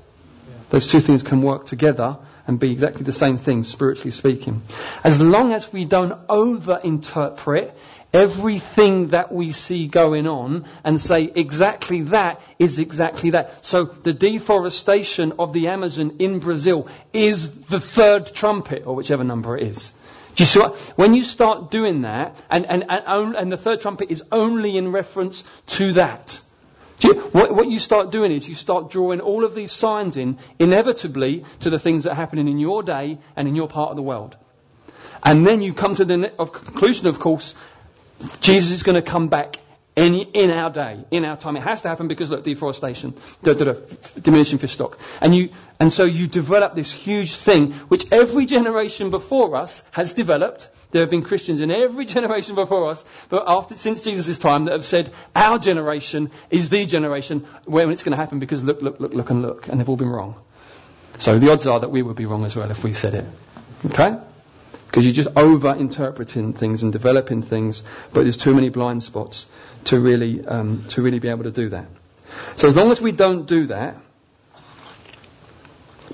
Those 0.69 0.89
two 0.89 0.99
things 0.99 1.23
can 1.23 1.41
work 1.41 1.65
together 1.65 2.17
and 2.47 2.59
be 2.59 2.71
exactly 2.71 3.03
the 3.03 3.13
same 3.13 3.37
thing, 3.37 3.63
spiritually 3.63 4.11
speaking. 4.11 4.61
As 5.03 5.21
long 5.21 5.53
as 5.53 5.71
we 5.71 5.85
don't 5.85 6.17
over-interpret 6.29 7.77
everything 8.13 9.09
that 9.09 9.31
we 9.31 9.51
see 9.51 9.87
going 9.87 10.27
on 10.27 10.65
and 10.83 10.99
say 10.99 11.29
exactly 11.35 12.01
that 12.03 12.41
is 12.57 12.79
exactly 12.79 13.31
that. 13.31 13.65
So 13.65 13.83
the 13.83 14.13
deforestation 14.13 15.33
of 15.37 15.53
the 15.53 15.67
Amazon 15.67 16.15
in 16.19 16.39
Brazil 16.39 16.87
is 17.13 17.51
the 17.65 17.79
third 17.79 18.33
trumpet, 18.33 18.83
or 18.85 18.95
whichever 18.95 19.23
number 19.23 19.57
it 19.57 19.67
is. 19.67 19.91
Do 20.35 20.43
you 20.43 20.45
see 20.45 20.59
what? 20.59 20.79
When 20.95 21.15
you 21.15 21.23
start 21.23 21.71
doing 21.71 22.03
that, 22.03 22.41
and, 22.49 22.65
and, 22.65 22.85
and, 22.87 23.35
and 23.35 23.51
the 23.51 23.57
third 23.57 23.81
trumpet 23.81 24.11
is 24.11 24.23
only 24.31 24.77
in 24.77 24.91
reference 24.91 25.43
to 25.67 25.93
that. 25.93 26.39
What, 27.01 27.69
you 27.69 27.79
start 27.79 28.11
doing 28.11 28.31
is 28.31 28.49
you 28.49 28.55
start 28.55 28.89
drawing 28.89 29.21
all 29.21 29.45
of 29.45 29.53
these 29.53 29.71
signs 29.71 30.17
in, 30.17 30.39
inevitably, 30.57 31.45
to 31.59 31.69
the 31.69 31.77
things 31.77 32.05
that 32.05 32.11
are 32.11 32.15
happening 32.15 32.47
in 32.47 32.57
your 32.57 32.81
day 32.81 33.19
and 33.35 33.47
in 33.47 33.55
your 33.55 33.67
part 33.67 33.91
of 33.91 33.95
the 33.95 34.01
world. 34.01 34.35
And 35.23 35.45
then 35.45 35.61
you 35.61 35.73
come 35.73 35.95
to 35.95 36.05
the 36.05 36.29
conclusion, 36.29 37.07
of 37.07 37.19
course, 37.19 37.53
Jesus 38.41 38.71
is 38.71 38.83
going 38.83 38.95
to 38.95 39.01
come 39.01 39.27
back 39.27 39.57
in, 39.97 40.13
in 40.13 40.51
our 40.51 40.69
day, 40.69 41.03
in 41.09 41.25
our 41.25 41.35
time. 41.35 41.57
It 41.57 41.63
has 41.63 41.81
to 41.81 41.89
happen 41.89 42.07
because, 42.07 42.29
look, 42.29 42.43
deforestation, 42.43 43.15
da, 43.41 43.53
da, 43.55 43.65
da, 43.65 43.79
diminishing 44.21 44.59
fish 44.59 44.73
stock. 44.73 44.99
And, 45.21 45.35
you, 45.35 45.49
and 45.79 45.91
so 45.91 46.05
you 46.05 46.27
develop 46.27 46.75
this 46.75 46.93
huge 46.93 47.33
thing, 47.35 47.73
which 47.89 48.05
every 48.11 48.45
generation 48.45 49.09
before 49.09 49.55
us 49.55 49.83
has 49.91 50.13
developed. 50.13 50.69
There 50.91 51.01
have 51.01 51.09
been 51.09 51.23
Christians 51.23 51.61
in 51.61 51.71
every 51.71 52.05
generation 52.15 52.53
before 52.53 52.91
us, 52.91 53.03
but 53.29 53.45
after, 53.47 53.73
since 53.73 54.03
Jesus' 54.03 54.37
time, 54.37 54.65
that 54.65 54.73
have 54.73 54.85
said, 54.85 55.11
our 55.35 55.57
generation 55.57 56.29
is 56.51 56.69
the 56.69 56.85
generation 56.85 57.47
when 57.65 57.89
it's 57.89 58.03
going 58.03 58.15
to 58.15 58.17
happen 58.17 58.37
because 58.37 58.63
look, 58.63 58.83
look, 58.83 58.99
look, 58.99 59.13
look, 59.15 59.29
and 59.31 59.41
look. 59.41 59.67
And 59.67 59.79
they've 59.79 59.89
all 59.89 59.97
been 59.97 60.09
wrong. 60.09 60.35
So 61.17 61.39
the 61.39 61.51
odds 61.51 61.65
are 61.65 61.79
that 61.79 61.89
we 61.89 62.03
would 62.03 62.15
be 62.15 62.27
wrong 62.27 62.45
as 62.45 62.55
well 62.55 62.69
if 62.69 62.83
we 62.83 62.93
said 62.93 63.15
it. 63.15 63.25
Okay? 63.83 64.15
Because 64.97 65.05
you're 65.05 65.25
just 65.25 65.37
over 65.37 65.75
interpreting 65.75 66.53
things 66.53 66.81
and 66.81 66.91
developing 66.91 67.43
things, 67.43 67.83
but 68.13 68.23
there's 68.23 68.35
too 68.35 68.55
many 68.55 68.69
blind 68.69 69.03
spots 69.03 69.45
to 69.83 69.99
really, 69.99 70.43
um, 70.43 70.85
to 70.87 71.03
really 71.03 71.19
be 71.19 71.27
able 71.27 71.43
to 71.43 71.51
do 71.51 71.69
that. 71.69 71.85
So 72.55 72.67
as 72.67 72.75
long 72.75 72.89
as 72.89 72.99
we 72.99 73.11
don't 73.11 73.45
do 73.45 73.67
that, 73.67 73.95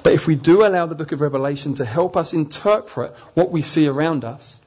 but 0.04 0.12
if 0.12 0.28
we 0.28 0.36
do 0.36 0.66
allow 0.66 0.86
the 0.86 0.96
book 0.96 1.14
of 1.14 1.22
Revelation 1.22 1.76
to 1.76 1.86
help 1.86 2.18
us 2.18 2.34
interpret 2.34 3.16
what 3.36 3.52
we 3.52 3.62
see 3.62 3.88
around 3.88 4.26
us, 4.26 4.60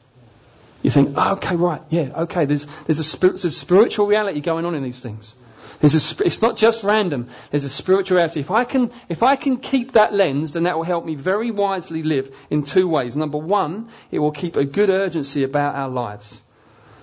you 0.82 0.90
think, 0.90 1.12
oh, 1.14 1.32
okay, 1.34 1.56
right, 1.56 1.82
yeah, 1.90 2.22
okay, 2.22 2.46
there's, 2.46 2.66
there's, 2.86 3.14
a, 3.14 3.18
there's 3.18 3.44
a 3.44 3.50
spiritual 3.50 4.06
reality 4.06 4.40
going 4.40 4.64
on 4.64 4.74
in 4.74 4.82
these 4.82 5.00
things. 5.00 5.34
There's 5.80 6.20
a, 6.20 6.24
it's 6.24 6.42
not 6.42 6.56
just 6.56 6.84
random. 6.84 7.28
There's 7.50 7.64
a 7.64 7.70
spirituality. 7.70 8.40
If 8.40 8.50
I 8.50 8.64
can, 8.64 8.90
if 9.08 9.22
I 9.22 9.36
can 9.36 9.58
keep 9.58 9.92
that 9.92 10.14
lens, 10.14 10.54
then 10.54 10.64
that 10.64 10.76
will 10.76 10.84
help 10.84 11.04
me 11.04 11.14
very 11.14 11.50
wisely 11.50 12.02
live 12.02 12.34
in 12.50 12.62
two 12.62 12.88
ways. 12.88 13.16
Number 13.16 13.38
one, 13.38 13.88
it 14.10 14.18
will 14.18 14.32
keep 14.32 14.56
a 14.56 14.64
good 14.64 14.90
urgency 14.90 15.44
about 15.44 15.74
our 15.74 15.88
lives. 15.88 16.42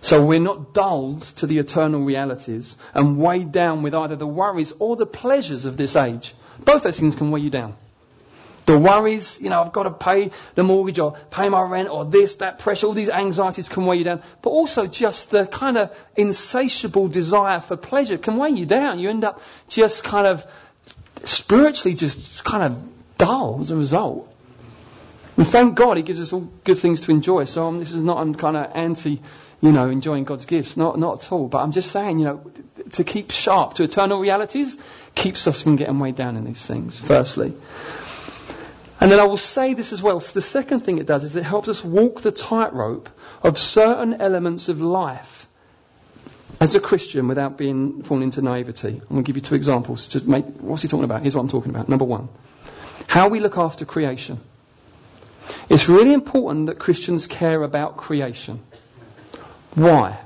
So 0.01 0.25
we're 0.25 0.39
not 0.39 0.73
dulled 0.73 1.21
to 1.38 1.47
the 1.47 1.59
eternal 1.59 2.01
realities 2.01 2.75
and 2.93 3.17
weighed 3.17 3.51
down 3.51 3.83
with 3.83 3.93
either 3.93 4.17
the 4.17 4.27
worries 4.27 4.73
or 4.79 4.95
the 4.95 5.05
pleasures 5.05 5.65
of 5.65 5.77
this 5.77 5.95
age. 5.95 6.33
Both 6.59 6.83
those 6.83 6.99
things 6.99 7.15
can 7.15 7.31
weigh 7.31 7.41
you 7.41 7.49
down. 7.49 7.75
The 8.65 8.78
worries, 8.78 9.39
you 9.41 9.49
know, 9.49 9.62
I've 9.62 9.73
got 9.73 9.84
to 9.84 9.91
pay 9.91 10.32
the 10.56 10.63
mortgage 10.63 10.99
or 10.99 11.17
pay 11.32 11.49
my 11.49 11.62
rent 11.62 11.89
or 11.89 12.06
this, 12.06 12.36
that 12.36 12.60
pressure, 12.60 12.88
all 12.88 12.93
these 12.93 13.10
anxieties 13.10 13.67
can 13.67 13.86
weigh 13.86 13.97
you 13.97 14.04
down. 14.06 14.21
But 14.41 14.52
also 14.52 14.88
just 14.88 15.32
the 15.32 15.45
kind 15.45 15.78
of 15.78 15.95
insatiable 16.15 17.10
desire 17.10 17.60
for 17.60 17.76
pleasure 17.76 18.17
can 18.17 18.38
weigh 18.38 18.52
you 18.52 18.65
down. 18.65 18.99
You 18.99 19.10
end 19.10 19.26
up 19.26 19.41
just 19.67 20.04
kind 20.04 20.28
of 20.28 20.45
spiritually 21.26 21.95
just 21.95 22.43
kind 22.43 22.63
of 22.63 22.91
dull 23.17 23.58
as 23.62 23.71
a 23.71 23.76
result. 23.76 24.30
And 25.36 25.47
thank 25.47 25.76
God 25.76 25.97
He 25.97 26.04
gives 26.04 26.21
us 26.21 26.32
all 26.32 26.49
good 26.63 26.78
things 26.78 27.02
to 27.02 27.12
enjoy. 27.12 27.45
So 27.45 27.65
um, 27.65 27.80
this 27.80 27.93
is 27.93 28.02
not 28.02 28.17
I'm 28.17 28.36
kind 28.36 28.56
of 28.56 28.71
anti, 28.76 29.21
you 29.62 29.71
know, 29.71 29.89
enjoying 29.89 30.26
God's 30.26 30.45
gifts. 30.45 30.78
Not, 30.78 30.99
not 30.99 31.26
at 31.26 31.32
all. 31.32 31.47
But 31.47 31.63
I'm 31.63 31.71
just 31.71 31.91
saying, 31.91 32.19
you 32.19 32.26
know, 32.26 32.52
to 32.93 33.04
keep 33.04 33.32
sharp 33.32 33.73
to 33.76 33.84
eternal 33.84 34.19
realities 34.19 34.78
keeps 35.15 35.47
us 35.47 35.62
from 35.62 35.76
getting 35.76 35.99
weighed 35.99 36.15
down 36.15 36.38
in 36.38 36.45
these 36.45 36.62
things, 36.62 36.99
firstly. 36.99 37.54
And 39.03 39.11
then 39.11 39.19
I 39.19 39.25
will 39.25 39.35
say 39.35 39.73
this 39.73 39.91
as 39.91 40.01
well. 40.01 40.21
So 40.21 40.31
the 40.31 40.41
second 40.41 40.85
thing 40.85 40.97
it 40.97 41.05
does 41.05 41.25
is 41.25 41.35
it 41.35 41.43
helps 41.43 41.67
us 41.67 41.83
walk 41.83 42.21
the 42.21 42.31
tightrope 42.31 43.09
of 43.43 43.57
certain 43.57 44.21
elements 44.21 44.69
of 44.69 44.79
life 44.79 45.45
as 46.61 46.75
a 46.75 46.79
Christian 46.79 47.27
without 47.27 47.57
being 47.57 48.03
falling 48.03 48.23
into 48.23 48.41
naivety. 48.41 48.87
I'm 48.87 48.99
going 49.09 49.23
to 49.25 49.27
give 49.27 49.35
you 49.35 49.41
two 49.41 49.55
examples 49.55 50.07
to 50.07 50.25
make, 50.25 50.45
what's 50.61 50.83
he 50.83 50.87
talking 50.87 51.03
about? 51.03 51.21
Here's 51.21 51.35
what 51.35 51.41
I'm 51.41 51.49
talking 51.49 51.71
about. 51.71 51.89
Number 51.89 52.05
one, 52.05 52.29
how 53.07 53.27
we 53.27 53.41
look 53.41 53.57
after 53.57 53.83
creation. 53.83 54.39
It's 55.67 55.89
really 55.89 56.13
important 56.13 56.67
that 56.67 56.79
Christians 56.79 57.27
care 57.27 57.61
about 57.61 57.97
creation. 57.97 58.61
Why? 59.75 60.17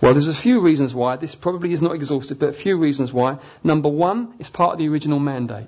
Well, 0.00 0.14
there's 0.14 0.28
a 0.28 0.32
few 0.32 0.60
reasons 0.60 0.94
why. 0.94 1.16
This 1.16 1.34
probably 1.34 1.74
is 1.74 1.82
not 1.82 1.94
exhaustive, 1.94 2.38
but 2.38 2.48
a 2.48 2.54
few 2.54 2.78
reasons 2.78 3.12
why. 3.12 3.40
Number 3.62 3.90
one, 3.90 4.32
it's 4.38 4.48
part 4.48 4.72
of 4.72 4.78
the 4.78 4.88
original 4.88 5.18
mandate 5.18 5.66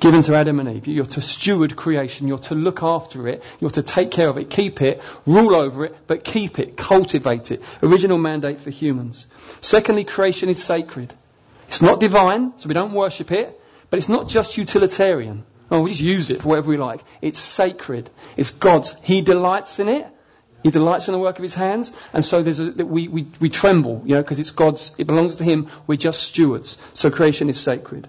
given 0.00 0.22
to 0.22 0.34
Adam 0.34 0.58
and 0.60 0.68
Eve. 0.68 0.88
You're 0.88 1.04
to 1.06 1.20
steward 1.20 1.76
creation. 1.76 2.26
You're 2.26 2.38
to 2.38 2.54
look 2.54 2.82
after 2.82 3.28
it. 3.28 3.42
You're 3.60 3.70
to 3.70 3.82
take 3.82 4.10
care 4.10 4.28
of 4.28 4.38
it, 4.38 4.50
keep 4.50 4.82
it, 4.82 5.02
rule 5.26 5.54
over 5.54 5.84
it, 5.84 5.96
but 6.06 6.24
keep 6.24 6.58
it, 6.58 6.76
cultivate 6.76 7.50
it. 7.50 7.62
Original 7.82 8.18
mandate 8.18 8.60
for 8.60 8.70
humans. 8.70 9.26
Secondly, 9.60 10.04
creation 10.04 10.48
is 10.48 10.62
sacred. 10.62 11.14
It's 11.68 11.82
not 11.82 12.00
divine, 12.00 12.58
so 12.58 12.68
we 12.68 12.74
don't 12.74 12.92
worship 12.92 13.30
it, 13.30 13.60
but 13.90 13.98
it's 13.98 14.08
not 14.08 14.28
just 14.28 14.56
utilitarian. 14.56 15.44
Oh, 15.70 15.82
we 15.82 15.90
just 15.90 16.02
use 16.02 16.30
it 16.30 16.42
for 16.42 16.48
whatever 16.48 16.68
we 16.68 16.76
like. 16.76 17.00
It's 17.22 17.38
sacred. 17.38 18.10
It's 18.36 18.50
God's. 18.50 18.98
He 19.02 19.20
delights 19.20 19.78
in 19.78 19.88
it. 19.88 20.06
He 20.62 20.70
delights 20.70 21.08
in 21.08 21.12
the 21.12 21.18
work 21.18 21.38
of 21.38 21.42
his 21.42 21.54
hands, 21.54 21.92
and 22.12 22.24
so 22.24 22.42
there's 22.42 22.60
a, 22.60 22.70
we, 22.70 23.08
we, 23.08 23.26
we 23.40 23.48
tremble, 23.48 24.02
you 24.04 24.14
know, 24.14 24.22
because 24.22 24.38
it's 24.38 24.50
God's, 24.50 24.94
it 24.98 25.06
belongs 25.06 25.36
to 25.36 25.44
him, 25.44 25.68
we're 25.86 25.96
just 25.96 26.22
stewards. 26.22 26.76
So 26.92 27.10
creation 27.10 27.48
is 27.48 27.58
sacred. 27.58 28.06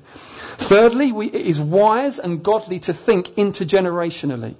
Thirdly, 0.57 1.11
we, 1.11 1.27
it 1.27 1.45
is 1.45 1.59
wise 1.59 2.19
and 2.19 2.43
godly 2.43 2.79
to 2.81 2.93
think 2.93 3.27
intergenerationally. 3.29 4.55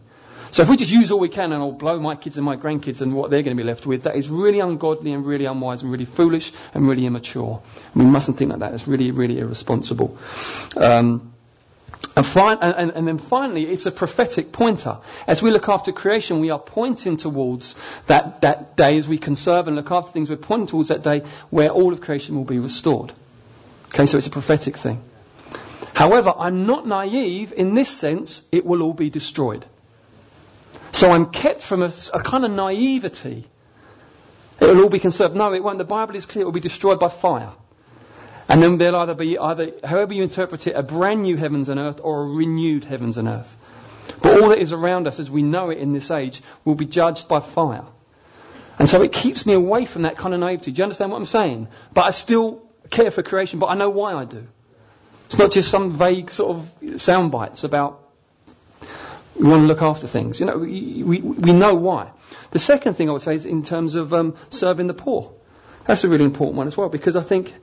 So 0.52 0.64
if 0.64 0.70
we 0.70 0.76
just 0.76 0.92
use 0.92 1.14
all 1.14 1.20
we 1.20 1.30
can 1.30 1.54
and 1.54 1.64
I'll 1.64 1.72
blow 1.72 1.98
my 1.98 2.16
kids 2.16 2.38
and 2.38 2.46
my 2.46 2.58
grandkids 2.58 3.02
and 3.02 3.14
what 3.14 3.30
they're 3.30 3.42
going 3.42 3.56
to 3.56 3.64
be 3.64 3.66
left 3.66 3.86
with, 3.86 4.04
that 4.04 4.18
is 4.18 4.28
really 4.28 4.60
ungodly 4.60 5.14
and 5.14 5.26
really 5.26 5.46
unwise 5.46 5.82
and 5.82 5.90
really 5.90 6.04
foolish 6.04 6.52
and 6.74 6.90
really 6.90 7.06
immature. 7.06 7.62
We 7.96 8.04
mustn't 8.04 8.38
think 8.38 8.52
like 8.52 8.60
that. 8.60 8.74
It's 8.74 8.86
really, 8.86 9.12
really 9.12 9.40
irresponsible. 9.40 10.18
Um, 10.76 11.31
and, 12.16 12.26
fi- 12.26 12.56
and, 12.56 12.92
and, 12.92 13.08
then 13.08 13.18
finally, 13.18 13.64
it's 13.64 13.86
a 13.86 13.92
prophetic 13.92 14.52
pointer. 14.52 14.98
As 15.28 15.42
we 15.42 15.50
look 15.50 15.70
after 15.70 15.94
creation, 15.94 16.42
we 16.42 16.50
are 16.50 16.60
pointing 16.60 17.16
towards 17.16 17.76
that, 18.08 18.42
that 18.42 18.76
day 18.76 18.98
as 18.98 19.08
we 19.08 19.18
conserve 19.18 19.68
and 19.68 19.78
look 19.78 19.92
after 19.92 20.12
things, 20.12 20.30
we're 20.30 20.36
pointing 20.36 20.68
towards 20.68 20.90
that 20.90 21.04
day 21.04 21.24
where 21.50 21.70
all 21.70 21.94
of 21.94 22.02
creation 22.02 22.36
will 22.36 22.44
be 22.44 22.60
restored. 22.60 23.14
Okay, 23.90 24.06
so 24.06 24.18
it's 24.18 24.28
a 24.28 24.32
prophetic 24.32 24.76
thing. 24.76 25.02
However, 25.94 26.34
I'm 26.38 26.66
not 26.66 26.86
naive 26.86 27.54
in 27.56 27.76
this 27.76 27.90
sense, 27.90 28.42
it 28.52 28.66
will 28.66 28.82
all 28.82 28.94
be 28.94 29.10
destroyed. 29.10 29.66
So 30.92 31.12
I'm 31.12 31.28
kept 31.28 31.62
from 31.62 31.82
a, 31.82 31.92
a 32.14 32.20
kind 32.22 32.44
of 32.44 32.52
naivety. 32.52 33.46
It 34.60 34.66
will 34.66 34.84
all 34.84 34.90
be 34.90 35.00
conserved. 35.00 35.36
No, 35.36 35.54
it 35.54 35.64
won't. 35.64 35.78
The 35.78 35.86
Bible 35.86 36.16
is 36.16 36.26
clear 36.26 36.44
it 36.44 36.46
will 36.46 36.52
be 36.52 36.60
destroyed 36.60 37.00
by 37.00 37.08
fire. 37.08 37.52
And 38.52 38.62
then 38.62 38.78
there'll 38.78 39.00
either 39.00 39.14
be 39.14 39.38
either, 39.38 39.72
however 39.82 40.14
you 40.14 40.24
interpret 40.24 40.68
it, 40.68 40.76
a 40.76 40.84
brand 40.84 41.22
new 41.22 41.38
heavens 41.38 41.70
and 41.70 41.80
earth 41.80 42.02
or 42.04 42.24
a 42.24 42.26
renewed 42.26 42.84
heavens 42.84 43.18
and 43.18 43.30
earth. 43.30 43.56
But 44.22 44.42
all 44.42 44.50
that 44.50 44.58
is 44.58 44.74
around 44.74 45.08
us 45.08 45.22
as 45.22 45.32
we 45.32 45.42
know 45.42 45.70
it 45.70 45.78
in 45.78 45.94
this 45.94 46.12
age 46.12 46.42
will 46.66 46.76
be 46.76 46.86
judged 46.86 47.30
by 47.30 47.40
fire. 47.40 47.86
And 48.78 48.90
so 48.90 49.04
it 49.04 49.14
keeps 49.14 49.46
me 49.46 49.54
away 49.54 49.86
from 49.86 50.02
that 50.02 50.18
kind 50.18 50.34
of 50.34 50.42
naivety. 50.42 50.74
Do 50.74 50.80
you 50.80 50.84
understand 50.84 51.12
what 51.12 51.18
I'm 51.18 51.26
saying? 51.26 51.70
But 51.94 52.08
I 52.08 52.12
still 52.12 52.62
care 52.90 53.10
for 53.10 53.24
creation, 53.24 53.60
but 53.60 53.68
I 53.68 53.76
know 53.76 53.90
why 53.90 54.16
I 54.16 54.26
do. 54.26 54.46
It's 55.28 55.38
not 55.38 55.54
just 55.54 55.72
some 55.72 55.94
vague 55.94 56.30
sort 56.30 56.58
of 56.58 57.02
sound 57.02 57.32
bites 57.32 57.64
about 57.64 58.02
we 59.36 59.48
want 59.48 59.62
to 59.62 59.68
look 59.68 59.82
after 59.82 60.08
things. 60.08 60.42
You 60.42 60.48
know, 60.48 60.58
we, 60.58 61.04
we, 61.04 61.22
we 61.22 61.54
know 61.54 61.76
why. 61.76 62.12
The 62.52 62.60
second 62.60 62.96
thing 62.96 63.08
I 63.08 63.14
would 63.14 63.22
say 63.22 63.34
is 63.34 63.46
in 63.46 63.64
terms 63.64 63.96
of 63.96 64.14
um, 64.14 64.36
serving 64.50 64.88
the 64.88 64.94
poor. 64.94 65.32
That's 65.86 66.04
a 66.04 66.10
really 66.10 66.26
important 66.26 66.58
one 66.58 66.68
as 66.68 66.76
well 66.76 66.90
because 66.90 67.16
I 67.16 67.22
think 67.22 67.54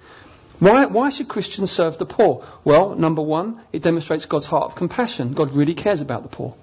why, 0.59 0.87
why 0.87 1.11
should 1.11 1.29
Christians 1.29 1.71
serve 1.71 1.99
the 1.99 2.07
poor? 2.07 2.45
Well, 2.65 2.95
number 2.95 3.23
one, 3.23 3.61
it 3.73 3.83
demonstrates 3.83 4.27
God's 4.27 4.47
heart 4.47 4.65
of 4.65 4.75
compassion. 4.75 5.35
God 5.35 5.53
really 5.53 5.75
cares 5.75 6.01
about 6.01 6.23
the 6.23 6.29
poor. 6.29 6.57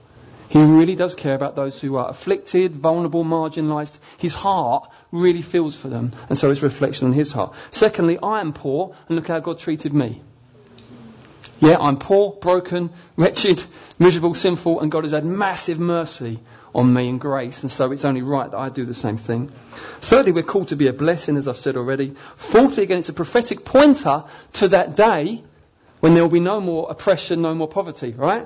He 0.49 0.61
really 0.61 0.95
does 0.95 1.15
care 1.15 1.33
about 1.33 1.55
those 1.55 1.79
who 1.79 1.95
are 1.95 2.09
afflicted, 2.09 2.75
vulnerable, 2.75 3.23
marginalised. 3.23 3.97
His 4.17 4.35
heart 4.35 4.89
really 5.11 5.41
feels 5.41 5.75
for 5.75 5.87
them, 5.87 6.11
and 6.29 6.37
so 6.37 6.51
it's 6.51 6.61
reflection 6.61 7.07
on 7.07 7.13
his 7.13 7.31
heart. 7.31 7.53
Secondly, 7.71 8.19
I 8.21 8.41
am 8.41 8.53
poor, 8.53 8.95
and 9.07 9.15
look 9.15 9.27
how 9.27 9.39
God 9.39 9.59
treated 9.59 9.93
me. 9.93 10.21
Yeah, 11.59 11.77
I'm 11.79 11.97
poor, 11.97 12.33
broken, 12.33 12.91
wretched, 13.17 13.63
miserable, 13.97 14.35
sinful, 14.35 14.81
and 14.81 14.91
God 14.91 15.03
has 15.03 15.13
had 15.13 15.25
massive 15.25 15.79
mercy 15.79 16.39
on 16.75 16.93
me 16.93 17.07
and 17.07 17.21
grace, 17.21 17.63
and 17.63 17.71
so 17.71 17.93
it's 17.93 18.03
only 18.03 18.21
right 18.21 18.51
that 18.51 18.57
I 18.57 18.67
do 18.67 18.85
the 18.85 18.93
same 18.93 19.15
thing. 19.15 19.49
Thirdly, 20.01 20.33
we're 20.33 20.43
called 20.43 20.67
to 20.67 20.75
be 20.75 20.87
a 20.87 20.93
blessing, 20.93 21.37
as 21.37 21.47
I've 21.47 21.57
said 21.57 21.77
already. 21.77 22.15
Fourthly, 22.35 22.83
again, 22.83 22.99
it's 22.99 23.07
a 23.07 23.13
prophetic 23.13 23.63
pointer 23.63 24.25
to 24.53 24.67
that 24.67 24.97
day 24.97 25.41
when 26.01 26.13
there 26.13 26.23
will 26.23 26.29
be 26.29 26.41
no 26.41 26.59
more 26.59 26.91
oppression, 26.91 27.41
no 27.41 27.55
more 27.55 27.69
poverty, 27.69 28.11
right? 28.11 28.45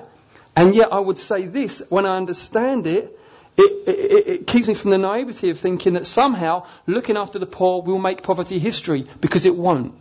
And 0.54 0.76
yet 0.76 0.92
I 0.92 1.00
would 1.00 1.18
say 1.18 1.46
this, 1.46 1.82
when 1.88 2.06
I 2.06 2.16
understand 2.16 2.86
it, 2.86 3.18
it, 3.56 3.88
it, 3.88 4.26
it, 4.28 4.46
keeps 4.46 4.68
me 4.68 4.74
from 4.74 4.92
the 4.92 4.98
naivety 4.98 5.50
of 5.50 5.58
thinking 5.58 5.94
that 5.94 6.06
somehow 6.06 6.66
looking 6.86 7.16
after 7.16 7.40
the 7.40 7.46
poor 7.46 7.82
will 7.82 7.98
make 7.98 8.22
poverty 8.22 8.60
history, 8.60 9.08
because 9.20 9.44
it 9.44 9.56
won't. 9.56 9.94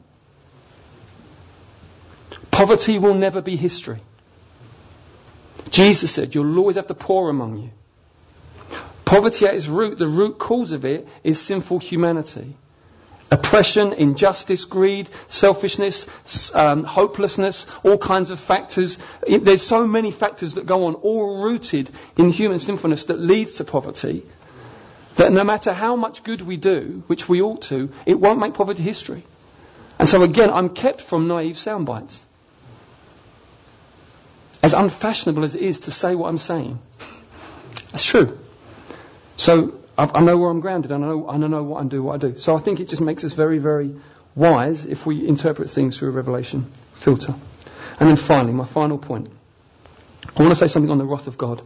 Poverty 2.52 3.00
will 3.00 3.16
never 3.16 3.42
be 3.42 3.56
history. 3.56 4.02
Jesus 5.72 6.12
said, 6.12 6.36
You'll 6.36 6.60
always 6.60 6.76
have 6.76 6.88
the 6.88 6.94
poor 6.94 7.30
among 7.30 7.58
you. 7.58 7.72
Poverty 9.10 9.48
at 9.48 9.56
its 9.56 9.66
root, 9.66 9.98
the 9.98 10.08
root 10.08 10.38
cause 10.38 10.72
of 10.72 10.86
it, 10.86 11.08
is 11.24 11.42
sinful 11.42 11.80
humanity. 11.80 12.54
Oppression, 13.32 13.94
injustice, 13.94 14.66
greed, 14.66 15.10
selfishness, 15.28 16.54
um, 16.54 16.84
hopelessness, 16.84 17.66
all 17.82 17.98
kinds 17.98 18.30
of 18.30 18.40
factors. 18.40 19.00
There's 19.28 19.64
so 19.64 19.88
many 19.88 20.12
factors 20.12 20.54
that 20.54 20.68
go 20.68 20.84
on, 20.84 20.94
all 20.94 21.42
rooted 21.42 21.90
in 22.18 22.30
human 22.30 22.60
sinfulness 22.60 23.06
that 23.06 23.20
leads 23.20 23.56
to 23.56 23.64
poverty, 23.64 24.22
that 25.16 25.32
no 25.32 25.44
matter 25.44 25.74
how 25.74 25.96
much 25.96 26.24
good 26.24 26.42
we 26.42 26.58
do, 26.58 27.02
which 27.08 27.28
we 27.28 27.42
ought 27.42 27.64
to, 27.64 27.92
it 28.06 28.20
won't 28.20 28.40
make 28.40 28.54
poverty 28.54 28.84
history. 28.84 29.24
And 29.98 30.08
so 30.08 30.22
again, 30.22 30.52
I'm 30.52 30.70
kept 30.70 31.02
from 31.02 31.28
naive 31.28 31.58
sound 31.58 31.88
bites. 31.88 32.24
As 34.62 34.74
unfashionable 34.74 35.44
as 35.44 35.56
it 35.56 35.64
is 35.64 35.80
to 35.80 35.92
say 35.92 36.14
what 36.14 36.28
I'm 36.28 36.38
saying, 36.38 36.78
that's 37.92 38.04
true. 38.04 38.38
So 39.40 39.80
I, 39.98 40.20
know 40.20 40.38
where 40.38 40.50
I'm 40.50 40.60
grounded 40.60 40.92
and 40.92 41.06
I 41.06 41.08
know, 41.08 41.30
and 41.30 41.46
I 41.46 41.48
know 41.48 41.64
what 41.64 41.82
I 41.82 41.88
do, 41.88 42.04
what 42.04 42.16
I 42.16 42.28
do. 42.28 42.38
So 42.38 42.58
I 42.58 42.60
think 42.60 42.82
it 42.82 42.90
just 42.90 43.02
makes 43.02 43.24
us 43.24 43.32
very, 43.32 43.58
very 43.58 43.96
wise 44.36 44.86
if 44.86 45.06
we 45.06 45.26
interpret 45.26 45.70
things 45.70 45.98
through 45.98 46.10
a 46.10 46.12
revelation 46.12 46.70
filter. 46.96 47.34
And 48.02 48.10
then 48.10 48.18
finally, 48.18 48.52
my 48.52 48.66
final 48.66 48.98
point. 48.98 49.32
I 50.36 50.42
want 50.42 50.52
to 50.52 50.58
say 50.58 50.68
something 50.68 50.92
on 50.92 50.98
the 50.98 51.06
wrath 51.06 51.28
of 51.28 51.38
God. 51.38 51.62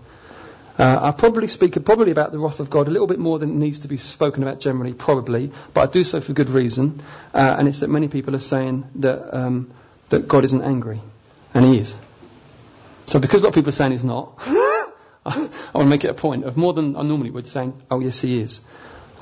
Uh, 0.77 0.99
I 1.01 1.11
probably 1.13 1.47
speak 1.47 1.83
probably 1.83 2.11
about 2.11 2.31
the 2.31 2.37
wrath 2.37 2.59
of 2.59 2.69
God 2.69 2.87
a 2.87 2.91
little 2.91 3.07
bit 3.07 3.17
more 3.17 3.39
than 3.39 3.57
needs 3.57 3.79
to 3.79 3.87
be 3.87 3.97
spoken 3.97 4.43
about 4.43 4.59
generally, 4.59 4.93
probably, 4.93 5.51
but 5.73 5.89
I 5.89 5.91
do 5.91 6.03
so 6.03 6.21
for 6.21 6.33
good 6.33 6.49
reason, 6.49 7.01
uh, 7.33 7.55
and 7.57 7.67
it's 7.67 7.79
that 7.79 7.89
many 7.89 8.07
people 8.07 8.35
are 8.35 8.39
saying 8.39 8.87
that 8.97 9.35
um, 9.35 9.71
that 10.09 10.27
God 10.27 10.43
isn't 10.45 10.61
angry, 10.63 11.01
and 11.55 11.65
He 11.65 11.79
is. 11.79 11.95
So 13.07 13.19
because 13.19 13.41
a 13.41 13.45
lot 13.45 13.49
of 13.49 13.55
people 13.55 13.69
are 13.69 13.79
saying 13.81 13.91
He's 13.93 14.03
not, 14.03 14.39
I 15.25 15.37
want 15.37 15.49
to 15.73 15.85
make 15.85 16.03
it 16.03 16.09
a 16.09 16.13
point 16.13 16.43
of 16.43 16.57
more 16.57 16.73
than 16.73 16.95
I 16.95 17.01
normally 17.01 17.31
would 17.31 17.47
saying, 17.47 17.81
oh 17.89 17.99
yes, 17.99 18.19
he 18.19 18.41
is. 18.41 18.61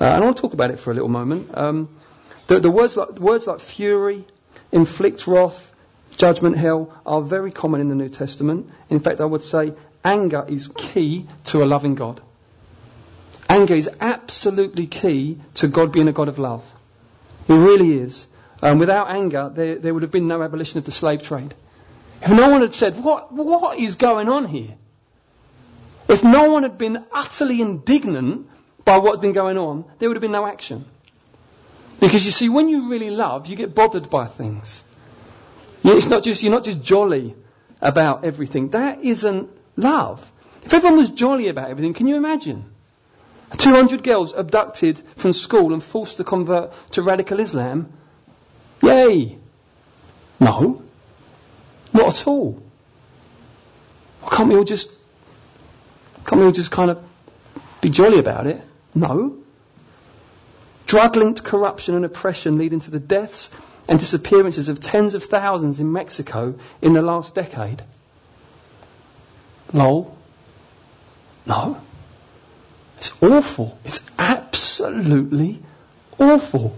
Uh, 0.00 0.04
and 0.04 0.14
I 0.14 0.20
want 0.20 0.36
to 0.36 0.40
talk 0.42 0.52
about 0.52 0.70
it 0.70 0.78
for 0.78 0.90
a 0.90 0.94
little 0.94 1.08
moment. 1.08 1.56
Um, 1.56 1.88
the, 2.48 2.58
the, 2.58 2.70
words 2.70 2.96
like, 2.96 3.18
words 3.18 3.46
like 3.46 3.60
fury, 3.60 4.24
inflict 4.72 5.26
wrath, 5.26 5.72
judgment, 6.16 6.56
hell 6.56 6.92
are 7.06 7.22
very 7.22 7.52
common 7.52 7.80
in 7.80 7.88
the 7.88 7.94
New 7.94 8.08
Testament. 8.08 8.68
In 8.90 9.00
fact, 9.00 9.20
I 9.20 9.24
would 9.24 9.44
say 9.44 9.74
anger 10.04 10.44
is 10.48 10.68
key 10.68 11.28
to 11.46 11.62
a 11.62 11.66
loving 11.66 11.94
God. 11.94 12.20
Anger 13.48 13.74
is 13.74 13.88
absolutely 14.00 14.86
key 14.86 15.38
to 15.54 15.68
God 15.68 15.92
being 15.92 16.08
a 16.08 16.12
God 16.12 16.28
of 16.28 16.38
love. 16.38 16.68
It 17.48 17.54
really 17.54 17.98
is. 17.98 18.26
Um, 18.60 18.78
without 18.78 19.10
anger, 19.10 19.50
there, 19.52 19.76
there 19.76 19.92
would 19.92 20.02
have 20.02 20.12
been 20.12 20.28
no 20.28 20.42
abolition 20.42 20.78
of 20.78 20.84
the 20.84 20.92
slave 20.92 21.22
trade. 21.22 21.54
If 22.22 22.30
no 22.30 22.50
one 22.50 22.60
had 22.60 22.72
said, 22.72 23.02
what, 23.02 23.32
what 23.32 23.78
is 23.78 23.96
going 23.96 24.28
on 24.28 24.46
here? 24.46 24.74
If 26.12 26.22
no 26.22 26.50
one 26.50 26.62
had 26.62 26.76
been 26.76 27.06
utterly 27.10 27.62
indignant 27.62 28.46
by 28.84 28.98
what 28.98 29.12
had 29.12 29.22
been 29.22 29.32
going 29.32 29.56
on, 29.56 29.86
there 29.98 30.10
would 30.10 30.16
have 30.16 30.20
been 30.20 30.32
no 30.32 30.44
action. 30.46 30.84
Because 32.00 32.26
you 32.26 32.30
see, 32.30 32.50
when 32.50 32.68
you 32.68 32.90
really 32.90 33.10
love, 33.10 33.46
you 33.46 33.56
get 33.56 33.74
bothered 33.74 34.10
by 34.10 34.26
things. 34.26 34.84
It's 35.82 36.08
not 36.08 36.22
just, 36.22 36.42
you're 36.42 36.52
not 36.52 36.64
just 36.64 36.82
jolly 36.82 37.34
about 37.80 38.26
everything. 38.26 38.68
That 38.70 39.02
isn't 39.02 39.48
love. 39.76 40.30
If 40.64 40.74
everyone 40.74 40.98
was 40.98 41.10
jolly 41.10 41.48
about 41.48 41.70
everything, 41.70 41.94
can 41.94 42.06
you 42.06 42.16
imagine? 42.16 42.66
200 43.56 44.02
girls 44.02 44.34
abducted 44.34 45.00
from 45.16 45.32
school 45.32 45.72
and 45.72 45.82
forced 45.82 46.18
to 46.18 46.24
convert 46.24 46.72
to 46.92 47.00
radical 47.00 47.40
Islam. 47.40 47.90
Yay! 48.82 49.38
No. 50.40 50.82
Not 51.94 52.20
at 52.20 52.26
all. 52.26 52.62
Why 54.20 54.36
can't 54.36 54.50
we 54.50 54.56
all 54.56 54.64
just 54.64 54.90
can't 56.24 56.42
we 56.42 56.52
just 56.52 56.70
kind 56.70 56.90
of 56.90 57.02
be 57.80 57.90
jolly 57.90 58.18
about 58.18 58.46
it? 58.46 58.60
No. 58.94 59.38
Drug 60.86 61.16
linked 61.16 61.42
corruption 61.42 61.94
and 61.94 62.04
oppression 62.04 62.58
leading 62.58 62.80
to 62.80 62.90
the 62.90 63.00
deaths 63.00 63.50
and 63.88 63.98
disappearances 63.98 64.68
of 64.68 64.80
tens 64.80 65.14
of 65.14 65.24
thousands 65.24 65.80
in 65.80 65.92
Mexico 65.92 66.54
in 66.80 66.92
the 66.92 67.02
last 67.02 67.34
decade. 67.34 67.82
Lol. 69.72 70.16
No. 71.46 71.80
It's 72.98 73.12
awful. 73.22 73.78
It's 73.84 74.08
absolutely 74.18 75.60
awful 76.18 76.76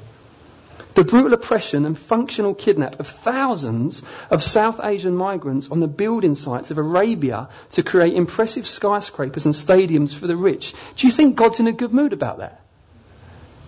the 0.94 1.04
brutal 1.04 1.32
oppression 1.32 1.86
and 1.86 1.98
functional 1.98 2.54
kidnap 2.54 3.00
of 3.00 3.08
thousands 3.08 4.02
of 4.30 4.42
South 4.42 4.80
Asian 4.82 5.16
migrants 5.16 5.70
on 5.70 5.80
the 5.80 5.88
building 5.88 6.34
sites 6.34 6.70
of 6.70 6.78
Arabia 6.78 7.48
to 7.70 7.82
create 7.82 8.14
impressive 8.14 8.66
skyscrapers 8.66 9.44
and 9.44 9.54
stadiums 9.54 10.14
for 10.14 10.26
the 10.26 10.36
rich. 10.36 10.72
Do 10.96 11.06
you 11.06 11.12
think 11.12 11.36
God's 11.36 11.60
in 11.60 11.66
a 11.66 11.72
good 11.72 11.92
mood 11.92 12.12
about 12.12 12.38
that? 12.38 12.60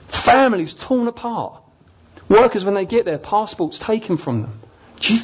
Families 0.09 0.73
torn 0.75 1.09
apart. 1.09 1.63
Workers, 2.29 2.65
when 2.65 2.75
they 2.75 2.87
get 2.87 3.05
there, 3.05 3.19
passports 3.19 3.79
taken 3.79 4.17
from 4.17 4.43
them. 4.43 4.61
You, 5.01 5.21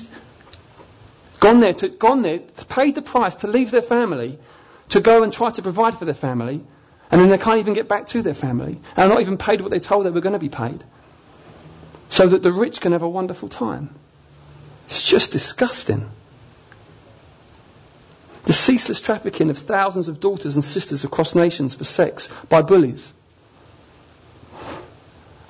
gone 1.40 1.60
there, 1.60 1.74
to, 1.74 1.88
gone 1.88 2.22
there, 2.22 2.40
paid 2.68 2.94
the 2.94 3.02
price 3.02 3.36
to 3.36 3.46
leave 3.46 3.70
their 3.70 3.82
family, 3.82 4.38
to 4.90 5.00
go 5.00 5.22
and 5.22 5.32
try 5.32 5.50
to 5.50 5.62
provide 5.62 5.96
for 5.96 6.04
their 6.04 6.14
family, 6.14 6.60
and 7.10 7.20
then 7.20 7.28
they 7.28 7.38
can't 7.38 7.58
even 7.58 7.74
get 7.74 7.88
back 7.88 8.06
to 8.08 8.22
their 8.22 8.34
family, 8.34 8.80
and 8.96 9.08
not 9.08 9.20
even 9.20 9.38
paid 9.38 9.60
what 9.60 9.70
they 9.70 9.80
told 9.80 10.06
they 10.06 10.10
were 10.10 10.20
going 10.20 10.32
to 10.32 10.38
be 10.38 10.48
paid 10.48 10.82
so 12.12 12.26
that 12.26 12.42
the 12.42 12.52
rich 12.52 12.82
can 12.82 12.92
have 12.92 13.00
a 13.00 13.08
wonderful 13.08 13.48
time. 13.48 13.88
It's 14.86 15.02
just 15.02 15.32
disgusting. 15.32 16.10
The 18.44 18.52
ceaseless 18.52 19.00
trafficking 19.00 19.48
of 19.48 19.56
thousands 19.56 20.08
of 20.08 20.20
daughters 20.20 20.56
and 20.56 20.62
sisters 20.62 21.04
across 21.04 21.34
nations 21.34 21.74
for 21.74 21.84
sex 21.84 22.28
by 22.50 22.60
bullies. 22.60 23.10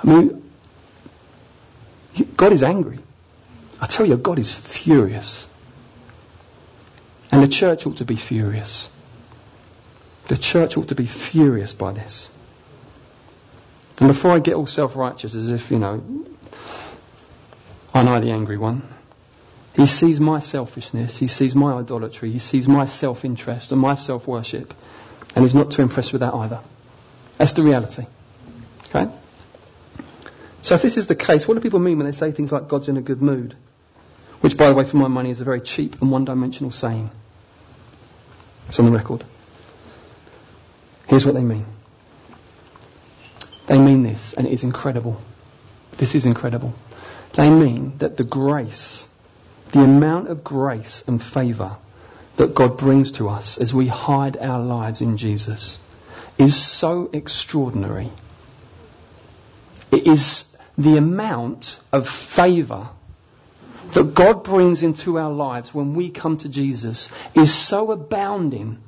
I 0.05 0.07
mean, 0.07 0.53
God 2.37 2.53
is 2.53 2.63
angry. 2.63 3.01
I 3.81 3.89
tell 3.89 4.07
you, 4.07 4.17
God 4.17 4.39
is 4.39 4.55
furious. 4.55 5.49
And 7.33 7.43
the 7.43 7.49
church 7.49 7.87
ought 7.87 7.97
to 7.97 8.05
be 8.05 8.15
furious. 8.15 8.89
The 10.29 10.37
church 10.37 10.77
ought 10.77 10.89
to 10.89 10.95
be 10.95 11.07
furious 11.07 11.75
by 11.75 11.91
this. 11.91 12.31
And 13.99 14.07
before 14.07 14.31
I 14.31 14.39
get 14.39 14.55
all 14.55 14.69
self 14.69 14.95
righteous, 14.95 15.35
as 15.35 15.51
if, 15.51 15.73
you 15.73 15.81
know, 15.81 16.01
I 17.95 18.03
know 18.03 18.21
the 18.21 18.31
angry 18.31 18.57
one. 18.57 18.83
He 19.75 19.87
sees 19.87 20.21
my 20.21 20.41
selfishness, 20.41 21.17
he 21.17 21.27
sees 21.27 21.55
my 21.55 21.73
idolatry, 21.73 22.31
he 22.31 22.39
sees 22.39 22.69
my 22.69 22.85
self 22.85 23.25
interest 23.25 23.73
and 23.73 23.81
my 23.81 23.95
self 23.95 24.27
worship, 24.27 24.75
and 25.35 25.45
he's 25.45 25.55
not 25.55 25.71
too 25.71 25.83
impressed 25.83 26.13
with 26.13 26.21
that 26.21 26.35
either. 26.35 26.61
That's 27.39 27.53
the 27.53 27.63
reality. 27.63 28.07
Okay? 28.89 29.11
So 30.61 30.75
if 30.75 30.83
this 30.83 30.97
is 30.97 31.07
the 31.07 31.15
case, 31.15 31.49
what 31.49 31.55
do 31.55 31.61
people 31.61 31.81
mean 31.81 31.97
when 31.97 32.07
they 32.07 32.13
say 32.13 32.31
things 32.31 32.53
like 32.53 32.69
God's 32.69 32.89
in 32.89 32.97
a 32.97 33.01
good 33.01 33.23
mood? 33.23 33.57
Which, 34.41 34.57
by 34.57 34.69
the 34.69 34.75
way, 34.75 34.85
for 34.85 34.97
my 34.97 35.09
money 35.09 35.31
is 35.31 35.41
a 35.41 35.45
very 35.45 35.61
cheap 35.61 36.01
and 36.03 36.11
one 36.11 36.25
dimensional 36.25 36.71
saying. 36.71 37.11
It's 38.69 38.79
on 38.79 38.85
the 38.85 38.91
record. 38.91 39.25
Here's 41.07 41.25
what 41.25 41.35
they 41.35 41.43
mean. 41.43 41.67
They 43.67 43.79
mean 43.79 44.03
this, 44.03 44.35
and 44.35 44.47
it 44.47 44.53
is 44.53 44.65
incredible. 44.65 45.21
This 45.97 46.15
is 46.15 46.27
incredible. 46.27 46.75
They 47.35 47.49
mean 47.49 47.99
that 47.99 48.17
the 48.17 48.25
grace, 48.25 49.09
the 49.73 49.83
amount 49.83 50.29
of 50.29 50.45
grace 50.45 51.05
and 51.07 51.23
favour 51.23 51.77
that 52.37 52.55
God 52.55 52.79
brings 52.79 53.13
to 53.13 53.29
us 53.29 53.59
as 53.59 53.75
we 53.75 53.87
hide 53.87 54.37
our 54.37 54.61
lives 54.61 55.01
in 55.01 55.17
Jesus 55.17 55.79
is 56.39 56.57
so 56.57 57.11
extraordinary. 57.13 58.11
It 59.91 60.07
is 60.07 60.57
the 60.79 60.97
amount 60.97 61.79
of 61.93 62.09
favour 62.09 62.89
that 63.93 64.15
God 64.15 64.45
brings 64.45 64.83
into 64.83 65.19
our 65.19 65.31
lives 65.31 65.75
when 65.75 65.95
we 65.95 66.09
come 66.11 66.39
to 66.39 66.49
Jesus 66.49 67.11
is 67.35 67.53
so 67.55 67.93
abounding, 67.93 68.79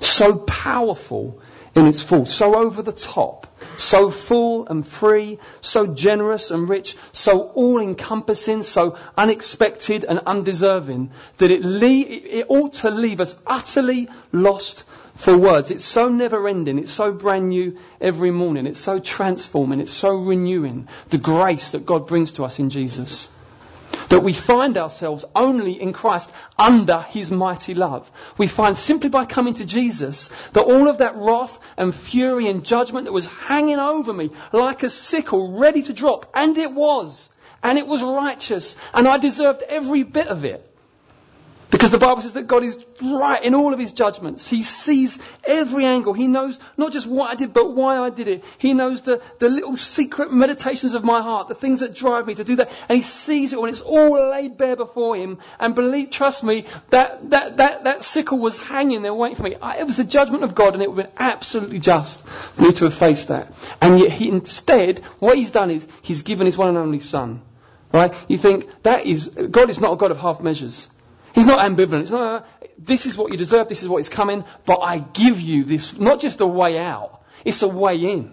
so 0.00 0.36
powerful, 0.36 1.40
in 1.76 1.86
its 1.86 2.02
full, 2.02 2.24
so 2.24 2.56
over 2.56 2.82
the 2.82 2.92
top, 2.92 3.46
so 3.76 4.10
full 4.10 4.66
and 4.66 4.86
free, 4.86 5.38
so 5.60 5.86
generous 5.86 6.50
and 6.50 6.68
rich, 6.68 6.96
so 7.12 7.50
all 7.50 7.80
encompassing, 7.80 8.62
so 8.62 8.96
unexpected 9.16 10.04
and 10.04 10.20
undeserving 10.20 11.10
that 11.36 11.50
it, 11.50 11.62
le- 11.62 11.86
it 11.86 12.46
ought 12.48 12.72
to 12.72 12.90
leave 12.90 13.20
us 13.20 13.36
utterly 13.46 14.08
lost 14.32 14.84
for 15.16 15.36
words. 15.36 15.70
It's 15.70 15.84
so 15.84 16.08
never 16.08 16.48
ending. 16.48 16.78
It's 16.78 16.92
so 16.92 17.12
brand 17.12 17.50
new 17.50 17.76
every 18.00 18.30
morning. 18.30 18.66
It's 18.66 18.80
so 18.80 18.98
transforming. 18.98 19.80
It's 19.80 19.92
so 19.92 20.16
renewing. 20.16 20.88
The 21.10 21.18
grace 21.18 21.72
that 21.72 21.84
God 21.84 22.06
brings 22.06 22.32
to 22.32 22.44
us 22.44 22.58
in 22.58 22.70
Jesus. 22.70 23.30
That 24.08 24.22
we 24.22 24.32
find 24.32 24.78
ourselves 24.78 25.24
only 25.34 25.80
in 25.80 25.92
Christ 25.92 26.30
under 26.58 27.00
His 27.00 27.30
mighty 27.30 27.74
love. 27.74 28.10
We 28.38 28.46
find 28.46 28.78
simply 28.78 29.08
by 29.08 29.24
coming 29.24 29.54
to 29.54 29.64
Jesus 29.64 30.30
that 30.52 30.64
all 30.64 30.88
of 30.88 30.98
that 30.98 31.16
wrath 31.16 31.58
and 31.76 31.94
fury 31.94 32.48
and 32.48 32.64
judgment 32.64 33.06
that 33.06 33.12
was 33.12 33.26
hanging 33.26 33.78
over 33.78 34.12
me 34.12 34.30
like 34.52 34.82
a 34.82 34.90
sickle 34.90 35.58
ready 35.58 35.82
to 35.82 35.92
drop, 35.92 36.30
and 36.34 36.56
it 36.56 36.72
was, 36.72 37.28
and 37.62 37.78
it 37.78 37.86
was 37.86 38.02
righteous, 38.02 38.76
and 38.94 39.08
I 39.08 39.18
deserved 39.18 39.62
every 39.68 40.02
bit 40.02 40.28
of 40.28 40.44
it. 40.44 40.62
Because 41.68 41.90
the 41.90 41.98
Bible 41.98 42.22
says 42.22 42.34
that 42.34 42.46
God 42.46 42.62
is 42.62 42.78
right 43.02 43.42
in 43.42 43.54
all 43.54 43.72
of 43.72 43.78
his 43.78 43.90
judgments. 43.90 44.48
He 44.48 44.62
sees 44.62 45.18
every 45.42 45.84
angle. 45.84 46.12
He 46.12 46.28
knows 46.28 46.60
not 46.76 46.92
just 46.92 47.08
what 47.08 47.32
I 47.32 47.34
did, 47.34 47.52
but 47.52 47.74
why 47.74 47.98
I 47.98 48.10
did 48.10 48.28
it. 48.28 48.44
He 48.58 48.72
knows 48.72 49.02
the, 49.02 49.20
the 49.40 49.48
little 49.48 49.76
secret 49.76 50.32
meditations 50.32 50.94
of 50.94 51.02
my 51.02 51.20
heart, 51.20 51.48
the 51.48 51.56
things 51.56 51.80
that 51.80 51.92
drive 51.92 52.26
me 52.28 52.36
to 52.36 52.44
do 52.44 52.56
that. 52.56 52.70
And 52.88 52.96
he 52.96 53.02
sees 53.02 53.52
it 53.52 53.60
when 53.60 53.70
it's 53.70 53.80
all 53.80 54.12
laid 54.30 54.56
bare 54.56 54.76
before 54.76 55.16
him. 55.16 55.38
And 55.58 55.74
believe, 55.74 56.10
trust 56.10 56.44
me, 56.44 56.66
that, 56.90 57.30
that, 57.30 57.56
that, 57.56 57.84
that 57.84 58.02
sickle 58.02 58.38
was 58.38 58.62
hanging 58.62 59.02
there 59.02 59.14
waiting 59.14 59.36
for 59.36 59.42
me. 59.42 59.56
I, 59.60 59.78
it 59.78 59.86
was 59.86 59.96
the 59.96 60.04
judgment 60.04 60.44
of 60.44 60.54
God 60.54 60.74
and 60.74 60.82
it 60.82 60.90
would 60.90 61.06
have 61.06 61.14
been 61.14 61.18
absolutely 61.18 61.80
just 61.80 62.24
for 62.24 62.62
me 62.62 62.72
to 62.74 62.84
have 62.84 62.94
faced 62.94 63.28
that. 63.28 63.52
And 63.80 63.98
yet 63.98 64.12
he 64.12 64.28
instead, 64.28 65.00
what 65.18 65.36
he's 65.36 65.50
done 65.50 65.72
is 65.72 65.86
he's 66.02 66.22
given 66.22 66.46
his 66.46 66.56
one 66.56 66.68
and 66.68 66.78
only 66.78 67.00
son. 67.00 67.42
Right? 67.92 68.14
You 68.28 68.38
think 68.38 68.68
that 68.82 69.06
is, 69.06 69.28
God 69.28 69.68
is 69.68 69.80
not 69.80 69.92
a 69.92 69.96
God 69.96 70.12
of 70.12 70.18
half 70.18 70.40
measures. 70.40 70.88
He's 71.36 71.44
not 71.44 71.58
ambivalent. 71.58 72.00
It's 72.00 72.10
not, 72.10 72.42
uh, 72.42 72.66
this 72.78 73.04
is 73.04 73.14
what 73.14 73.30
you 73.30 73.36
deserve, 73.36 73.68
this 73.68 73.82
is 73.82 73.90
what 73.90 73.98
is 73.98 74.08
coming, 74.08 74.42
but 74.64 74.78
I 74.78 74.98
give 74.98 75.38
you 75.38 75.64
this, 75.64 75.96
not 75.98 76.18
just 76.18 76.40
a 76.40 76.46
way 76.46 76.78
out, 76.78 77.20
it's 77.44 77.60
a 77.60 77.68
way 77.68 77.96
in. 77.96 78.32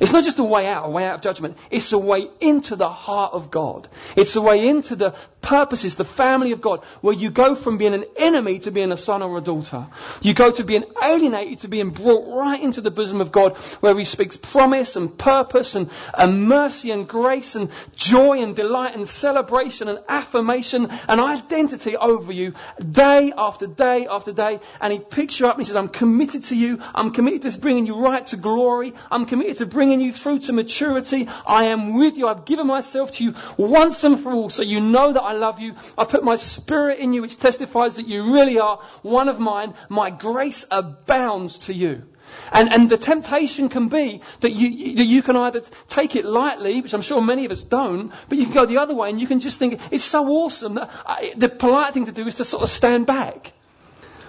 It's 0.00 0.12
not 0.12 0.24
just 0.24 0.38
a 0.38 0.42
way 0.42 0.66
out, 0.66 0.86
a 0.86 0.88
way 0.88 1.04
out 1.04 1.16
of 1.16 1.20
judgment. 1.20 1.58
It's 1.70 1.92
a 1.92 1.98
way 1.98 2.28
into 2.40 2.74
the 2.74 2.88
heart 2.88 3.34
of 3.34 3.50
God. 3.50 3.86
It's 4.16 4.34
a 4.34 4.40
way 4.40 4.66
into 4.66 4.96
the 4.96 5.14
purposes, 5.42 5.96
the 5.96 6.04
family 6.04 6.52
of 6.52 6.60
God, 6.60 6.80
where 7.00 7.14
you 7.14 7.30
go 7.30 7.54
from 7.54 7.76
being 7.76 7.94
an 7.94 8.04
enemy 8.16 8.60
to 8.60 8.70
being 8.70 8.92
a 8.92 8.96
son 8.96 9.22
or 9.22 9.36
a 9.36 9.40
daughter. 9.40 9.86
You 10.22 10.34
go 10.34 10.50
to 10.52 10.64
being 10.64 10.84
alienated 11.02 11.60
to 11.60 11.68
being 11.68 11.90
brought 11.90 12.34
right 12.34 12.62
into 12.62 12.80
the 12.80 12.90
bosom 12.90 13.20
of 13.20 13.32
God, 13.32 13.56
where 13.80 13.98
He 13.98 14.04
speaks 14.04 14.36
promise 14.36 14.96
and 14.96 15.16
purpose 15.16 15.74
and, 15.74 15.90
and 16.16 16.48
mercy 16.48 16.90
and 16.90 17.06
grace 17.06 17.56
and 17.56 17.70
joy 17.96 18.42
and 18.42 18.56
delight 18.56 18.94
and 18.94 19.06
celebration 19.06 19.88
and 19.88 19.98
affirmation 20.08 20.88
and 21.08 21.20
identity 21.20 21.96
over 21.96 22.32
you 22.32 22.54
day 22.78 23.32
after 23.36 23.66
day 23.66 24.06
after 24.06 24.32
day. 24.32 24.60
And 24.80 24.92
He 24.92 25.00
picks 25.00 25.40
you 25.40 25.48
up 25.48 25.56
and 25.56 25.62
He 25.62 25.66
says, 25.66 25.76
I'm 25.76 25.88
committed 25.88 26.44
to 26.44 26.56
you. 26.56 26.78
I'm 26.94 27.10
committed 27.10 27.42
to 27.42 27.58
bringing 27.58 27.86
you 27.86 27.96
right 27.96 28.24
to 28.26 28.36
glory. 28.36 28.94
I'm 29.10 29.26
committed 29.26 29.58
to 29.58 29.66
bringing 29.66 30.00
you 30.00 30.12
through 30.12 30.40
to 30.40 30.52
maturity. 30.52 31.28
I 31.46 31.66
am 31.66 31.94
with 31.94 32.16
you. 32.16 32.28
I've 32.28 32.44
given 32.44 32.66
myself 32.66 33.12
to 33.12 33.24
you 33.24 33.34
once 33.56 34.04
and 34.04 34.20
for 34.20 34.32
all 34.32 34.50
so 34.50 34.62
you 34.62 34.80
know 34.80 35.12
that 35.12 35.22
I 35.22 35.31
love 35.32 35.60
you. 35.60 35.74
I 35.96 36.04
put 36.04 36.24
my 36.24 36.36
spirit 36.36 36.98
in 36.98 37.12
you 37.12 37.22
which 37.22 37.38
testifies 37.38 37.96
that 37.96 38.08
you 38.08 38.32
really 38.32 38.58
are 38.58 38.78
one 39.02 39.28
of 39.28 39.38
mine. 39.38 39.74
My 39.88 40.10
grace 40.10 40.64
abounds 40.70 41.58
to 41.60 41.74
you. 41.74 42.04
And, 42.50 42.72
and 42.72 42.88
the 42.88 42.96
temptation 42.96 43.68
can 43.68 43.88
be 43.88 44.22
that 44.40 44.50
you, 44.50 44.68
you, 44.68 45.04
you 45.04 45.22
can 45.22 45.36
either 45.36 45.60
take 45.88 46.16
it 46.16 46.24
lightly, 46.24 46.80
which 46.80 46.94
I'm 46.94 47.02
sure 47.02 47.20
many 47.20 47.44
of 47.44 47.52
us 47.52 47.62
don't, 47.62 48.12
but 48.28 48.38
you 48.38 48.44
can 48.44 48.54
go 48.54 48.64
the 48.64 48.78
other 48.78 48.94
way 48.94 49.10
and 49.10 49.20
you 49.20 49.26
can 49.26 49.40
just 49.40 49.58
think, 49.58 49.80
it's 49.90 50.04
so 50.04 50.26
awesome 50.28 50.74
that 50.74 50.90
I, 51.04 51.34
the 51.36 51.48
polite 51.48 51.92
thing 51.92 52.06
to 52.06 52.12
do 52.12 52.26
is 52.26 52.36
to 52.36 52.44
sort 52.44 52.62
of 52.62 52.70
stand 52.70 53.06
back. 53.06 53.52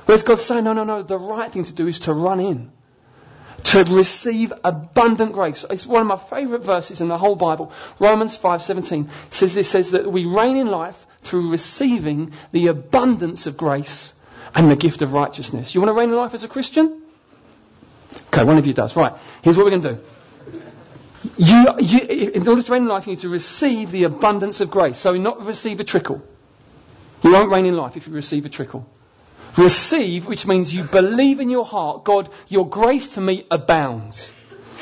Whereas 0.05 0.23
God's 0.23 0.43
saying, 0.43 0.65
no, 0.65 0.73
no, 0.73 0.83
no, 0.83 1.01
the 1.01 1.17
right 1.17 1.51
thing 1.51 1.63
to 1.63 1.73
do 1.73 1.87
is 1.87 1.99
to 1.99 2.13
run 2.13 2.39
in 2.39 2.71
to 3.63 3.83
receive 3.85 4.53
abundant 4.63 5.33
grace. 5.33 5.65
It's 5.69 5.85
one 5.85 6.01
of 6.01 6.07
my 6.07 6.17
favourite 6.17 6.63
verses 6.63 7.01
in 7.01 7.07
the 7.07 7.17
whole 7.17 7.35
Bible. 7.35 7.71
Romans 7.99 8.37
5:17 8.37 9.09
says 9.29 9.55
this 9.55 9.69
says 9.69 9.91
that 9.91 10.11
we 10.11 10.25
reign 10.25 10.57
in 10.57 10.67
life 10.67 11.05
through 11.21 11.49
receiving 11.49 12.33
the 12.51 12.67
abundance 12.67 13.47
of 13.47 13.57
grace 13.57 14.13
and 14.53 14.69
the 14.69 14.75
gift 14.75 15.01
of 15.01 15.13
righteousness. 15.13 15.73
You 15.73 15.81
want 15.81 15.89
to 15.89 15.93
reign 15.93 16.09
in 16.09 16.15
life 16.15 16.33
as 16.33 16.43
a 16.43 16.47
Christian? 16.47 17.01
Okay, 18.27 18.43
one 18.43 18.57
of 18.57 18.67
you 18.67 18.73
does. 18.73 18.95
Right. 18.95 19.13
Here's 19.41 19.57
what 19.57 19.65
we're 19.65 19.71
going 19.71 19.81
to 19.81 19.93
do. 19.93 19.99
You, 21.37 21.75
you, 21.79 22.31
in 22.31 22.47
order 22.47 22.61
to 22.61 22.71
reign 22.71 22.83
in 22.83 22.89
life, 22.89 23.07
you 23.07 23.13
need 23.13 23.21
to 23.21 23.29
receive 23.29 23.91
the 23.91 24.03
abundance 24.03 24.59
of 24.59 24.69
grace. 24.69 24.97
So 24.97 25.13
not 25.13 25.45
receive 25.45 25.79
a 25.79 25.83
trickle. 25.83 26.21
You 27.23 27.31
won't 27.31 27.49
reign 27.49 27.65
in 27.65 27.77
life 27.77 27.95
if 27.95 28.07
you 28.07 28.13
receive 28.13 28.45
a 28.45 28.49
trickle. 28.49 28.85
Receive, 29.57 30.25
which 30.25 30.47
means 30.47 30.73
you 30.73 30.83
believe 30.83 31.39
in 31.39 31.49
your 31.49 31.65
heart, 31.65 32.03
God, 32.03 32.29
your 32.47 32.67
grace 32.67 33.09
to 33.15 33.21
me 33.21 33.45
abounds. 33.51 34.31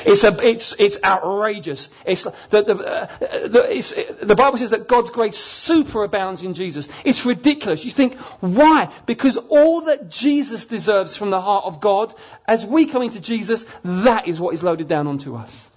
It's, 0.04 0.24
a, 0.24 0.36
it's, 0.42 0.74
it's 0.78 0.98
outrageous. 1.04 1.90
It's, 2.04 2.24
the, 2.24 2.62
the, 2.62 2.74
uh, 2.74 3.48
the, 3.48 3.66
it's, 3.70 3.94
the 4.20 4.34
Bible 4.34 4.58
says 4.58 4.70
that 4.70 4.88
God's 4.88 5.10
grace 5.10 5.36
superabounds 5.36 6.42
in 6.42 6.54
Jesus. 6.54 6.88
It's 7.04 7.24
ridiculous. 7.24 7.84
You 7.84 7.90
think, 7.90 8.18
why? 8.40 8.92
Because 9.06 9.36
all 9.36 9.82
that 9.82 10.10
Jesus 10.10 10.64
deserves 10.64 11.16
from 11.16 11.30
the 11.30 11.40
heart 11.40 11.64
of 11.66 11.80
God, 11.80 12.14
as 12.46 12.66
we 12.66 12.86
come 12.86 13.02
into 13.02 13.20
Jesus, 13.20 13.64
that 13.84 14.26
is 14.28 14.40
what 14.40 14.54
is 14.54 14.62
loaded 14.62 14.88
down 14.88 15.06
onto 15.06 15.36
us. 15.36 15.70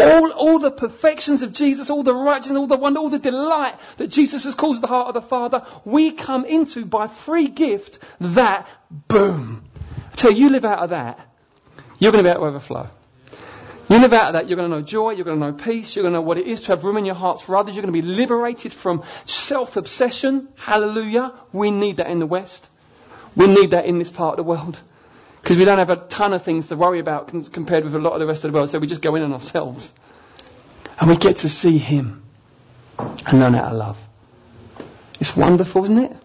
All, 0.00 0.30
all 0.32 0.58
the 0.58 0.70
perfections 0.70 1.42
of 1.42 1.52
Jesus, 1.52 1.90
all 1.90 2.02
the 2.02 2.14
righteousness, 2.14 2.58
all 2.58 2.66
the 2.66 2.76
wonder, 2.76 3.00
all 3.00 3.10
the 3.10 3.18
delight 3.18 3.74
that 3.98 4.08
Jesus 4.08 4.44
has 4.44 4.54
caused 4.54 4.82
the 4.82 4.88
heart 4.88 5.08
of 5.08 5.14
the 5.14 5.22
Father, 5.22 5.64
we 5.84 6.12
come 6.12 6.44
into 6.44 6.84
by 6.84 7.06
free 7.06 7.48
gift 7.48 7.98
that, 8.20 8.68
boom. 8.90 9.64
You, 10.22 10.30
you 10.30 10.50
live 10.50 10.64
out 10.64 10.80
of 10.80 10.90
that, 10.90 11.18
you're 11.98 12.12
going 12.12 12.24
to 12.24 12.28
be 12.28 12.32
able 12.32 12.42
to 12.42 12.48
overflow. 12.48 12.88
You 13.88 13.98
live 13.98 14.12
out 14.14 14.28
of 14.28 14.32
that, 14.32 14.48
you're 14.48 14.56
going 14.56 14.70
to 14.70 14.76
know 14.76 14.82
joy, 14.82 15.10
you're 15.10 15.24
going 15.24 15.38
to 15.38 15.46
know 15.46 15.52
peace, 15.52 15.94
you're 15.94 16.02
going 16.02 16.14
to 16.14 16.18
know 16.18 16.22
what 16.22 16.38
it 16.38 16.46
is 16.46 16.62
to 16.62 16.68
have 16.68 16.84
room 16.84 16.96
in 16.96 17.04
your 17.04 17.14
hearts 17.14 17.42
for 17.42 17.54
others, 17.56 17.76
you're 17.76 17.82
going 17.82 17.94
to 17.94 18.02
be 18.02 18.06
liberated 18.06 18.72
from 18.72 19.02
self-obsession. 19.26 20.48
Hallelujah. 20.56 21.32
We 21.52 21.70
need 21.70 21.98
that 21.98 22.08
in 22.08 22.18
the 22.18 22.26
West. 22.26 22.68
We 23.36 23.46
need 23.46 23.72
that 23.72 23.84
in 23.84 23.98
this 23.98 24.10
part 24.10 24.32
of 24.32 24.36
the 24.38 24.48
world. 24.48 24.80
Because 25.44 25.58
we 25.58 25.66
don't 25.66 25.76
have 25.76 25.90
a 25.90 25.96
ton 25.96 26.32
of 26.32 26.42
things 26.42 26.68
to 26.68 26.76
worry 26.76 27.00
about 27.00 27.28
compared 27.52 27.84
with 27.84 27.94
a 27.94 27.98
lot 27.98 28.14
of 28.14 28.20
the 28.20 28.24
rest 28.24 28.46
of 28.46 28.50
the 28.50 28.56
world, 28.56 28.70
so 28.70 28.78
we 28.78 28.86
just 28.86 29.02
go 29.02 29.14
in 29.14 29.22
on 29.22 29.34
ourselves. 29.34 29.92
And 30.98 31.10
we 31.10 31.18
get 31.18 31.36
to 31.38 31.50
see 31.50 31.76
Him 31.76 32.22
and 32.98 33.40
learn 33.40 33.52
how 33.52 33.68
to 33.68 33.74
love. 33.74 34.08
It's 35.20 35.36
wonderful, 35.36 35.84
isn't 35.84 35.98
it? 35.98 36.16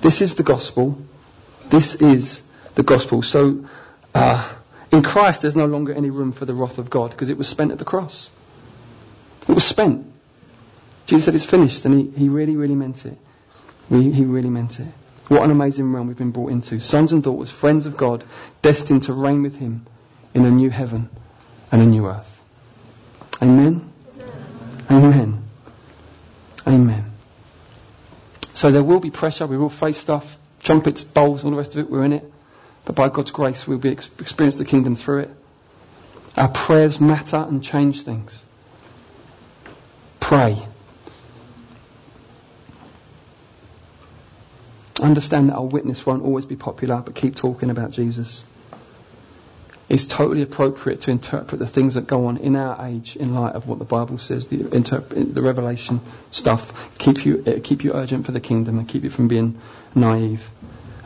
This 0.00 0.20
is 0.20 0.34
the 0.34 0.42
gospel. 0.42 0.98
This 1.68 1.94
is 1.94 2.42
the 2.74 2.82
gospel. 2.82 3.22
So, 3.22 3.66
uh, 4.16 4.52
in 4.90 5.04
Christ, 5.04 5.42
there's 5.42 5.54
no 5.54 5.66
longer 5.66 5.92
any 5.92 6.10
room 6.10 6.32
for 6.32 6.44
the 6.44 6.54
wrath 6.54 6.78
of 6.78 6.90
God 6.90 7.12
because 7.12 7.28
it 7.28 7.38
was 7.38 7.46
spent 7.46 7.70
at 7.70 7.78
the 7.78 7.84
cross. 7.84 8.32
It 9.48 9.54
was 9.54 9.64
spent. 9.64 10.12
Jesus 11.06 11.24
said 11.24 11.36
it's 11.36 11.44
finished, 11.44 11.84
and 11.84 12.00
he, 12.00 12.22
he 12.22 12.28
really, 12.28 12.56
really 12.56 12.74
meant 12.74 13.06
it. 13.06 13.16
He, 13.88 14.10
he 14.10 14.24
really 14.24 14.50
meant 14.50 14.80
it. 14.80 14.88
What 15.28 15.42
an 15.42 15.50
amazing 15.50 15.92
realm 15.92 16.06
we've 16.06 16.16
been 16.16 16.30
brought 16.30 16.52
into. 16.52 16.78
Sons 16.78 17.12
and 17.12 17.22
daughters, 17.22 17.50
friends 17.50 17.86
of 17.86 17.96
God, 17.96 18.24
destined 18.62 19.04
to 19.04 19.12
reign 19.12 19.42
with 19.42 19.56
Him 19.56 19.86
in 20.34 20.44
a 20.44 20.50
new 20.50 20.70
heaven 20.70 21.08
and 21.72 21.82
a 21.82 21.86
new 21.86 22.06
earth. 22.06 22.32
Amen? 23.42 23.92
Amen. 24.90 25.42
Amen. 26.66 27.12
So 28.52 28.70
there 28.70 28.82
will 28.82 29.00
be 29.00 29.10
pressure, 29.10 29.46
we 29.46 29.58
will 29.58 29.68
face 29.68 29.98
stuff, 29.98 30.38
trumpets, 30.62 31.02
bowls, 31.02 31.44
all 31.44 31.50
the 31.50 31.56
rest 31.56 31.74
of 31.74 31.80
it, 31.80 31.90
we're 31.90 32.04
in 32.04 32.12
it. 32.12 32.32
But 32.84 32.94
by 32.94 33.08
God's 33.08 33.32
grace, 33.32 33.66
we'll 33.66 33.78
be 33.78 33.90
experience 33.90 34.56
the 34.56 34.64
kingdom 34.64 34.94
through 34.94 35.20
it. 35.20 35.30
Our 36.36 36.48
prayers 36.48 37.00
matter 37.00 37.36
and 37.36 37.62
change 37.62 38.02
things. 38.02 38.44
Pray. 40.20 40.56
Understand 45.06 45.50
that 45.50 45.54
our 45.54 45.64
witness 45.64 46.04
won't 46.04 46.24
always 46.24 46.46
be 46.46 46.56
popular, 46.56 47.00
but 47.00 47.14
keep 47.14 47.36
talking 47.36 47.70
about 47.70 47.92
Jesus. 47.92 48.44
It's 49.88 50.04
totally 50.04 50.42
appropriate 50.42 51.02
to 51.02 51.12
interpret 51.12 51.60
the 51.60 51.66
things 51.66 51.94
that 51.94 52.08
go 52.08 52.26
on 52.26 52.38
in 52.38 52.56
our 52.56 52.84
age 52.84 53.14
in 53.14 53.32
light 53.32 53.54
of 53.54 53.68
what 53.68 53.78
the 53.78 53.84
Bible 53.84 54.18
says, 54.18 54.48
the, 54.48 54.56
interp- 54.56 55.32
the 55.32 55.42
revelation 55.42 56.00
stuff. 56.32 56.98
Keep 56.98 57.24
you, 57.24 57.60
keep 57.62 57.84
you 57.84 57.92
urgent 57.92 58.26
for 58.26 58.32
the 58.32 58.40
kingdom 58.40 58.80
and 58.80 58.88
keep 58.88 59.04
you 59.04 59.10
from 59.10 59.28
being 59.28 59.60
naive. 59.94 60.50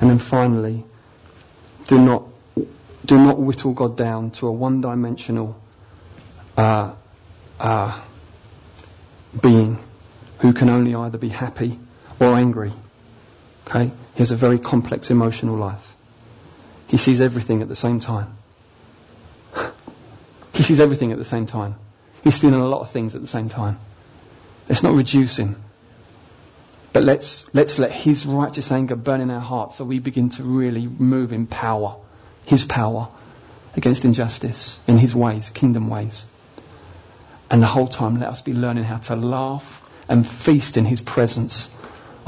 And 0.00 0.08
then 0.08 0.18
finally, 0.18 0.82
do 1.86 1.98
not, 1.98 2.24
do 3.04 3.18
not 3.18 3.38
whittle 3.38 3.74
God 3.74 3.98
down 3.98 4.30
to 4.30 4.46
a 4.46 4.52
one-dimensional 4.52 5.60
uh, 6.56 6.94
uh, 7.58 8.00
being 9.42 9.78
who 10.38 10.54
can 10.54 10.70
only 10.70 10.94
either 10.94 11.18
be 11.18 11.28
happy 11.28 11.78
or 12.18 12.28
angry. 12.28 12.72
Okay? 13.66 13.90
He 14.14 14.18
has 14.18 14.32
a 14.32 14.36
very 14.36 14.58
complex 14.58 15.10
emotional 15.10 15.56
life. 15.56 15.96
He 16.88 16.96
sees 16.96 17.20
everything 17.20 17.62
at 17.62 17.68
the 17.68 17.76
same 17.76 18.00
time. 18.00 18.36
He 20.52 20.64
sees 20.64 20.80
everything 20.80 21.12
at 21.12 21.18
the 21.18 21.24
same 21.24 21.46
time. 21.46 21.76
He's 22.22 22.38
feeling 22.38 22.60
a 22.60 22.66
lot 22.66 22.80
of 22.80 22.90
things 22.90 23.14
at 23.14 23.20
the 23.22 23.26
same 23.26 23.48
time. 23.48 23.78
Let's 24.68 24.82
not 24.82 24.94
reduce 24.94 25.36
him. 25.36 25.56
But 26.92 27.04
let's, 27.04 27.54
let's 27.54 27.78
let 27.78 27.92
his 27.92 28.26
righteous 28.26 28.70
anger 28.72 28.96
burn 28.96 29.20
in 29.20 29.30
our 29.30 29.40
hearts 29.40 29.76
so 29.76 29.84
we 29.84 30.00
begin 30.00 30.28
to 30.30 30.42
really 30.42 30.86
move 30.86 31.32
in 31.32 31.46
power, 31.46 31.96
his 32.44 32.64
power, 32.64 33.08
against 33.76 34.04
injustice 34.04 34.78
in 34.86 34.98
his 34.98 35.14
ways, 35.14 35.48
kingdom 35.50 35.88
ways. 35.88 36.26
And 37.50 37.62
the 37.62 37.66
whole 37.66 37.88
time 37.88 38.18
let 38.20 38.28
us 38.28 38.42
be 38.42 38.52
learning 38.52 38.84
how 38.84 38.98
to 38.98 39.16
laugh 39.16 39.88
and 40.08 40.26
feast 40.26 40.76
in 40.76 40.84
his 40.84 41.00
presence 41.00 41.70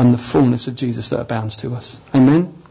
on 0.03 0.11
the 0.11 0.19
fullness 0.19 0.67
of 0.67 0.75
Jesus 0.75 1.11
that 1.11 1.21
abounds 1.21 1.59
to 1.59 1.73
us. 1.77 2.01
Amen? 2.13 2.62